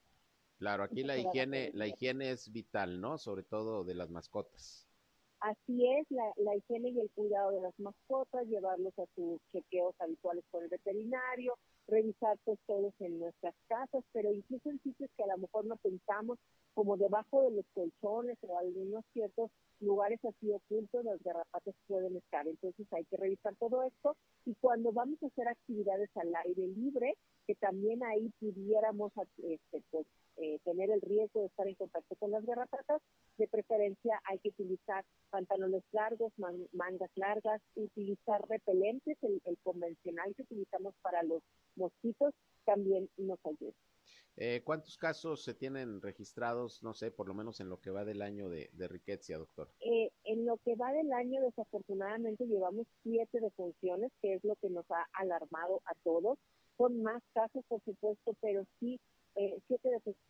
Claro, 0.59 0.83
aquí 0.83 1.03
la 1.03 1.17
higiene, 1.17 1.71
la 1.73 1.87
higiene 1.87 2.31
es 2.31 2.53
vital, 2.53 3.01
¿no? 3.01 3.17
Sobre 3.17 3.45
todo 3.45 3.83
de 3.83 3.95
las 3.95 4.11
mascotas. 4.11 4.87
Así 5.41 5.87
es, 5.87 6.07
la, 6.11 6.31
la 6.37 6.55
higiene 6.55 6.91
y 6.91 7.01
el 7.01 7.11
cuidado 7.13 7.53
de 7.53 7.63
las 7.63 7.79
mascotas, 7.81 8.47
llevarlos 8.47 8.93
a 8.99 9.07
sus 9.15 9.41
chequeos 9.53 9.95
habituales 9.99 10.45
con 10.51 10.63
el 10.63 10.69
veterinario, 10.69 11.57
revisar 11.91 12.39
pues 12.45 12.59
todos 12.67 12.95
en 13.01 13.19
nuestras 13.19 13.55
casas, 13.69 14.05
pero 14.13 14.33
incluso 14.33 14.71
en 14.71 14.81
sitios 14.83 15.11
que 15.17 15.25
a 15.25 15.27
lo 15.27 15.39
mejor 15.39 15.67
no 15.67 15.77
pensamos, 15.77 16.39
como 16.75 16.97
debajo 16.97 17.43
de 17.43 17.51
los 17.51 17.67
colchones 17.75 18.39
o 18.43 18.59
algunos 18.59 19.05
ciertos 19.13 19.51
lugares 19.81 20.21
así 20.25 20.53
ocultos, 20.53 21.05
las 21.05 21.23
garrapatas 21.23 21.75
pueden 21.87 22.17
estar. 22.17 22.47
Entonces 22.47 22.87
hay 22.93 23.05
que 23.05 23.17
revisar 23.17 23.55
todo 23.57 23.83
esto 23.83 24.17
y 24.47 24.55
cuando 24.55 24.93
vamos 24.93 25.23
a 25.23 25.27
hacer 25.27 25.49
actividades 25.49 26.11
al 26.17 26.35
aire 26.47 26.69
libre, 26.69 27.15
que 27.47 27.55
también 27.57 28.03
ahí 28.05 28.31
pudiéramos 28.39 29.13
este, 29.39 29.83
pues, 29.91 30.07
eh, 30.41 30.59
tener 30.65 30.91
el 30.91 31.01
riesgo 31.01 31.41
de 31.41 31.47
estar 31.47 31.69
en 31.69 31.75
contacto 31.75 32.17
con 32.17 32.31
las 32.31 32.45
garrapatas, 32.45 33.01
de 33.37 33.47
preferencia 33.47 34.21
hay 34.25 34.39
que 34.39 34.49
utilizar 34.49 35.05
pantalones 35.31 35.85
largos, 35.93 36.33
mangas 36.73 37.11
largas, 37.15 37.61
utilizar 37.75 38.41
repelentes, 38.49 39.17
el, 39.23 39.41
el 39.45 39.59
convencional 39.63 40.35
que 40.35 40.43
utilizamos 40.43 40.95
para 41.03 41.23
los 41.23 41.43
mosquitos 41.77 42.35
también 42.65 43.09
nos 43.17 43.39
ayuda. 43.45 43.75
Eh, 44.37 44.63
¿Cuántos 44.65 44.97
casos 44.97 45.43
se 45.45 45.55
tienen 45.55 46.01
registrados, 46.01 46.83
no 46.83 46.95
sé, 46.95 47.11
por 47.11 47.29
lo 47.29 47.35
menos 47.35 47.61
en 47.61 47.69
lo 47.69 47.81
que 47.81 47.91
va 47.91 48.05
del 48.05 48.23
año 48.23 48.49
de, 48.49 48.71
de 48.73 48.89
riqueza, 48.89 49.37
doctor? 49.37 49.69
Eh, 49.81 50.11
en 50.25 50.47
lo 50.47 50.57
que 50.59 50.77
va 50.77 50.93
del 50.93 51.13
año, 51.13 51.43
desafortunadamente, 51.43 52.47
llevamos 52.47 52.87
siete 53.03 53.41
defunciones, 53.41 54.11
que 54.23 54.35
es 54.35 54.45
lo 54.45 54.57
que 54.57 54.71
nos 54.71 54.91
ha 54.91 55.07
alarmado 55.13 55.83
a 55.85 55.95
todos. 56.05 56.39
Son 56.79 57.03
más 57.03 57.23
casos, 57.35 57.63
por 57.69 57.83
supuesto, 57.85 58.35
pero 58.41 58.65
sí, 58.79 58.99
eh, 59.35 59.59
siete 59.67 59.91
defunciones, 59.91 60.30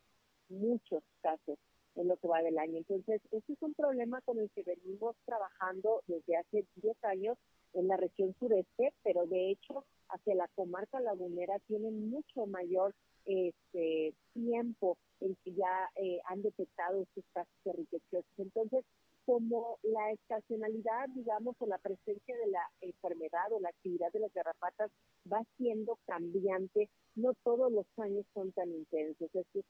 muchos 0.51 1.03
casos 1.23 1.59
en 1.97 2.09
lo 2.09 2.17
que 2.17 2.29
va 2.29 2.43
del 2.43 2.59
año. 2.59 2.79
Entonces, 2.79 3.21
este 3.31 3.53
es 3.53 3.63
un 3.63 3.75
problema 3.75 4.21
con 4.23 4.39
el 4.39 4.51
que 4.51 4.63
venimos 4.63 5.17
trabajando 5.25 6.03
desde 6.07 6.37
hace 6.37 6.67
10 6.77 7.05
años 7.05 7.39
en 7.73 7.89
la 7.89 7.97
región 7.97 8.35
sureste, 8.39 8.93
pero 9.03 9.27
de 9.27 9.51
hecho 9.51 9.85
hacia 10.09 10.35
la 10.35 10.49
comarca 10.49 11.01
lagunera 11.01 11.59
tienen 11.69 12.11
mucho 12.11 12.47
mayor 12.47 12.95
este 13.27 14.15
tiempo 14.33 14.97
en 15.21 15.37
que 15.45 15.53
ya 15.53 15.91
eh, 15.97 16.21
han 16.27 16.43
detectado 16.43 17.03
estos 17.03 17.25
casos 17.33 17.53
de 17.65 18.25
Entonces, 18.39 18.85
como 19.27 19.79
la 19.83 20.11
estacionalidad, 20.11 21.09
digamos, 21.15 21.55
o 21.59 21.67
la 21.67 21.79
presencia 21.79 22.37
de 22.37 22.47
la 22.49 22.63
enfermedad 22.81 23.53
o 23.53 23.61
la 23.61 23.69
actividad 23.69 24.11
de 24.13 24.21
las 24.21 24.33
garrapatas 24.33 24.91
va 25.31 25.45
siendo 25.57 25.99
cambiante, 26.07 26.89
no 27.15 27.35
todos 27.45 27.71
los 27.71 27.87
años 27.99 28.25
son 28.35 28.51
tan 28.53 28.73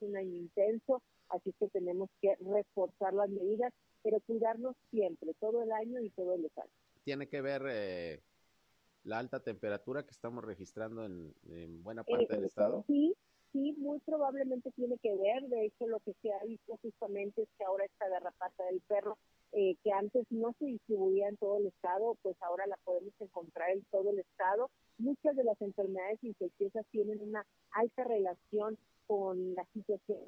un 0.02 0.16
año 0.16 0.36
intenso, 0.36 1.02
así 1.28 1.52
que 1.58 1.68
tenemos 1.68 2.10
que 2.20 2.36
reforzar 2.36 3.14
las 3.14 3.28
medidas, 3.30 3.72
pero 4.02 4.20
cuidarnos 4.20 4.76
siempre, 4.90 5.34
todo 5.40 5.62
el 5.62 5.72
año 5.72 6.00
y 6.00 6.10
todos 6.10 6.38
los 6.38 6.56
años. 6.58 6.74
Tiene 7.04 7.28
que 7.28 7.40
ver 7.40 7.62
eh, 7.68 8.20
la 9.04 9.18
alta 9.18 9.40
temperatura 9.40 10.02
que 10.02 10.10
estamos 10.10 10.44
registrando 10.44 11.04
en, 11.04 11.82
buena 11.82 12.04
parte 12.04 12.34
del 12.34 12.44
estado? 12.44 12.84
Sí, 12.86 13.14
sí, 13.52 13.74
muy 13.78 13.98
probablemente 14.00 14.70
tiene 14.72 14.98
que 14.98 15.14
ver. 15.16 15.48
De 15.48 15.66
hecho, 15.66 15.86
lo 15.86 16.00
que 16.00 16.14
se 16.22 16.32
ha 16.32 16.44
visto 16.44 16.78
justamente 16.82 17.42
es 17.42 17.48
que 17.56 17.64
ahora 17.64 17.84
esta 17.84 18.08
garrapata 18.08 18.64
del 18.64 18.80
perro, 18.80 19.16
eh, 19.52 19.76
que 19.82 19.92
antes 19.92 20.26
no 20.30 20.54
se 20.58 20.66
distribuía 20.66 21.28
en 21.28 21.36
todo 21.36 21.56
el 21.58 21.66
estado, 21.66 22.16
pues 22.22 22.36
ahora 22.42 22.66
la 22.66 22.76
podemos 22.84 23.14
encontrar 23.20 23.70
en 23.70 23.82
todo 23.90 24.10
el 24.10 24.18
estado. 24.18 24.70
Muchas 24.98 25.34
de 25.34 25.44
las 25.44 25.60
enfermedades 25.60 26.22
infecciosas 26.22 26.86
tienen 26.90 27.20
una 27.20 27.44
alta 27.72 28.04
relación 28.04 28.78
con 29.10 29.56
la 29.56 29.66
situación 29.72 30.20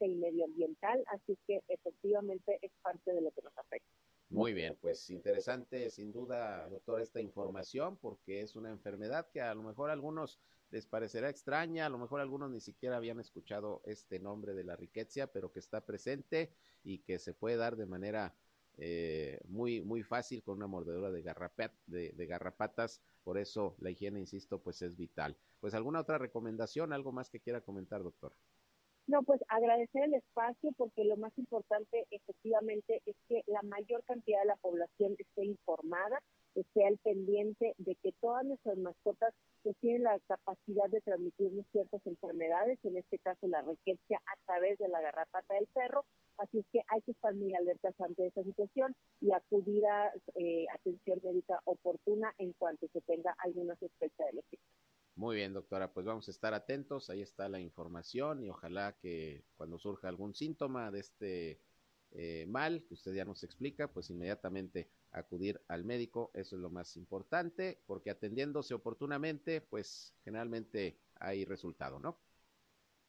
medioambiental, 0.00 1.00
así 1.12 1.38
que 1.46 1.62
efectivamente 1.68 2.58
es 2.60 2.72
parte 2.82 3.12
de 3.12 3.20
lo 3.20 3.30
que 3.30 3.40
nos 3.42 3.56
afecta. 3.56 3.88
Muy 4.30 4.52
bien, 4.52 4.76
pues 4.80 5.08
interesante 5.10 5.90
sin 5.90 6.10
duda, 6.10 6.68
doctor, 6.68 7.00
esta 7.00 7.20
información 7.20 7.96
porque 7.96 8.40
es 8.40 8.56
una 8.56 8.70
enfermedad 8.70 9.28
que 9.32 9.40
a 9.40 9.54
lo 9.54 9.62
mejor 9.62 9.90
a 9.90 9.92
algunos 9.92 10.40
les 10.70 10.86
parecerá 10.88 11.30
extraña, 11.30 11.86
a 11.86 11.88
lo 11.88 11.98
mejor 11.98 12.20
algunos 12.20 12.50
ni 12.50 12.60
siquiera 12.60 12.96
habían 12.96 13.20
escuchado 13.20 13.80
este 13.84 14.18
nombre 14.18 14.54
de 14.54 14.64
la 14.64 14.74
riqueza, 14.74 15.28
pero 15.28 15.52
que 15.52 15.60
está 15.60 15.86
presente 15.86 16.50
y 16.82 16.98
que 16.98 17.20
se 17.20 17.32
puede 17.32 17.56
dar 17.56 17.76
de 17.76 17.86
manera 17.86 18.34
eh, 18.78 19.40
muy 19.48 19.80
muy 19.80 20.02
fácil 20.02 20.42
con 20.42 20.58
una 20.58 20.66
mordedura 20.66 21.10
de, 21.10 21.22
garrapat, 21.22 21.72
de, 21.86 22.26
garrapatas, 22.26 23.02
por 23.24 23.38
eso 23.38 23.76
la 23.78 23.90
higiene, 23.90 24.20
insisto, 24.20 24.62
pues 24.62 24.82
es 24.82 24.96
vital. 24.96 25.36
Pues 25.60 25.74
alguna 25.74 26.00
otra 26.00 26.18
recomendación, 26.18 26.92
algo 26.92 27.12
más 27.12 27.30
que 27.30 27.40
quiera 27.40 27.62
comentar, 27.62 28.02
doctor. 28.02 28.34
No, 29.06 29.22
pues 29.22 29.40
agradecer 29.48 30.02
el 30.02 30.14
espacio 30.14 30.72
porque 30.76 31.04
lo 31.04 31.16
más 31.16 31.32
importante 31.38 32.06
efectivamente 32.10 33.02
es 33.06 33.14
que 33.28 33.42
la 33.46 33.62
mayor 33.62 34.02
cantidad 34.04 34.40
de 34.40 34.46
la 34.46 34.56
población 34.56 35.14
esté 35.16 35.44
informada, 35.44 36.20
esté 36.56 36.84
al 36.84 36.98
pendiente 36.98 37.74
de 37.78 37.94
que 38.02 38.10
todas 38.20 38.44
nuestras 38.44 38.76
mascotas 38.78 39.32
pues, 39.62 39.76
tienen 39.80 40.02
la 40.02 40.18
capacidad 40.26 40.88
de 40.90 41.00
transmitirnos 41.02 41.66
ciertas 41.70 42.04
enfermedades, 42.04 42.80
en 42.82 42.96
este 42.96 43.20
caso 43.20 43.46
la 43.46 43.62
riqueza 43.62 44.16
a 44.16 44.36
través 44.44 44.76
de 44.78 44.88
la 44.88 45.00
garrapata 45.00 45.54
del 45.54 45.68
perro, 45.72 46.04
así 46.56 46.60
es 46.60 46.66
que 46.72 46.80
hay 46.88 47.02
que 47.02 47.12
estar 47.12 47.34
muy 47.34 47.54
alertas 47.54 47.94
ante 48.00 48.26
esa 48.26 48.42
situación 48.42 48.94
y 49.20 49.32
acudir 49.32 49.84
a 49.86 50.12
eh, 50.34 50.66
atención 50.74 51.20
médica 51.22 51.60
oportuna 51.64 52.34
en 52.38 52.52
cuanto 52.54 52.88
se 52.92 53.00
tenga 53.02 53.34
alguna 53.38 53.76
sospecha 53.76 54.24
de 54.24 54.32
los 54.34 54.44
síntomas. 54.50 54.72
Muy 55.16 55.36
bien, 55.36 55.54
doctora, 55.54 55.92
pues 55.92 56.04
vamos 56.04 56.28
a 56.28 56.30
estar 56.30 56.52
atentos, 56.52 57.08
ahí 57.08 57.22
está 57.22 57.48
la 57.48 57.58
información 57.58 58.42
y 58.42 58.50
ojalá 58.50 58.96
que 59.00 59.44
cuando 59.56 59.78
surja 59.78 60.08
algún 60.08 60.34
síntoma 60.34 60.90
de 60.90 61.00
este 61.00 61.60
eh, 62.12 62.44
mal 62.46 62.84
que 62.86 62.94
usted 62.94 63.14
ya 63.14 63.24
nos 63.24 63.42
explica, 63.42 63.88
pues 63.88 64.10
inmediatamente 64.10 64.90
acudir 65.12 65.60
al 65.68 65.84
médico, 65.84 66.30
eso 66.34 66.56
es 66.56 66.62
lo 66.62 66.68
más 66.68 66.96
importante, 66.98 67.80
porque 67.86 68.10
atendiéndose 68.10 68.74
oportunamente, 68.74 69.62
pues 69.62 70.14
generalmente 70.22 70.98
hay 71.14 71.46
resultado, 71.46 71.98
¿no? 71.98 72.18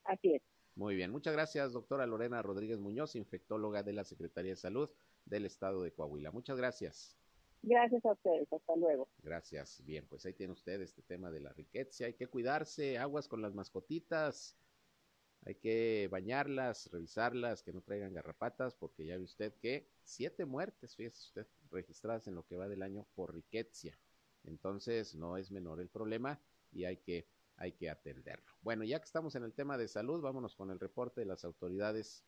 Así 0.05 0.35
es. 0.35 0.56
Muy 0.77 0.95
bien, 0.95 1.09
muchas 1.09 1.33
gracias, 1.33 1.73
doctora 1.73 2.05
Lorena 2.05 2.43
Rodríguez 2.43 2.77
Muñoz, 2.77 3.15
infectóloga 3.15 3.81
de 3.81 3.93
la 3.93 4.03
Secretaría 4.03 4.51
de 4.51 4.57
Salud 4.57 4.87
del 5.25 5.47
Estado 5.47 5.81
de 5.81 5.91
Coahuila. 5.91 6.29
Muchas 6.29 6.55
gracias. 6.55 7.17
Gracias 7.63 8.05
a 8.05 8.11
ustedes, 8.11 8.53
hasta 8.53 8.75
luego. 8.75 9.07
Gracias. 9.23 9.83
Bien, 9.83 10.05
pues 10.07 10.23
ahí 10.27 10.33
tiene 10.33 10.53
usted 10.53 10.79
este 10.81 11.01
tema 11.01 11.31
de 11.31 11.39
la 11.39 11.51
riqueza. 11.51 12.05
Hay 12.05 12.13
que 12.13 12.27
cuidarse, 12.27 12.99
aguas 12.99 13.27
con 13.27 13.41
las 13.41 13.55
mascotitas. 13.55 14.55
Hay 15.45 15.55
que 15.55 16.09
bañarlas, 16.11 16.91
revisarlas, 16.91 17.63
que 17.63 17.73
no 17.73 17.81
traigan 17.81 18.13
garrapatas, 18.13 18.75
porque 18.75 19.03
ya 19.03 19.17
ve 19.17 19.23
usted 19.23 19.55
que 19.55 19.89
siete 20.03 20.45
muertes, 20.45 20.95
fíjese 20.95 21.21
usted, 21.21 21.47
registradas 21.71 22.27
en 22.27 22.35
lo 22.35 22.45
que 22.45 22.55
va 22.55 22.67
del 22.67 22.83
año 22.83 23.07
por 23.15 23.33
riqueza. 23.33 23.97
Entonces, 24.43 25.15
no 25.15 25.37
es 25.37 25.49
menor 25.49 25.81
el 25.81 25.89
problema 25.89 26.39
y 26.71 26.85
hay 26.85 26.97
que, 26.97 27.25
hay 27.57 27.73
que 27.73 27.89
atenderlo. 27.89 28.51
Bueno, 28.61 28.83
ya 28.83 28.99
que 28.99 29.05
estamos 29.05 29.35
en 29.35 29.43
el 29.43 29.53
tema 29.53 29.77
de 29.77 29.87
salud, 29.87 30.21
vámonos 30.21 30.55
con 30.55 30.71
el 30.71 30.79
reporte 30.79 31.21
de 31.21 31.25
las 31.25 31.43
autoridades 31.43 32.23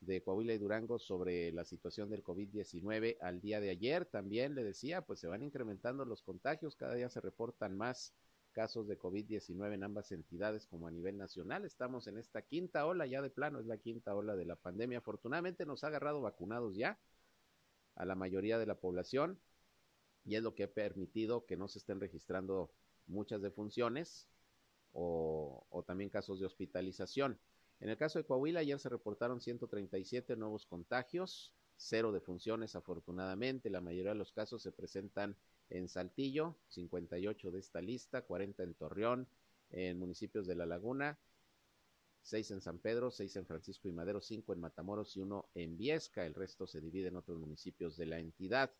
de 0.00 0.22
Coahuila 0.22 0.52
y 0.52 0.58
Durango 0.58 0.98
sobre 0.98 1.50
la 1.52 1.64
situación 1.64 2.10
del 2.10 2.22
COVID-19 2.22 3.16
al 3.20 3.40
día 3.40 3.60
de 3.60 3.70
ayer. 3.70 4.04
También 4.04 4.54
le 4.54 4.62
decía, 4.62 5.02
pues 5.02 5.20
se 5.20 5.26
van 5.26 5.42
incrementando 5.42 6.04
los 6.04 6.22
contagios, 6.22 6.76
cada 6.76 6.94
día 6.94 7.08
se 7.08 7.20
reportan 7.20 7.76
más 7.76 8.12
casos 8.52 8.86
de 8.86 8.98
COVID-19 8.98 9.74
en 9.74 9.84
ambas 9.84 10.12
entidades 10.12 10.66
como 10.66 10.86
a 10.86 10.90
nivel 10.90 11.16
nacional. 11.16 11.64
Estamos 11.64 12.06
en 12.06 12.18
esta 12.18 12.42
quinta 12.42 12.86
ola, 12.86 13.06
ya 13.06 13.22
de 13.22 13.30
plano 13.30 13.60
es 13.60 13.66
la 13.66 13.78
quinta 13.78 14.14
ola 14.14 14.36
de 14.36 14.44
la 14.44 14.56
pandemia. 14.56 14.98
Afortunadamente 14.98 15.66
nos 15.66 15.84
ha 15.84 15.88
agarrado 15.88 16.20
vacunados 16.20 16.76
ya 16.76 16.98
a 17.96 18.04
la 18.04 18.14
mayoría 18.14 18.58
de 18.58 18.66
la 18.66 18.74
población 18.74 19.38
y 20.24 20.36
es 20.36 20.42
lo 20.42 20.54
que 20.54 20.64
ha 20.64 20.72
permitido 20.72 21.46
que 21.46 21.56
no 21.56 21.68
se 21.68 21.78
estén 21.78 22.00
registrando 22.00 22.70
muchas 23.06 23.42
defunciones 23.42 24.28
o, 24.98 25.84
también 25.86 26.10
casos 26.10 26.40
de 26.40 26.46
hospitalización. 26.46 27.38
En 27.80 27.90
el 27.90 27.98
caso 27.98 28.18
de 28.18 28.24
Coahuila, 28.24 28.60
ayer 28.60 28.78
se 28.78 28.88
reportaron 28.88 29.40
137 29.40 30.36
nuevos 30.36 30.64
contagios, 30.64 31.54
cero 31.76 32.12
defunciones 32.12 32.74
afortunadamente. 32.74 33.68
La 33.68 33.82
mayoría 33.82 34.12
de 34.12 34.18
los 34.18 34.32
casos 34.32 34.62
se 34.62 34.72
presentan 34.72 35.36
en 35.68 35.88
Saltillo, 35.88 36.56
58 36.68 37.50
de 37.50 37.58
esta 37.58 37.82
lista, 37.82 38.22
40 38.22 38.62
en 38.62 38.74
Torreón, 38.74 39.28
en 39.70 39.98
municipios 39.98 40.46
de 40.46 40.54
La 40.54 40.64
Laguna, 40.64 41.18
6 42.22 42.52
en 42.52 42.60
San 42.62 42.78
Pedro, 42.78 43.10
6 43.10 43.36
en 43.36 43.46
Francisco 43.46 43.88
y 43.88 43.92
Madero, 43.92 44.22
5 44.22 44.54
en 44.54 44.60
Matamoros 44.60 45.14
y 45.16 45.20
1 45.20 45.50
en 45.54 45.76
Viesca. 45.76 46.24
El 46.24 46.34
resto 46.34 46.66
se 46.66 46.80
divide 46.80 47.08
en 47.08 47.16
otros 47.16 47.38
municipios 47.38 47.96
de 47.98 48.06
la 48.06 48.18
entidad. 48.18 48.72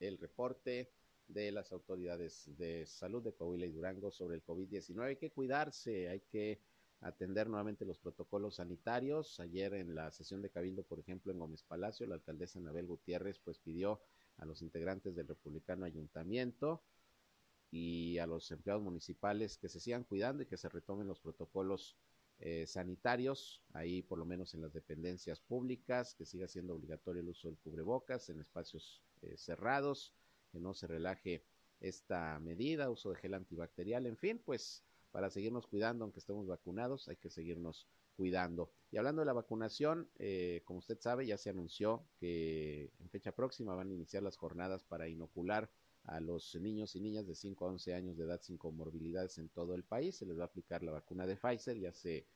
El 0.00 0.18
reporte 0.18 0.90
de 1.28 1.50
las 1.52 1.72
autoridades 1.72 2.44
de 2.56 2.86
salud 2.86 3.22
de 3.22 3.32
Coahuila 3.32 3.66
y 3.66 3.72
Durango 3.72 4.10
sobre 4.10 4.36
el 4.36 4.44
COVID-19. 4.44 5.04
Hay 5.04 5.16
que 5.16 5.30
cuidarse, 5.30 6.08
hay 6.08 6.20
que 6.20 6.60
atender 7.00 7.48
nuevamente 7.48 7.84
los 7.84 7.98
protocolos 7.98 8.56
sanitarios. 8.56 9.40
Ayer 9.40 9.74
en 9.74 9.94
la 9.94 10.10
sesión 10.10 10.40
de 10.42 10.50
Cabildo, 10.50 10.84
por 10.84 11.00
ejemplo, 11.00 11.32
en 11.32 11.38
Gómez 11.38 11.62
Palacio, 11.62 12.06
la 12.06 12.14
alcaldesa 12.14 12.58
Anabel 12.58 12.86
Gutiérrez 12.86 13.38
pues 13.38 13.58
pidió 13.58 14.00
a 14.38 14.44
los 14.44 14.62
integrantes 14.62 15.14
del 15.14 15.28
Republicano 15.28 15.84
Ayuntamiento 15.84 16.82
y 17.70 18.18
a 18.18 18.26
los 18.26 18.50
empleados 18.50 18.82
municipales 18.82 19.58
que 19.58 19.68
se 19.68 19.80
sigan 19.80 20.04
cuidando 20.04 20.42
y 20.42 20.46
que 20.46 20.56
se 20.56 20.68
retomen 20.68 21.08
los 21.08 21.20
protocolos 21.20 21.96
eh, 22.38 22.66
sanitarios, 22.66 23.62
ahí 23.72 24.02
por 24.02 24.18
lo 24.18 24.26
menos 24.26 24.52
en 24.54 24.60
las 24.60 24.72
dependencias 24.72 25.40
públicas, 25.40 26.14
que 26.14 26.26
siga 26.26 26.46
siendo 26.46 26.74
obligatorio 26.74 27.22
el 27.22 27.30
uso 27.30 27.48
del 27.48 27.56
cubrebocas 27.58 28.28
en 28.28 28.40
espacios 28.40 29.02
cerrados, 29.36 30.14
que 30.52 30.60
no 30.60 30.74
se 30.74 30.86
relaje 30.86 31.44
esta 31.80 32.38
medida, 32.38 32.90
uso 32.90 33.10
de 33.10 33.16
gel 33.16 33.34
antibacterial, 33.34 34.06
en 34.06 34.16
fin, 34.16 34.40
pues 34.44 34.82
para 35.10 35.30
seguirnos 35.30 35.66
cuidando, 35.66 36.04
aunque 36.04 36.20
estemos 36.20 36.46
vacunados, 36.46 37.08
hay 37.08 37.16
que 37.16 37.30
seguirnos 37.30 37.86
cuidando. 38.16 38.70
Y 38.90 38.96
hablando 38.96 39.20
de 39.20 39.26
la 39.26 39.32
vacunación, 39.32 40.10
eh, 40.18 40.62
como 40.64 40.78
usted 40.78 40.98
sabe, 41.00 41.26
ya 41.26 41.36
se 41.36 41.50
anunció 41.50 42.06
que 42.18 42.90
en 42.98 43.10
fecha 43.10 43.32
próxima 43.32 43.74
van 43.74 43.90
a 43.90 43.94
iniciar 43.94 44.22
las 44.22 44.36
jornadas 44.36 44.84
para 44.84 45.08
inocular 45.08 45.70
a 46.04 46.20
los 46.20 46.54
niños 46.54 46.94
y 46.96 47.00
niñas 47.00 47.26
de 47.26 47.34
5 47.34 47.64
a 47.64 47.68
11 47.68 47.94
años 47.94 48.16
de 48.16 48.24
edad 48.24 48.40
sin 48.40 48.56
comorbilidades 48.56 49.38
en 49.38 49.48
todo 49.48 49.74
el 49.74 49.84
país. 49.84 50.16
Se 50.16 50.26
les 50.26 50.38
va 50.38 50.42
a 50.42 50.46
aplicar 50.46 50.82
la 50.82 50.92
vacuna 50.92 51.26
de 51.26 51.36
Pfizer, 51.36 51.78
ya 51.78 51.92
se 51.92 52.26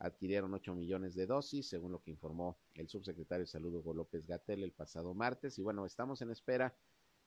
adquirieron 0.00 0.52
8 0.54 0.74
millones 0.74 1.14
de 1.14 1.26
dosis, 1.26 1.68
según 1.68 1.92
lo 1.92 2.02
que 2.02 2.10
informó 2.10 2.58
el 2.74 2.88
subsecretario 2.88 3.44
de 3.44 3.50
Salud 3.50 3.74
Hugo 3.74 3.94
López 3.94 4.26
Gatel 4.26 4.64
el 4.64 4.72
pasado 4.72 5.14
martes. 5.14 5.58
Y 5.58 5.62
bueno, 5.62 5.84
estamos 5.84 6.22
en 6.22 6.30
espera 6.30 6.74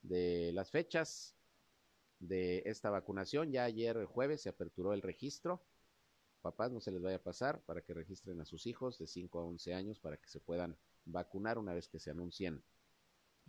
de 0.01 0.51
las 0.53 0.71
fechas 0.71 1.35
de 2.19 2.63
esta 2.65 2.89
vacunación. 2.89 3.51
Ya 3.51 3.63
ayer 3.63 4.05
jueves 4.05 4.41
se 4.41 4.49
aperturó 4.49 4.93
el 4.93 5.03
registro. 5.03 5.61
Papás, 6.41 6.71
no 6.71 6.81
se 6.81 6.91
les 6.91 7.01
vaya 7.01 7.17
a 7.17 7.23
pasar 7.23 7.61
para 7.61 7.81
que 7.81 7.93
registren 7.93 8.41
a 8.41 8.45
sus 8.45 8.65
hijos 8.65 8.97
de 8.97 9.05
5 9.05 9.39
a 9.39 9.45
11 9.45 9.73
años 9.75 9.99
para 9.99 10.17
que 10.17 10.27
se 10.27 10.39
puedan 10.39 10.75
vacunar 11.05 11.59
una 11.59 11.75
vez 11.75 11.87
que 11.87 11.99
se 11.99 12.09
anuncien 12.09 12.63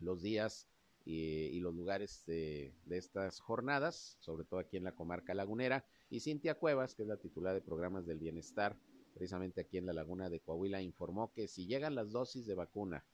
los 0.00 0.20
días 0.20 0.68
y, 1.06 1.60
los 1.60 1.74
lugares 1.74 2.24
de, 2.26 2.74
de, 2.84 2.98
estas 2.98 3.40
jornadas, 3.40 4.16
sobre 4.20 4.44
todo 4.44 4.60
aquí 4.60 4.76
en 4.76 4.84
la 4.84 4.94
comarca 4.94 5.34
lagunera. 5.34 5.86
Y 6.10 6.20
Cintia 6.20 6.54
Cuevas, 6.54 6.94
que 6.94 7.02
es 7.02 7.08
la 7.08 7.16
titular 7.16 7.54
de 7.54 7.60
programas 7.60 8.06
del 8.06 8.18
bienestar, 8.18 8.76
precisamente 9.14 9.60
aquí 9.62 9.78
en 9.78 9.86
la 9.86 9.92
laguna 9.92 10.28
de 10.28 10.40
Coahuila, 10.40 10.82
informó 10.82 11.32
que 11.32 11.48
si 11.48 11.66
llegan 11.66 11.94
las 11.94 12.10
dosis 12.10 12.46
de 12.46 12.54
vacuna 12.54 13.04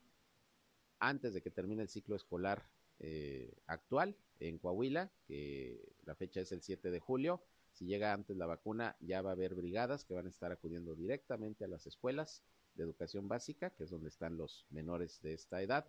antes 0.98 1.34
de 1.34 1.42
que 1.42 1.50
termine 1.50 1.82
el 1.82 1.88
ciclo 1.88 2.16
escolar 2.16 2.68
eh, 2.98 3.54
actual 3.66 4.16
en 4.40 4.58
Coahuila, 4.58 5.10
que 5.26 5.80
la 6.04 6.14
fecha 6.14 6.40
es 6.40 6.52
el 6.52 6.62
7 6.62 6.90
de 6.90 7.00
julio. 7.00 7.42
Si 7.72 7.86
llega 7.86 8.12
antes 8.12 8.36
la 8.36 8.46
vacuna, 8.46 8.96
ya 9.00 9.22
va 9.22 9.30
a 9.30 9.32
haber 9.34 9.54
brigadas 9.54 10.04
que 10.04 10.14
van 10.14 10.26
a 10.26 10.30
estar 10.30 10.50
acudiendo 10.52 10.94
directamente 10.94 11.64
a 11.64 11.68
las 11.68 11.86
escuelas 11.86 12.42
de 12.74 12.84
educación 12.84 13.28
básica, 13.28 13.70
que 13.70 13.84
es 13.84 13.90
donde 13.90 14.08
están 14.08 14.36
los 14.36 14.66
menores 14.70 15.20
de 15.22 15.34
esta 15.34 15.62
edad, 15.62 15.86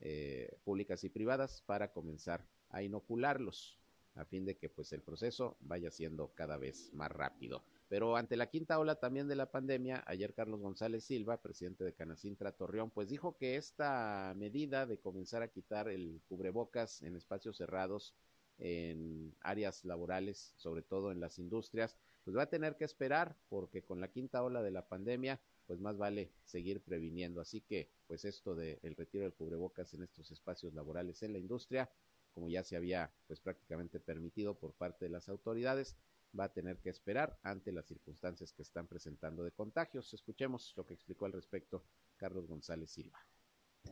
eh, 0.00 0.56
públicas 0.64 1.02
y 1.04 1.08
privadas 1.08 1.62
para 1.66 1.92
comenzar 1.92 2.46
a 2.70 2.82
inocularlos 2.82 3.78
a 4.14 4.24
fin 4.24 4.44
de 4.44 4.56
que 4.56 4.68
pues 4.68 4.92
el 4.92 5.02
proceso 5.02 5.56
vaya 5.60 5.90
siendo 5.90 6.28
cada 6.34 6.56
vez 6.56 6.92
más 6.92 7.10
rápido. 7.10 7.62
Pero 7.88 8.16
ante 8.16 8.36
la 8.36 8.50
quinta 8.50 8.78
ola 8.78 8.96
también 8.96 9.28
de 9.28 9.36
la 9.36 9.50
pandemia, 9.50 10.04
ayer 10.06 10.34
Carlos 10.34 10.60
González 10.60 11.04
Silva, 11.04 11.40
presidente 11.40 11.84
de 11.84 11.94
Canacintra 11.94 12.52
Torreón, 12.52 12.90
pues 12.90 13.08
dijo 13.08 13.36
que 13.38 13.56
esta 13.56 14.34
medida 14.36 14.84
de 14.84 14.98
comenzar 14.98 15.42
a 15.42 15.48
quitar 15.48 15.88
el 15.88 16.20
cubrebocas 16.28 17.02
en 17.02 17.16
espacios 17.16 17.56
cerrados, 17.56 18.14
en 18.58 19.34
áreas 19.40 19.84
laborales, 19.84 20.52
sobre 20.56 20.82
todo 20.82 21.12
en 21.12 21.20
las 21.20 21.38
industrias, 21.38 21.96
pues 22.24 22.36
va 22.36 22.42
a 22.42 22.50
tener 22.50 22.76
que 22.76 22.84
esperar 22.84 23.36
porque 23.48 23.82
con 23.82 24.00
la 24.00 24.08
quinta 24.08 24.42
ola 24.42 24.62
de 24.62 24.70
la 24.70 24.86
pandemia, 24.86 25.40
pues 25.66 25.80
más 25.80 25.96
vale 25.96 26.30
seguir 26.44 26.82
previniendo. 26.82 27.40
Así 27.40 27.62
que, 27.62 27.88
pues 28.06 28.26
esto 28.26 28.54
del 28.54 28.96
retiro 28.96 29.24
del 29.24 29.32
cubrebocas 29.32 29.94
en 29.94 30.02
estos 30.02 30.30
espacios 30.30 30.74
laborales 30.74 31.22
en 31.22 31.32
la 31.32 31.38
industria, 31.38 31.90
como 32.34 32.48
ya 32.48 32.62
se 32.64 32.76
había 32.76 33.10
pues 33.26 33.40
prácticamente 33.40 33.98
permitido 33.98 34.54
por 34.54 34.72
parte 34.74 35.06
de 35.06 35.10
las 35.10 35.28
autoridades, 35.28 35.96
va 36.38 36.44
a 36.44 36.52
tener 36.52 36.78
que 36.78 36.90
esperar 36.90 37.38
ante 37.42 37.72
las 37.72 37.86
circunstancias 37.86 38.52
que 38.52 38.62
están 38.62 38.86
presentando 38.86 39.44
de 39.44 39.52
contagios. 39.52 40.12
Escuchemos 40.14 40.72
lo 40.76 40.84
que 40.86 40.94
explicó 40.94 41.26
al 41.26 41.32
respecto 41.32 41.84
Carlos 42.16 42.46
González 42.46 42.90
Silva. 42.90 43.18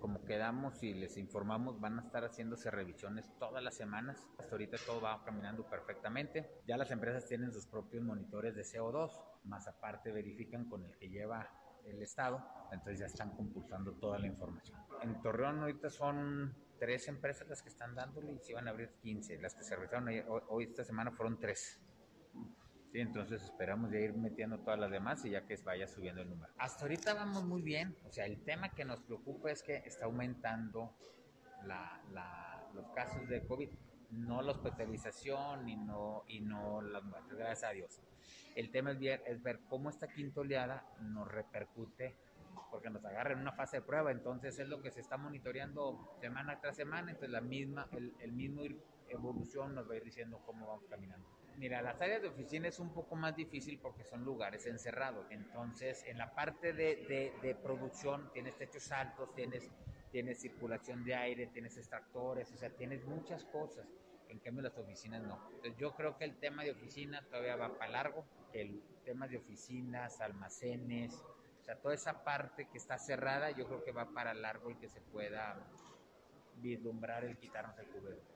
Como 0.00 0.24
quedamos 0.24 0.82
y 0.82 0.92
les 0.92 1.16
informamos, 1.16 1.80
van 1.80 1.98
a 1.98 2.02
estar 2.02 2.22
haciéndose 2.22 2.70
revisiones 2.70 3.30
todas 3.38 3.62
las 3.62 3.74
semanas. 3.74 4.28
Hasta 4.38 4.52
ahorita 4.52 4.76
todo 4.84 5.00
va 5.00 5.24
caminando 5.24 5.68
perfectamente. 5.68 6.60
Ya 6.66 6.76
las 6.76 6.90
empresas 6.90 7.26
tienen 7.26 7.52
sus 7.52 7.66
propios 7.66 8.02
monitores 8.02 8.54
de 8.54 8.62
CO2, 8.62 9.10
más 9.44 9.66
aparte 9.68 10.12
verifican 10.12 10.68
con 10.68 10.84
el 10.84 10.96
que 10.98 11.08
lleva 11.08 11.48
el 11.86 12.02
Estado, 12.02 12.44
entonces 12.72 12.98
ya 12.98 13.06
están 13.06 13.30
compulsando 13.30 13.92
toda 13.94 14.18
la 14.18 14.26
información. 14.26 14.78
En 15.02 15.20
Torreón 15.22 15.60
ahorita 15.60 15.88
son 15.88 16.54
tres 16.78 17.08
empresas 17.08 17.48
las 17.48 17.62
que 17.62 17.68
están 17.68 17.94
dándole 17.94 18.32
y 18.32 18.38
se 18.40 18.54
van 18.54 18.68
a 18.68 18.70
abrir 18.70 18.90
15. 19.00 19.38
Las 19.40 19.54
que 19.54 19.64
se 19.64 19.76
revisaron 19.76 20.08
hoy, 20.48 20.64
esta 20.64 20.84
semana 20.84 21.12
fueron 21.12 21.38
tres. 21.38 21.80
Sí, 22.96 23.02
entonces 23.02 23.42
esperamos 23.42 23.90
ya 23.90 23.98
ir 23.98 24.14
metiendo 24.14 24.58
todas 24.60 24.80
las 24.80 24.90
demás 24.90 25.22
y 25.26 25.30
ya 25.32 25.42
que 25.42 25.54
vaya 25.62 25.86
subiendo 25.86 26.22
el 26.22 26.30
número. 26.30 26.50
Hasta 26.56 26.84
ahorita 26.84 27.12
vamos 27.12 27.44
muy 27.44 27.60
bien. 27.60 27.94
O 28.08 28.10
sea, 28.10 28.24
el 28.24 28.42
tema 28.42 28.70
que 28.70 28.86
nos 28.86 29.02
preocupa 29.02 29.50
es 29.50 29.62
que 29.62 29.82
está 29.84 30.06
aumentando 30.06 30.94
la, 31.66 32.00
los 32.72 32.88
casos 32.92 33.28
de 33.28 33.46
COVID. 33.46 33.68
No 34.12 34.40
la 34.40 34.52
hospitalización 34.52 35.68
y 35.68 35.76
no, 35.76 36.24
y 36.26 36.40
no 36.40 36.80
las 36.80 37.04
muertes, 37.04 37.36
gracias 37.36 37.70
a 37.70 37.74
Dios. 37.74 38.00
El 38.54 38.70
tema 38.70 38.92
es 38.92 38.98
ver, 38.98 39.22
es 39.26 39.42
ver 39.42 39.60
cómo 39.68 39.90
esta 39.90 40.08
quinta 40.08 40.40
oleada 40.40 40.86
nos 41.02 41.30
repercute 41.30 42.16
porque 42.70 42.88
nos 42.88 43.04
agarra 43.04 43.34
en 43.34 43.40
una 43.40 43.52
fase 43.52 43.76
de 43.76 43.82
prueba, 43.82 44.10
entonces 44.10 44.58
es 44.58 44.68
lo 44.70 44.80
que 44.80 44.90
se 44.90 45.02
está 45.02 45.18
monitoreando 45.18 46.16
semana 46.18 46.58
tras 46.62 46.76
semana, 46.76 47.10
entonces 47.10 47.28
la 47.28 47.42
misma, 47.42 47.88
el, 47.92 48.14
el 48.20 48.32
mismo 48.32 48.62
evolución 49.10 49.74
nos 49.74 49.86
va 49.86 49.92
a 49.92 49.96
ir 49.98 50.04
diciendo 50.04 50.40
cómo 50.46 50.66
vamos 50.66 50.86
caminando. 50.88 51.28
Mira, 51.58 51.80
las 51.80 51.98
áreas 52.00 52.20
de 52.20 52.28
oficina 52.28 52.68
es 52.68 52.78
un 52.78 52.92
poco 52.92 53.16
más 53.16 53.34
difícil 53.34 53.78
porque 53.80 54.04
son 54.04 54.24
lugares 54.24 54.66
encerrados. 54.66 55.26
Entonces, 55.30 56.04
en 56.06 56.18
la 56.18 56.34
parte 56.34 56.74
de, 56.74 57.32
de, 57.42 57.54
producción 57.54 58.30
tienes 58.32 58.56
techos 58.58 58.92
altos, 58.92 59.34
tienes, 59.34 59.70
tienes 60.10 60.38
circulación 60.38 61.02
de 61.02 61.14
aire, 61.14 61.46
tienes 61.46 61.78
extractores, 61.78 62.52
o 62.52 62.56
sea, 62.58 62.68
tienes 62.70 63.04
muchas 63.06 63.44
cosas. 63.46 63.86
En 64.28 64.38
cambio, 64.40 64.62
las 64.64 64.76
oficinas 64.76 65.22
no. 65.22 65.40
Entonces, 65.54 65.76
yo 65.78 65.94
creo 65.94 66.18
que 66.18 66.24
el 66.24 66.36
tema 66.36 66.62
de 66.62 66.72
oficina 66.72 67.22
todavía 67.22 67.56
va 67.56 67.78
para 67.78 67.90
largo, 67.90 68.26
el 68.52 68.82
tema 69.04 69.26
de 69.26 69.38
oficinas, 69.38 70.20
almacenes, 70.20 71.14
o 71.14 71.64
sea, 71.64 71.76
toda 71.76 71.94
esa 71.94 72.22
parte 72.22 72.66
que 72.66 72.76
está 72.76 72.98
cerrada, 72.98 73.50
yo 73.50 73.66
creo 73.66 73.82
que 73.82 73.92
va 73.92 74.12
para 74.12 74.34
largo 74.34 74.70
y 74.70 74.76
que 74.76 74.88
se 74.88 75.00
pueda 75.00 75.56
vislumbrar 76.56 77.24
el 77.24 77.38
quitarnos 77.38 77.78
el 77.78 77.86
cubero. 77.86 78.35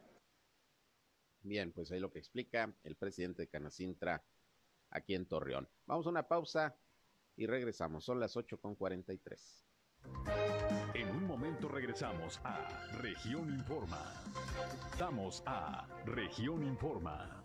Bien, 1.43 1.73
pues 1.73 1.91
ahí 1.91 2.01
lo 2.01 2.11
que 2.11 2.19
explica 2.19 2.75
el 2.85 2.97
presidente 2.97 3.43
de 3.43 3.49
Canacintra 3.49 4.23
aquí 4.91 5.15
en 5.15 5.27
Torreón. 5.27 5.69
Vamos 5.87 6.07
a 6.07 6.11
una 6.11 6.29
pausa 6.29 6.77
y 7.37 7.47
regresamos. 7.47 8.05
Son 8.05 8.21
las 8.21 8.37
8.43. 8.37 9.67
En 10.95 11.09
un 11.09 11.27
momento 11.27 11.69
regresamos 11.69 12.41
a 12.45 12.69
Región 13.01 13.51
Informa. 13.51 14.13
Estamos 14.93 15.43
a 15.47 15.87
Región 16.05 16.63
Informa. 16.65 17.43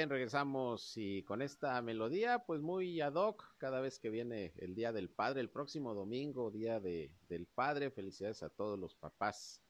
Bien, 0.00 0.08
regresamos 0.08 0.96
y 0.96 1.22
con 1.24 1.42
esta 1.42 1.82
melodía, 1.82 2.38
pues 2.46 2.62
muy 2.62 3.02
ad 3.02 3.16
hoc, 3.16 3.44
cada 3.58 3.82
vez 3.82 3.98
que 3.98 4.08
viene 4.08 4.54
el 4.56 4.74
Día 4.74 4.94
del 4.94 5.10
Padre, 5.10 5.42
el 5.42 5.50
próximo 5.50 5.92
domingo, 5.92 6.50
Día 6.50 6.80
de, 6.80 7.12
del 7.28 7.46
Padre, 7.46 7.90
felicidades 7.90 8.42
a 8.42 8.48
todos 8.48 8.78
los 8.78 8.94
papás 8.94 9.60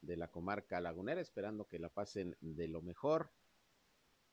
de 0.00 0.16
la 0.16 0.26
comarca 0.26 0.80
lagunera, 0.80 1.20
esperando 1.20 1.68
que 1.68 1.78
la 1.78 1.88
pasen 1.88 2.36
de 2.40 2.66
lo 2.66 2.82
mejor. 2.82 3.30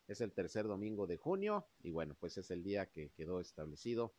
Es 0.07 0.21
el 0.21 0.33
tercer 0.33 0.65
domingo 0.65 1.05
de 1.05 1.17
junio 1.17 1.67
y 1.83 1.91
bueno, 1.91 2.15
pues 2.19 2.35
es 2.39 2.49
el 2.49 2.63
día 2.63 2.87
que 2.87 3.11
quedó 3.11 3.39
establecido 3.39 4.15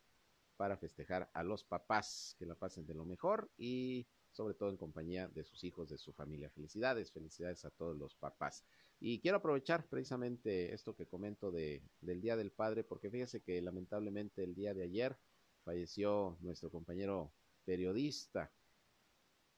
para 0.56 0.76
festejar 0.76 1.32
a 1.34 1.42
los 1.42 1.64
papás, 1.64 2.36
que 2.38 2.46
la 2.46 2.54
pasen 2.54 2.86
de 2.86 2.94
lo 2.94 3.04
mejor 3.04 3.50
y 3.56 4.06
sobre 4.30 4.54
todo 4.54 4.70
en 4.70 4.76
compañía 4.76 5.26
de 5.26 5.42
sus 5.42 5.64
hijos, 5.64 5.88
de 5.88 5.98
su 5.98 6.12
familia. 6.12 6.48
Felicidades, 6.50 7.10
felicidades 7.10 7.64
a 7.64 7.70
todos 7.70 7.96
los 7.96 8.14
papás. 8.14 8.64
Y 9.00 9.20
quiero 9.20 9.38
aprovechar 9.38 9.86
precisamente 9.88 10.72
esto 10.72 10.94
que 10.94 11.06
comento 11.06 11.50
de, 11.50 11.82
del 12.00 12.20
Día 12.20 12.36
del 12.36 12.52
Padre, 12.52 12.84
porque 12.84 13.10
fíjese 13.10 13.42
que 13.42 13.60
lamentablemente 13.60 14.42
el 14.42 14.54
día 14.54 14.72
de 14.72 14.84
ayer 14.84 15.18
falleció 15.64 16.38
nuestro 16.40 16.70
compañero 16.70 17.32
periodista, 17.64 18.52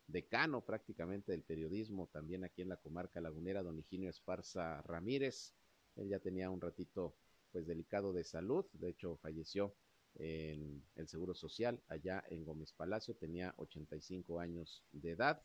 decano 0.06 0.64
prácticamente 0.64 1.32
del 1.32 1.42
periodismo, 1.42 2.08
también 2.08 2.44
aquí 2.44 2.62
en 2.62 2.68
la 2.68 2.76
comarca 2.76 3.20
lagunera, 3.20 3.62
don 3.62 3.78
Higinio 3.78 4.10
Esparza 4.10 4.82
Ramírez. 4.82 5.54
Él 5.96 6.08
ya 6.08 6.20
tenía 6.20 6.50
un 6.50 6.60
ratito 6.60 7.16
pues 7.52 7.66
delicado 7.66 8.12
de 8.12 8.24
salud, 8.24 8.66
de 8.72 8.90
hecho 8.90 9.16
falleció 9.16 9.74
en 10.14 10.82
el 10.94 11.08
Seguro 11.08 11.34
Social 11.34 11.82
allá 11.88 12.24
en 12.28 12.44
Gómez 12.44 12.72
Palacio, 12.72 13.16
tenía 13.16 13.54
85 13.58 14.40
años 14.40 14.82
de 14.92 15.10
edad 15.10 15.42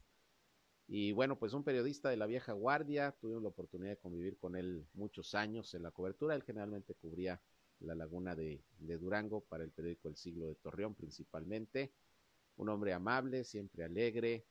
y 0.93 1.13
bueno, 1.13 1.39
pues 1.39 1.53
un 1.53 1.63
periodista 1.63 2.09
de 2.09 2.17
la 2.17 2.25
vieja 2.25 2.51
guardia, 2.51 3.15
tuvimos 3.21 3.41
la 3.41 3.47
oportunidad 3.47 3.91
de 3.91 3.97
convivir 3.97 4.37
con 4.37 4.57
él 4.57 4.85
muchos 4.93 5.35
años 5.35 5.73
en 5.73 5.83
la 5.83 5.91
cobertura. 5.91 6.35
Él 6.35 6.43
generalmente 6.43 6.95
cubría 6.95 7.41
la 7.79 7.95
laguna 7.95 8.35
de, 8.35 8.61
Durango 8.77 9.39
para 9.39 9.63
el 9.63 9.71
periódico 9.71 10.09
El 10.09 10.17
Siglo 10.17 10.47
de 10.47 10.55
Torreón 10.55 10.93
principalmente. 10.93 11.93
Un 12.57 12.67
hombre 12.67 12.91
amable, 12.91 13.45
siempre 13.45 13.85
alegre, 13.85 14.45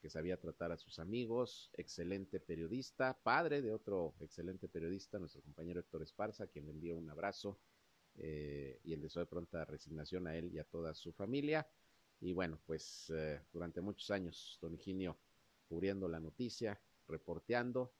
que 0.00 0.08
sabía 0.08 0.36
tratar 0.36 0.70
a 0.70 0.76
sus 0.76 1.00
amigos, 1.00 1.72
excelente 1.72 2.38
periodista, 2.38 3.18
padre 3.20 3.60
de 3.60 3.72
otro 3.72 4.14
excelente 4.20 4.68
periodista, 4.68 5.18
nuestro 5.18 5.42
compañero 5.42 5.80
Héctor 5.80 6.04
Esparza, 6.04 6.46
quien 6.46 6.66
le 6.66 6.70
envió 6.70 6.96
un 6.96 7.10
abrazo 7.10 7.58
eh, 8.18 8.78
y 8.84 8.92
el 8.92 9.02
deseo 9.02 9.22
de 9.22 9.26
pronta 9.26 9.64
resignación 9.64 10.28
a 10.28 10.36
él 10.36 10.48
y 10.54 10.60
a 10.60 10.64
toda 10.64 10.94
su 10.94 11.12
familia. 11.12 11.66
Y 12.20 12.34
bueno, 12.34 12.60
pues 12.66 13.10
eh, 13.12 13.40
durante 13.52 13.80
muchos 13.80 14.12
años, 14.12 14.60
don 14.62 14.74
Higinio 14.74 15.18
cubriendo 15.72 16.06
la 16.06 16.20
noticia, 16.20 16.78
reporteando. 17.08 17.94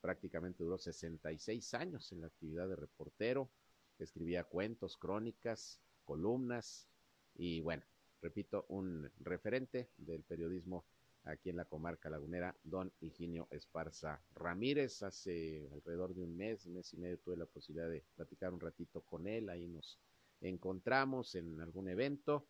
Prácticamente 0.00 0.64
duró 0.64 0.78
66 0.78 1.74
años 1.74 2.10
en 2.10 2.22
la 2.22 2.28
actividad 2.28 2.66
de 2.68 2.76
reportero. 2.76 3.50
Escribía 3.98 4.44
cuentos, 4.44 4.96
crónicas, 4.96 5.78
columnas 6.06 6.88
y 7.34 7.60
bueno, 7.60 7.82
repito, 8.22 8.64
un 8.70 9.10
referente 9.20 9.90
del 9.98 10.22
periodismo 10.22 10.86
aquí 11.24 11.50
en 11.50 11.56
la 11.56 11.66
comarca 11.66 12.08
lagunera, 12.08 12.56
don 12.64 12.90
Higinio 13.00 13.46
Esparza 13.50 14.22
Ramírez. 14.34 15.02
Hace 15.02 15.68
alrededor 15.74 16.14
de 16.14 16.22
un 16.22 16.34
mes, 16.34 16.66
mes 16.66 16.94
y 16.94 16.96
medio 16.96 17.18
tuve 17.18 17.36
la 17.36 17.44
posibilidad 17.44 17.90
de 17.90 18.04
platicar 18.14 18.54
un 18.54 18.60
ratito 18.60 19.02
con 19.02 19.26
él, 19.26 19.50
ahí 19.50 19.66
nos 19.66 19.98
encontramos 20.40 21.34
en 21.34 21.60
algún 21.60 21.90
evento 21.90 22.46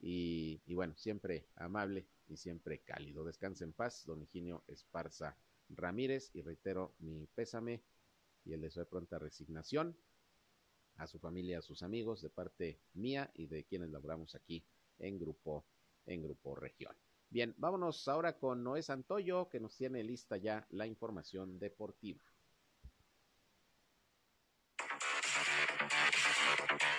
y, 0.00 0.60
y 0.66 0.74
bueno, 0.74 0.96
siempre 0.96 1.46
amable 1.54 2.08
y 2.28 2.36
siempre 2.36 2.80
cálido. 2.80 3.24
Descanse 3.24 3.64
en 3.64 3.72
paz, 3.72 4.04
don 4.06 4.22
Higinio 4.22 4.64
Esparza 4.66 5.36
Ramírez, 5.68 6.30
y 6.34 6.42
reitero 6.42 6.94
mi 6.98 7.26
pésame 7.26 7.82
y 8.44 8.52
el 8.52 8.60
deseo 8.60 8.84
de 8.84 8.90
pronta 8.90 9.18
resignación 9.18 9.96
a 10.96 11.06
su 11.06 11.18
familia, 11.18 11.58
a 11.58 11.62
sus 11.62 11.82
amigos, 11.82 12.22
de 12.22 12.30
parte 12.30 12.80
mía 12.92 13.30
y 13.34 13.46
de 13.46 13.64
quienes 13.64 13.90
laboramos 13.90 14.34
aquí 14.34 14.64
en 14.98 15.18
Grupo, 15.18 15.66
en 16.06 16.22
Grupo 16.22 16.54
Región. 16.54 16.94
Bien, 17.30 17.54
vámonos 17.58 18.06
ahora 18.06 18.38
con 18.38 18.62
Noé 18.62 18.82
Santoyo, 18.82 19.48
que 19.48 19.58
nos 19.58 19.76
tiene 19.76 20.04
lista 20.04 20.36
ya 20.36 20.66
la 20.70 20.86
información 20.86 21.58
deportiva. 21.58 22.22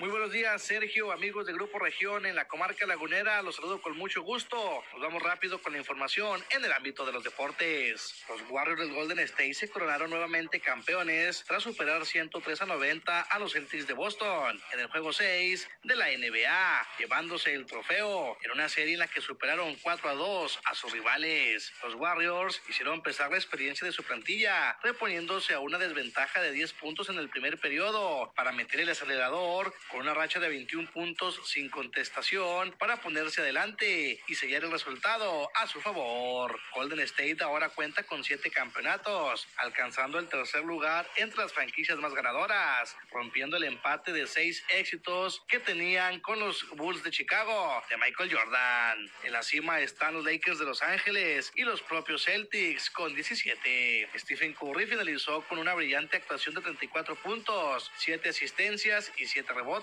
Muy 0.02 0.10
buenos 0.10 0.34
días, 0.34 0.62
Sergio, 0.62 1.14
amigos 1.14 1.46
de 1.46 1.54
Grupo 1.54 1.80
Región 1.80 2.26
en 2.26 2.36
la 2.36 2.50
comarca 2.50 2.86
lagunera. 2.86 3.42
Los 3.42 3.56
saludo 3.56 3.82
con 3.82 3.96
mucho 3.96 4.24
gusto. 4.24 4.84
Nos 4.92 5.02
vamos 5.02 5.24
rápido 5.24 5.62
con 5.62 5.72
la 5.72 5.80
información 5.80 6.44
en 6.50 6.66
el 6.66 6.74
ámbito 6.74 7.06
de 7.06 7.14
los 7.14 7.24
deportes. 7.24 8.26
Los 8.28 8.42
Warriors 8.50 8.82
del 8.82 8.94
Golden 8.94 9.20
State 9.20 9.54
se 9.54 9.70
coronaron 9.70 10.10
nuevamente 10.10 10.60
campeones 10.60 11.46
tras 11.48 11.64
superar 11.64 12.06
103 12.06 12.62
a 12.62 12.66
90 12.66 13.22
a 13.22 13.40
los 13.40 13.54
Celtics 13.54 13.88
de 13.88 13.94
Boston 13.94 14.62
en 14.74 14.80
el 14.82 14.88
juego 14.88 15.14
6 15.14 15.70
de 15.84 15.96
la 15.96 16.08
NBA, 16.10 16.88
llevándose 17.00 17.54
el 17.54 17.66
trofeo 17.66 18.38
en 18.44 18.52
una 18.52 18.68
serie 18.68 18.96
en 18.96 19.00
la 19.00 19.08
que 19.08 19.22
superaron 19.22 19.76
4 19.82 20.10
a 20.10 20.14
2 20.14 20.60
a 20.66 20.76
sus 20.76 20.92
rivales. 20.92 21.72
Los 21.84 21.96
Warriors 21.96 22.62
hicieron 22.68 22.96
empezar 22.96 23.32
la 23.32 23.38
experiencia 23.38 23.88
de 23.88 23.94
su 23.94 24.04
plantilla, 24.04 24.78
reponiéndose 24.84 25.54
a 25.54 25.62
una 25.62 25.78
desventaja 25.78 26.42
de 26.42 26.52
10 26.52 26.74
puntos 26.74 27.08
en 27.08 27.18
el 27.18 27.30
primer 27.30 27.58
periodo 27.62 28.34
para 28.36 28.52
meter 28.52 28.82
el 28.82 28.90
acelerador 28.90 29.74
con 29.90 30.02
una 30.02 30.14
racha 30.14 30.40
de 30.40 30.50
21 30.50 30.90
puntos 30.92 31.40
sin 31.46 31.70
contestación 31.70 32.72
para 32.74 32.98
ponerse 32.98 33.42
adelante 33.42 34.20
y 34.28 34.36
sellar 34.36 34.64
el 34.64 34.72
resultado 34.72 35.50
a 35.56 35.68
su 35.68 35.80
favor. 35.82 36.60
Golden 36.74 37.00
State 37.02 37.38
ahora 37.42 37.70
cuenta 37.70 38.04
con 38.04 38.24
siete 38.24 38.50
campeonatos, 38.50 39.48
alcanzando 39.58 40.20
el 40.20 40.28
tercer 40.28 40.64
lugar 40.64 41.08
entre 41.18 41.42
las 41.42 41.54
franquicias 41.54 41.98
más 42.00 42.14
ganadoras, 42.14 42.96
rompiendo 43.12 43.58
el 43.58 43.66
empate 43.66 44.12
de 44.12 44.28
seis 44.28 44.64
éxitos 44.70 45.44
que 45.48 45.60
tenían 45.60 46.20
con 46.20 46.40
los 46.40 46.68
Bulls 46.72 47.04
de 47.04 47.12
Chicago 47.12 47.84
de 47.90 47.98
Michael 47.98 48.34
Jordan. 48.34 49.12
En 49.24 49.32
la 49.32 49.44
cima 49.44 49.80
están 49.82 50.16
los 50.16 50.26
Lakers 50.26 50.60
de 50.60 50.66
Los 50.66 50.82
Ángeles 50.82 51.52
y 51.56 51.64
los 51.64 51.82
propios 51.82 52.26
Celtics 52.26 52.90
con 52.90 53.14
17. 53.14 54.10
Stephen 54.18 54.54
Curry 54.54 54.88
finalizó 54.88 55.42
con 55.44 55.60
una 55.60 55.74
brillante 55.74 56.18
actuación 56.18 56.56
de 56.56 56.62
34 56.62 57.16
puntos, 57.16 57.92
7 57.98 58.30
asistencias 58.30 59.12
y 59.18 59.26
7 59.26 59.54
rebotes 59.54 59.75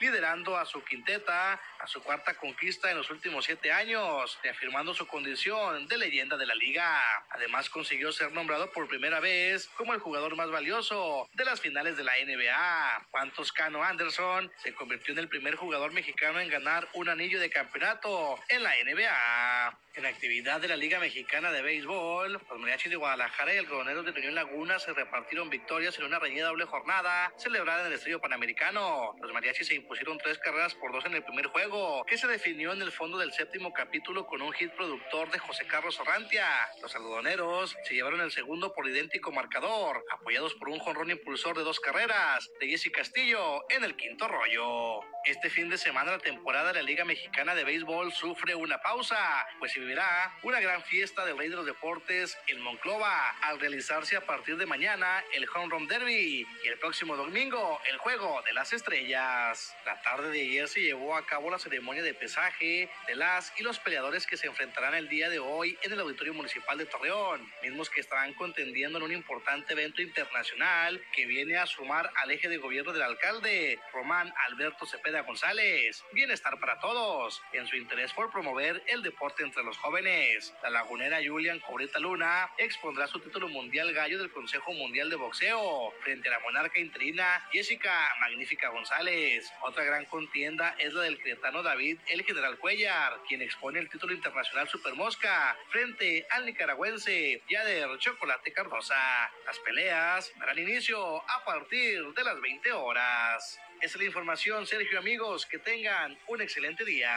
liderando 0.00 0.56
a 0.56 0.64
su 0.64 0.82
quinteta 0.84 1.60
a 1.80 1.86
su 1.86 2.02
cuarta 2.02 2.34
conquista 2.34 2.90
en 2.90 2.96
los 2.96 3.10
últimos 3.10 3.44
siete 3.44 3.72
años, 3.72 4.38
reafirmando 4.42 4.94
su 4.94 5.06
condición 5.06 5.86
de 5.86 5.98
leyenda 5.98 6.36
de 6.36 6.46
la 6.46 6.54
liga. 6.54 7.00
Además 7.30 7.70
consiguió 7.70 8.12
ser 8.12 8.32
nombrado 8.32 8.70
por 8.72 8.88
primera 8.88 9.20
vez 9.20 9.68
como 9.76 9.94
el 9.94 10.00
jugador 10.00 10.36
más 10.36 10.50
valioso 10.50 11.28
de 11.34 11.44
las 11.44 11.60
finales 11.60 11.96
de 11.96 12.04
la 12.04 12.12
NBA. 12.24 13.06
Juan 13.10 13.30
Toscano 13.32 13.82
Anderson 13.82 14.50
se 14.62 14.74
convirtió 14.74 15.12
en 15.12 15.20
el 15.20 15.28
primer 15.28 15.56
jugador 15.56 15.92
mexicano 15.92 16.40
en 16.40 16.48
ganar 16.48 16.88
un 16.94 17.08
anillo 17.08 17.40
de 17.40 17.50
campeonato 17.50 18.38
en 18.48 18.62
la 18.62 18.72
NBA. 18.84 19.78
En 19.94 20.06
actividad 20.06 20.60
de 20.60 20.68
la 20.68 20.76
Liga 20.76 21.00
Mexicana 21.00 21.50
de 21.50 21.60
Béisbol, 21.60 22.34
los 22.34 22.60
mariachis 22.60 22.88
de 22.88 22.94
Guadalajara 22.96 23.52
y 23.52 23.56
el 23.56 23.64
Algodoneros 23.64 24.04
de 24.04 24.12
Peñón 24.12 24.36
Laguna 24.36 24.78
se 24.78 24.92
repartieron 24.92 25.50
victorias 25.50 25.98
en 25.98 26.04
una 26.04 26.20
reñida 26.20 26.46
doble 26.46 26.66
jornada 26.66 27.32
celebrada 27.36 27.80
en 27.80 27.88
el 27.88 27.94
Estadio 27.94 28.20
Panamericano. 28.20 29.16
Los 29.20 29.32
mariachis 29.32 29.66
se 29.66 29.74
impusieron 29.74 30.16
tres 30.18 30.38
carreras 30.38 30.76
por 30.76 30.92
dos 30.92 31.04
en 31.04 31.14
el 31.14 31.24
primer 31.24 31.46
juego, 31.46 31.67
que 32.06 32.16
se 32.16 32.26
definió 32.26 32.72
en 32.72 32.80
el 32.80 32.90
fondo 32.90 33.18
del 33.18 33.32
séptimo 33.32 33.74
capítulo 33.74 34.26
con 34.26 34.40
un 34.40 34.52
hit 34.52 34.70
productor 34.72 35.30
de 35.30 35.38
José 35.38 35.66
Carlos 35.66 36.00
Orrantia. 36.00 36.46
Los 36.80 36.94
algodoneros 36.94 37.76
se 37.84 37.94
llevaron 37.94 38.22
el 38.22 38.30
segundo 38.30 38.72
por 38.72 38.88
idéntico 38.88 39.32
marcador, 39.32 40.02
apoyados 40.10 40.54
por 40.54 40.70
un 40.70 40.78
jonrón 40.78 41.10
impulsor 41.10 41.58
de 41.58 41.64
dos 41.64 41.78
carreras 41.78 42.50
de 42.58 42.68
Jesse 42.68 42.90
Castillo 42.90 43.64
en 43.68 43.84
el 43.84 43.96
quinto 43.96 44.26
rollo. 44.28 45.00
Este 45.28 45.50
fin 45.50 45.68
de 45.68 45.76
semana 45.76 46.12
la 46.12 46.18
temporada 46.20 46.68
de 46.68 46.80
la 46.80 46.82
Liga 46.82 47.04
Mexicana 47.04 47.54
de 47.54 47.62
Béisbol 47.62 48.14
sufre 48.14 48.54
una 48.54 48.80
pausa, 48.80 49.46
pues 49.58 49.72
se 49.72 49.78
vivirá 49.78 50.32
una 50.42 50.58
gran 50.58 50.82
fiesta 50.82 51.22
del 51.26 51.36
Rey 51.36 51.50
de 51.50 51.56
los 51.56 51.66
Deportes 51.66 52.38
en 52.46 52.62
Monclova 52.62 53.36
al 53.42 53.60
realizarse 53.60 54.16
a 54.16 54.24
partir 54.24 54.56
de 54.56 54.64
mañana 54.64 55.22
el 55.34 55.46
Home 55.54 55.68
Run 55.68 55.86
Derby 55.86 56.46
y 56.64 56.66
el 56.66 56.78
próximo 56.78 57.14
domingo 57.14 57.78
el 57.90 57.98
Juego 57.98 58.40
de 58.46 58.54
las 58.54 58.72
Estrellas. 58.72 59.76
La 59.84 60.00
tarde 60.00 60.30
de 60.30 60.40
ayer 60.40 60.66
se 60.66 60.80
llevó 60.80 61.14
a 61.14 61.26
cabo 61.26 61.50
la 61.50 61.58
ceremonia 61.58 62.02
de 62.02 62.14
pesaje 62.14 62.88
de 63.06 63.14
las 63.14 63.52
y 63.58 63.62
los 63.62 63.78
peleadores 63.78 64.26
que 64.26 64.38
se 64.38 64.46
enfrentarán 64.46 64.94
el 64.94 65.10
día 65.10 65.28
de 65.28 65.40
hoy 65.40 65.76
en 65.82 65.92
el 65.92 66.00
Auditorio 66.00 66.32
Municipal 66.32 66.78
de 66.78 66.86
Torreón, 66.86 67.46
mismos 67.62 67.90
que 67.90 68.00
estarán 68.00 68.32
contendiendo 68.32 68.96
en 68.96 69.04
un 69.04 69.12
importante 69.12 69.74
evento 69.74 70.00
internacional 70.00 71.04
que 71.12 71.26
viene 71.26 71.58
a 71.58 71.66
sumar 71.66 72.10
al 72.16 72.30
eje 72.30 72.48
de 72.48 72.56
gobierno 72.56 72.94
del 72.94 73.02
alcalde 73.02 73.78
Román 73.92 74.32
Alberto 74.46 74.86
Cepeda 74.86 75.17
González. 75.22 76.04
Bienestar 76.12 76.58
para 76.60 76.80
todos. 76.80 77.42
En 77.52 77.66
su 77.66 77.76
interés 77.76 78.12
por 78.12 78.30
promover 78.30 78.82
el 78.86 79.02
deporte 79.02 79.42
entre 79.42 79.62
los 79.64 79.76
jóvenes, 79.78 80.54
la 80.62 80.70
lagunera 80.70 81.18
Julian 81.24 81.60
Cobreta 81.60 81.98
Luna 81.98 82.50
expondrá 82.58 83.06
su 83.06 83.20
título 83.20 83.48
mundial 83.48 83.92
gallo 83.92 84.18
del 84.18 84.30
Consejo 84.30 84.72
Mundial 84.72 85.10
de 85.10 85.16
Boxeo 85.16 85.92
frente 86.02 86.28
a 86.28 86.32
la 86.32 86.40
monarca 86.40 86.78
interina 86.78 87.46
Jessica 87.52 88.08
Magnífica 88.20 88.68
González. 88.68 89.52
Otra 89.62 89.84
gran 89.84 90.04
contienda 90.06 90.74
es 90.78 90.92
la 90.92 91.02
del 91.02 91.20
cretano 91.20 91.62
David 91.62 91.98
El 92.08 92.24
General 92.24 92.58
Cuellar, 92.58 93.20
quien 93.28 93.42
expone 93.42 93.78
el 93.78 93.88
título 93.88 94.14
internacional 94.14 94.68
Super 94.68 94.94
Mosca 94.94 95.56
frente 95.70 96.26
al 96.30 96.46
nicaragüense 96.46 97.42
Yader 97.48 97.98
Chocolate 97.98 98.52
Cardosa. 98.52 99.30
Las 99.46 99.58
peleas 99.60 100.32
darán 100.38 100.58
inicio 100.58 101.18
a 101.30 101.44
partir 101.44 102.02
de 102.14 102.24
las 102.24 102.40
20 102.40 102.72
horas. 102.72 103.58
Esa 103.80 103.96
es 103.96 103.96
la 103.96 104.04
información, 104.04 104.66
Sergio, 104.66 104.98
amigos. 104.98 105.46
Que 105.46 105.58
tengan 105.58 106.18
un 106.26 106.40
excelente 106.42 106.84
día. 106.84 107.10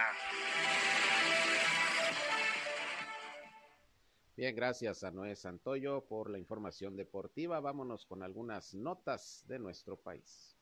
Bien, 4.38 4.55
gracias 4.55 5.03
a 5.03 5.12
Noé 5.12 5.36
Santoyo 5.36 6.05
por 6.05 6.30
la 6.30 6.38
información 6.38 6.95
deportiva. 6.95 7.59
Vámonos 7.59 8.05
con 8.05 8.22
algunas 8.24 8.74
notas 8.74 9.43
de 9.47 9.59
nuestro 9.59 9.97
país. 9.97 10.55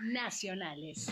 Nacionales. 0.00 1.06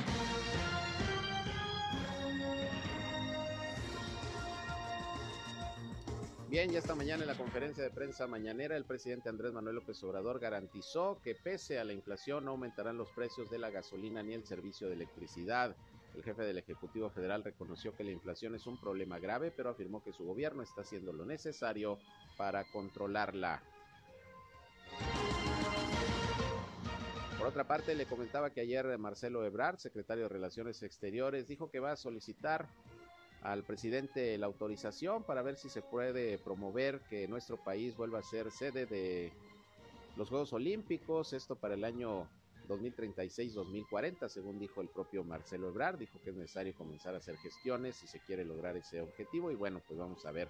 Bien, 6.51 6.69
ya 6.69 6.81
esta 6.81 6.97
mañana 6.97 7.23
en 7.23 7.29
la 7.29 7.37
conferencia 7.37 7.85
de 7.85 7.91
prensa 7.91 8.27
mañanera, 8.27 8.77
el 8.77 8.85
presidente 8.85 9.29
Andrés 9.29 9.53
Manuel 9.53 9.77
López 9.77 10.03
Obrador 10.03 10.41
garantizó 10.41 11.21
que 11.23 11.37
pese 11.37 11.79
a 11.79 11.85
la 11.85 11.93
inflación 11.93 12.45
no 12.45 12.51
aumentarán 12.51 12.97
los 12.97 13.09
precios 13.11 13.49
de 13.51 13.61
la 13.61 13.71
gasolina 13.71 14.21
ni 14.25 14.35
el 14.35 14.45
servicio 14.45 14.89
de 14.89 14.95
electricidad. 14.95 15.77
El 16.13 16.25
jefe 16.25 16.43
del 16.43 16.59
Ejecutivo 16.59 17.09
Federal 17.09 17.45
reconoció 17.45 17.95
que 17.95 18.03
la 18.03 18.11
inflación 18.11 18.57
es 18.57 18.67
un 18.67 18.81
problema 18.81 19.21
grave, 19.21 19.53
pero 19.57 19.71
afirmó 19.71 20.03
que 20.03 20.13
su 20.13 20.25
gobierno 20.25 20.65
está 20.65 20.81
haciendo 20.81 21.13
lo 21.13 21.25
necesario 21.25 22.01
para 22.37 22.65
controlarla. 22.65 23.63
Por 27.39 27.47
otra 27.47 27.63
parte, 27.63 27.95
le 27.95 28.07
comentaba 28.07 28.51
que 28.51 28.61
ayer 28.61 28.99
Marcelo 28.99 29.45
Ebrard, 29.45 29.79
secretario 29.79 30.25
de 30.25 30.31
Relaciones 30.31 30.83
Exteriores, 30.83 31.47
dijo 31.47 31.71
que 31.71 31.79
va 31.79 31.93
a 31.93 31.97
solicitar 31.97 32.67
al 33.43 33.65
presidente 33.65 34.37
la 34.39 34.47
autorización 34.47 35.25
para 35.25 35.43
ver 35.43 35.57
si 35.57 35.69
se 35.69 35.83
puede 35.83 36.39
promover 36.39 37.01
que 37.09 37.27
nuestro 37.29 37.57
país 37.57 37.97
vuelva 37.97 38.19
a 38.19 38.23
ser 38.23 38.51
sede 38.51 38.87
de 38.87 39.33
los 40.17 40.29
Juegos 40.29 40.53
Olímpicos, 40.53 41.33
esto 41.33 41.57
para 41.57 41.75
el 41.75 41.85
año 41.85 42.29
2036-2040, 42.69 44.29
según 44.29 44.59
dijo 44.59 44.81
el 44.81 44.89
propio 44.89 45.25
Marcelo 45.25 45.69
Ebrard, 45.69 45.99
dijo 45.99 46.21
que 46.23 46.31
es 46.31 46.37
necesario 46.37 46.75
comenzar 46.75 47.15
a 47.15 47.19
hacer 47.19 47.37
gestiones 47.39 47.97
si 47.97 48.07
se 48.07 48.21
quiere 48.21 48.45
lograr 48.45 48.77
ese 48.77 49.01
objetivo 49.01 49.51
y 49.51 49.55
bueno, 49.55 49.81
pues 49.87 49.99
vamos 49.99 50.25
a 50.27 50.33
ver 50.33 50.49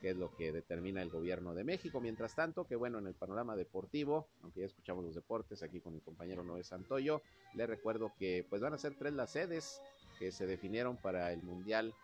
qué 0.00 0.10
es 0.10 0.16
lo 0.16 0.34
que 0.34 0.50
determina 0.50 1.02
el 1.02 1.10
gobierno 1.10 1.54
de 1.54 1.62
México. 1.62 2.00
Mientras 2.00 2.34
tanto, 2.34 2.66
que 2.66 2.74
bueno, 2.74 2.98
en 2.98 3.06
el 3.06 3.14
panorama 3.14 3.54
deportivo, 3.54 4.28
aunque 4.42 4.60
ya 4.60 4.66
escuchamos 4.66 5.04
los 5.04 5.14
deportes 5.14 5.62
aquí 5.62 5.80
con 5.80 5.92
mi 5.92 6.00
compañero 6.00 6.42
Noé 6.42 6.64
Santoyo, 6.64 7.22
le 7.54 7.66
recuerdo 7.66 8.12
que 8.18 8.46
pues 8.48 8.62
van 8.62 8.72
a 8.72 8.78
ser 8.78 8.96
tres 8.96 9.12
las 9.12 9.30
sedes 9.30 9.80
que 10.18 10.32
se 10.32 10.46
definieron 10.46 10.96
para 10.96 11.32
el 11.32 11.42
Mundial 11.42 11.94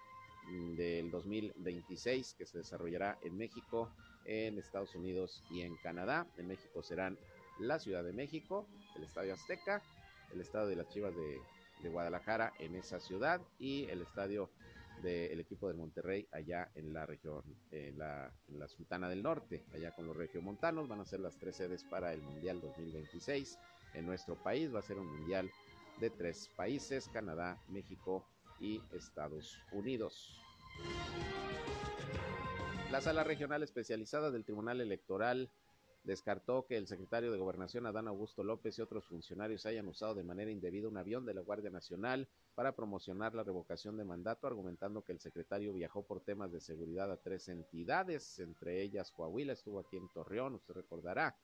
del 0.77 1.11
2026 1.11 2.35
que 2.35 2.47
se 2.47 2.59
desarrollará 2.59 3.19
en 3.23 3.37
México, 3.37 3.91
en 4.25 4.59
Estados 4.59 4.95
Unidos 4.95 5.43
y 5.51 5.63
en 5.63 5.77
Canadá. 5.77 6.27
En 6.37 6.47
México 6.47 6.83
serán 6.83 7.19
la 7.59 7.79
Ciudad 7.79 8.05
de 8.05 8.13
México, 8.13 8.67
el 8.97 9.05
Estadio 9.05 9.35
Azteca, 9.35 9.83
el 10.33 10.41
Estadio 10.41 10.69
de 10.69 10.77
las 10.77 10.89
Chivas 10.89 11.15
de, 11.15 11.41
Guadalajara 11.89 12.53
en 12.59 12.75
esa 12.75 12.99
ciudad 12.99 13.41
y 13.61 13.85
el 13.85 14.03
Estadio 14.03 14.51
del 15.05 15.39
equipo 15.39 15.69
de 15.69 15.75
Monterrey 15.75 16.27
allá 16.33 16.69
en 16.75 16.93
la 16.93 17.07
región, 17.07 17.45
en 17.71 17.97
la, 17.97 18.33
en 18.49 18.59
la 18.59 18.67
Sultana 18.67 19.09
del 19.09 19.23
Norte, 19.23 19.63
allá 19.73 19.93
con 19.93 20.05
los 20.05 20.17
regiomontanos. 20.17 20.89
Van 20.89 20.99
a 20.99 21.05
ser 21.05 21.21
las 21.21 21.37
tres 21.37 21.55
sedes 21.55 21.85
para 21.85 22.13
el 22.13 22.23
Mundial 22.23 22.61
2026 22.61 23.57
en 23.95 24.05
nuestro 24.05 24.35
país. 24.35 24.75
Va 24.75 24.81
a 24.81 24.83
ser 24.83 24.99
un 24.99 25.07
Mundial 25.07 25.49
de 26.01 26.11
tres 26.11 26.51
países, 26.57 27.09
Canadá, 27.09 27.63
México 27.69 28.27
y 28.61 28.83
Estados 28.93 29.59
Unidos. 29.73 30.39
La 32.91 33.01
sala 33.01 33.25
regional 33.25 33.63
especializada 33.63 34.31
del 34.31 34.45
Tribunal 34.45 34.81
Electoral 34.81 35.51
descartó 36.07 36.67
que 36.67 36.77
el 36.77 36.87
secretario 36.87 37.33
de 37.33 37.39
Gobernación 37.39 37.85
Adán 37.85 38.07
Augusto 38.07 38.45
López 38.45 38.79
y 38.79 38.83
otros 38.83 39.05
funcionarios 39.05 39.67
hayan 39.67 39.89
usado 39.89 40.15
de 40.15 40.23
manera 40.23 40.53
indebida 40.53 40.89
un 40.89 40.97
avión 40.97 41.27
de 41.27 41.35
la 41.35 41.41
Guardia 41.41 41.69
Nacional 41.69 42.29
para 42.55 42.77
promocionar 42.77 43.35
la 43.35 43.43
revocación 43.43 43.97
de 43.97 44.05
mandato, 44.05 44.47
argumentando 44.47 45.03
que 45.03 45.13
el 45.13 45.21
secretario 45.21 45.73
viajó 45.73 46.07
por 46.07 46.21
temas 46.21 46.53
de 46.53 46.61
seguridad 46.61 47.11
a 47.11 47.17
tres 47.17 47.49
entidades, 47.49 48.39
entre 48.39 48.83
ellas 48.83 49.11
Coahuila, 49.11 49.53
estuvo 49.53 49.81
aquí 49.81 49.97
en 49.97 50.09
Torreón, 50.09 50.55
usted 50.55 50.75
recordará. 50.75 51.37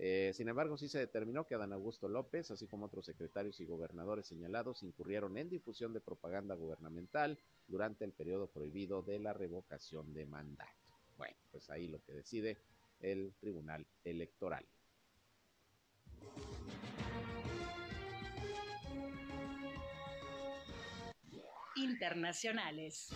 Eh, 0.00 0.30
sin 0.32 0.48
embargo, 0.48 0.76
sí 0.76 0.88
se 0.88 1.00
determinó 1.00 1.44
que 1.44 1.56
Adán 1.56 1.72
Augusto 1.72 2.08
López, 2.08 2.52
así 2.52 2.68
como 2.68 2.86
otros 2.86 3.04
secretarios 3.04 3.58
y 3.58 3.66
gobernadores 3.66 4.26
señalados, 4.26 4.84
incurrieron 4.84 5.36
en 5.36 5.50
difusión 5.50 5.92
de 5.92 6.00
propaganda 6.00 6.54
gubernamental 6.54 7.36
durante 7.66 8.04
el 8.04 8.12
periodo 8.12 8.46
prohibido 8.46 9.02
de 9.02 9.18
la 9.18 9.32
revocación 9.32 10.14
de 10.14 10.24
mandato. 10.24 10.70
Bueno, 11.16 11.36
pues 11.50 11.68
ahí 11.68 11.88
lo 11.88 12.00
que 12.04 12.12
decide 12.12 12.58
el 13.00 13.34
Tribunal 13.40 13.86
Electoral. 14.04 14.64
Internacionales. 21.74 23.10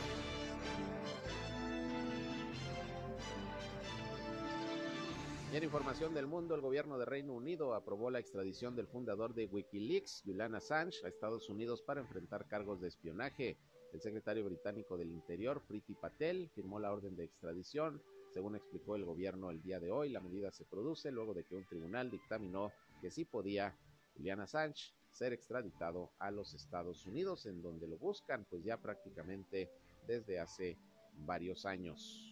En 5.53 5.63
información 5.63 6.15
del 6.15 6.27
mundo, 6.27 6.55
el 6.55 6.63
gobierno 6.63 6.97
de 6.97 7.05
Reino 7.05 7.35
Unido 7.35 7.75
aprobó 7.75 8.11
la 8.11 8.19
extradición 8.19 8.75
del 8.75 8.87
fundador 8.87 9.35
de 9.35 9.45
Wikileaks, 9.45 10.23
Julian 10.25 10.55
Assange, 10.55 11.05
a 11.05 11.09
Estados 11.09 11.51
Unidos 11.51 11.83
para 11.83 12.01
enfrentar 12.01 12.49
cargos 12.49 12.81
de 12.81 12.89
espionaje. 12.89 13.59
El 13.93 14.01
secretario 14.01 14.47
británico 14.47 14.97
del 14.97 15.11
Interior, 15.11 15.61
Priti 15.69 15.95
Patel, 15.95 16.49
firmó 16.55 16.81
la 16.81 16.91
orden 16.91 17.17
de 17.17 17.25
extradición. 17.25 18.03
Según 18.33 18.57
explicó 18.57 18.97
el 18.97 19.05
gobierno 19.05 19.51
el 19.51 19.61
día 19.61 19.79
de 19.79 19.91
hoy, 19.91 20.09
la 20.09 20.21
medida 20.21 20.51
se 20.53 20.65
produce 20.65 21.13
luego 21.13 21.35
de 21.35 21.45
que 21.45 21.55
un 21.55 21.67
tribunal 21.67 22.11
dictaminó 22.11 22.73
que 23.03 23.11
sí 23.11 23.27
podía 23.27 23.77
Julian 24.17 24.41
Assange 24.41 24.95
ser 25.11 25.35
extraditado 25.35 26.13
a 26.19 26.31
los 26.31 26.55
Estados 26.55 27.05
Unidos, 27.05 27.45
en 27.45 27.61
donde 27.61 27.87
lo 27.87 27.99
buscan 27.99 28.47
pues 28.49 28.65
ya 28.65 28.79
prácticamente 28.79 29.71
desde 30.07 30.41
hace 30.41 30.79
varios 31.27 31.67
años. 31.67 32.32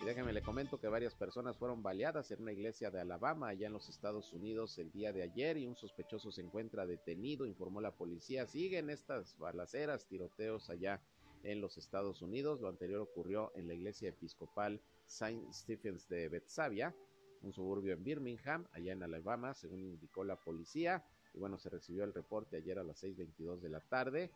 Y 0.00 0.06
déjeme 0.06 0.32
le 0.32 0.40
comento 0.40 0.80
que 0.80 0.88
varias 0.88 1.14
personas 1.14 1.58
fueron 1.58 1.82
baleadas 1.82 2.30
en 2.30 2.40
una 2.40 2.52
iglesia 2.52 2.90
de 2.90 3.00
Alabama, 3.00 3.48
allá 3.48 3.66
en 3.66 3.74
los 3.74 3.90
Estados 3.90 4.32
Unidos, 4.32 4.78
el 4.78 4.90
día 4.90 5.12
de 5.12 5.22
ayer, 5.22 5.58
y 5.58 5.66
un 5.66 5.76
sospechoso 5.76 6.32
se 6.32 6.40
encuentra 6.40 6.86
detenido, 6.86 7.44
informó 7.44 7.82
la 7.82 7.94
policía. 7.94 8.46
Siguen 8.46 8.88
estas 8.88 9.36
balaceras, 9.36 10.06
tiroteos 10.06 10.70
allá 10.70 11.02
en 11.42 11.60
los 11.60 11.76
Estados 11.76 12.22
Unidos. 12.22 12.62
Lo 12.62 12.68
anterior 12.68 13.02
ocurrió 13.02 13.52
en 13.54 13.68
la 13.68 13.74
iglesia 13.74 14.08
episcopal 14.08 14.80
Saint 15.04 15.52
Stephens 15.52 16.08
de 16.08 16.30
Bethsaida, 16.30 16.94
un 17.42 17.52
suburbio 17.52 17.92
en 17.92 18.02
Birmingham, 18.02 18.66
allá 18.72 18.94
en 18.94 19.02
Alabama, 19.02 19.52
según 19.52 19.84
indicó 19.84 20.24
la 20.24 20.36
policía. 20.36 21.04
Y 21.34 21.38
bueno, 21.38 21.58
se 21.58 21.68
recibió 21.68 22.04
el 22.04 22.14
reporte 22.14 22.56
ayer 22.56 22.78
a 22.78 22.84
las 22.84 23.04
6.22 23.04 23.60
de 23.60 23.68
la 23.68 23.80
tarde. 23.80 24.30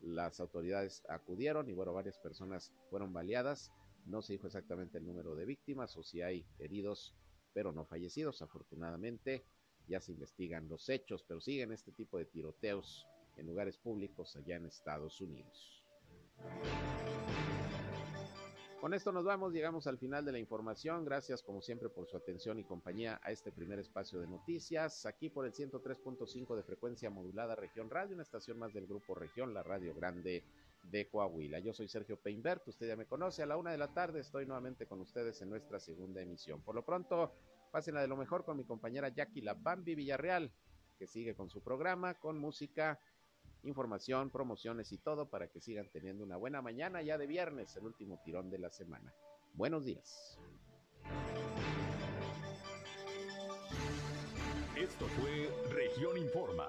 Las 0.00 0.38
autoridades 0.38 1.02
acudieron 1.08 1.68
y 1.68 1.72
bueno, 1.72 1.92
varias 1.92 2.18
personas 2.18 2.72
fueron 2.90 3.12
baleadas. 3.12 3.72
No 4.04 4.22
se 4.22 4.34
dijo 4.34 4.46
exactamente 4.46 4.98
el 4.98 5.06
número 5.06 5.34
de 5.34 5.44
víctimas 5.44 5.96
o 5.96 6.02
si 6.02 6.22
hay 6.22 6.46
heridos, 6.58 7.14
pero 7.52 7.72
no 7.72 7.84
fallecidos. 7.84 8.42
Afortunadamente 8.42 9.44
ya 9.86 10.00
se 10.00 10.12
investigan 10.12 10.68
los 10.68 10.88
hechos, 10.88 11.24
pero 11.26 11.40
siguen 11.40 11.72
este 11.72 11.92
tipo 11.92 12.18
de 12.18 12.26
tiroteos 12.26 13.06
en 13.36 13.46
lugares 13.46 13.78
públicos 13.78 14.36
allá 14.36 14.56
en 14.56 14.66
Estados 14.66 15.20
Unidos. 15.20 15.84
Con 18.82 18.94
esto 18.94 19.12
nos 19.12 19.24
vamos, 19.24 19.52
llegamos 19.52 19.86
al 19.86 19.96
final 19.96 20.24
de 20.24 20.32
la 20.32 20.40
información. 20.40 21.04
Gracias 21.04 21.40
como 21.40 21.62
siempre 21.62 21.88
por 21.88 22.08
su 22.08 22.16
atención 22.16 22.58
y 22.58 22.64
compañía 22.64 23.20
a 23.22 23.30
este 23.30 23.52
primer 23.52 23.78
espacio 23.78 24.18
de 24.18 24.26
noticias, 24.26 25.06
aquí 25.06 25.30
por 25.30 25.46
el 25.46 25.52
103.5 25.52 26.56
de 26.56 26.64
frecuencia 26.64 27.08
modulada 27.08 27.54
Región 27.54 27.88
Radio, 27.88 28.14
una 28.14 28.24
estación 28.24 28.58
más 28.58 28.72
del 28.72 28.88
grupo 28.88 29.14
Región, 29.14 29.54
la 29.54 29.62
Radio 29.62 29.94
Grande 29.94 30.42
de 30.82 31.08
Coahuila. 31.08 31.60
Yo 31.60 31.72
soy 31.72 31.88
Sergio 31.88 32.18
Peinbert, 32.18 32.66
usted 32.68 32.88
ya 32.88 32.96
me 32.96 33.06
conoce, 33.06 33.42
a 33.42 33.46
la 33.46 33.56
una 33.56 33.70
de 33.70 33.78
la 33.78 33.92
tarde 33.92 34.20
estoy 34.20 34.46
nuevamente 34.46 34.86
con 34.86 35.00
ustedes 35.00 35.40
en 35.42 35.50
nuestra 35.50 35.80
segunda 35.80 36.20
emisión. 36.20 36.62
Por 36.62 36.74
lo 36.74 36.84
pronto, 36.84 37.32
pásenla 37.70 38.00
de 38.00 38.08
lo 38.08 38.16
mejor 38.16 38.44
con 38.44 38.56
mi 38.56 38.64
compañera 38.64 39.08
Jackie 39.08 39.40
La 39.40 39.54
Bambi 39.54 39.94
Villarreal, 39.94 40.52
que 40.98 41.06
sigue 41.06 41.34
con 41.34 41.48
su 41.50 41.62
programa, 41.62 42.14
con 42.14 42.38
música, 42.38 43.00
información, 43.62 44.30
promociones 44.30 44.92
y 44.92 44.98
todo 44.98 45.28
para 45.30 45.48
que 45.48 45.60
sigan 45.60 45.88
teniendo 45.90 46.24
una 46.24 46.36
buena 46.36 46.62
mañana 46.62 47.02
ya 47.02 47.18
de 47.18 47.26
viernes, 47.26 47.76
el 47.76 47.84
último 47.84 48.20
tirón 48.24 48.50
de 48.50 48.58
la 48.58 48.70
semana. 48.70 49.14
Buenos 49.54 49.84
días. 49.84 50.38
Esto 54.76 55.06
fue 55.06 55.48
Región 55.70 56.18
Informa. 56.18 56.68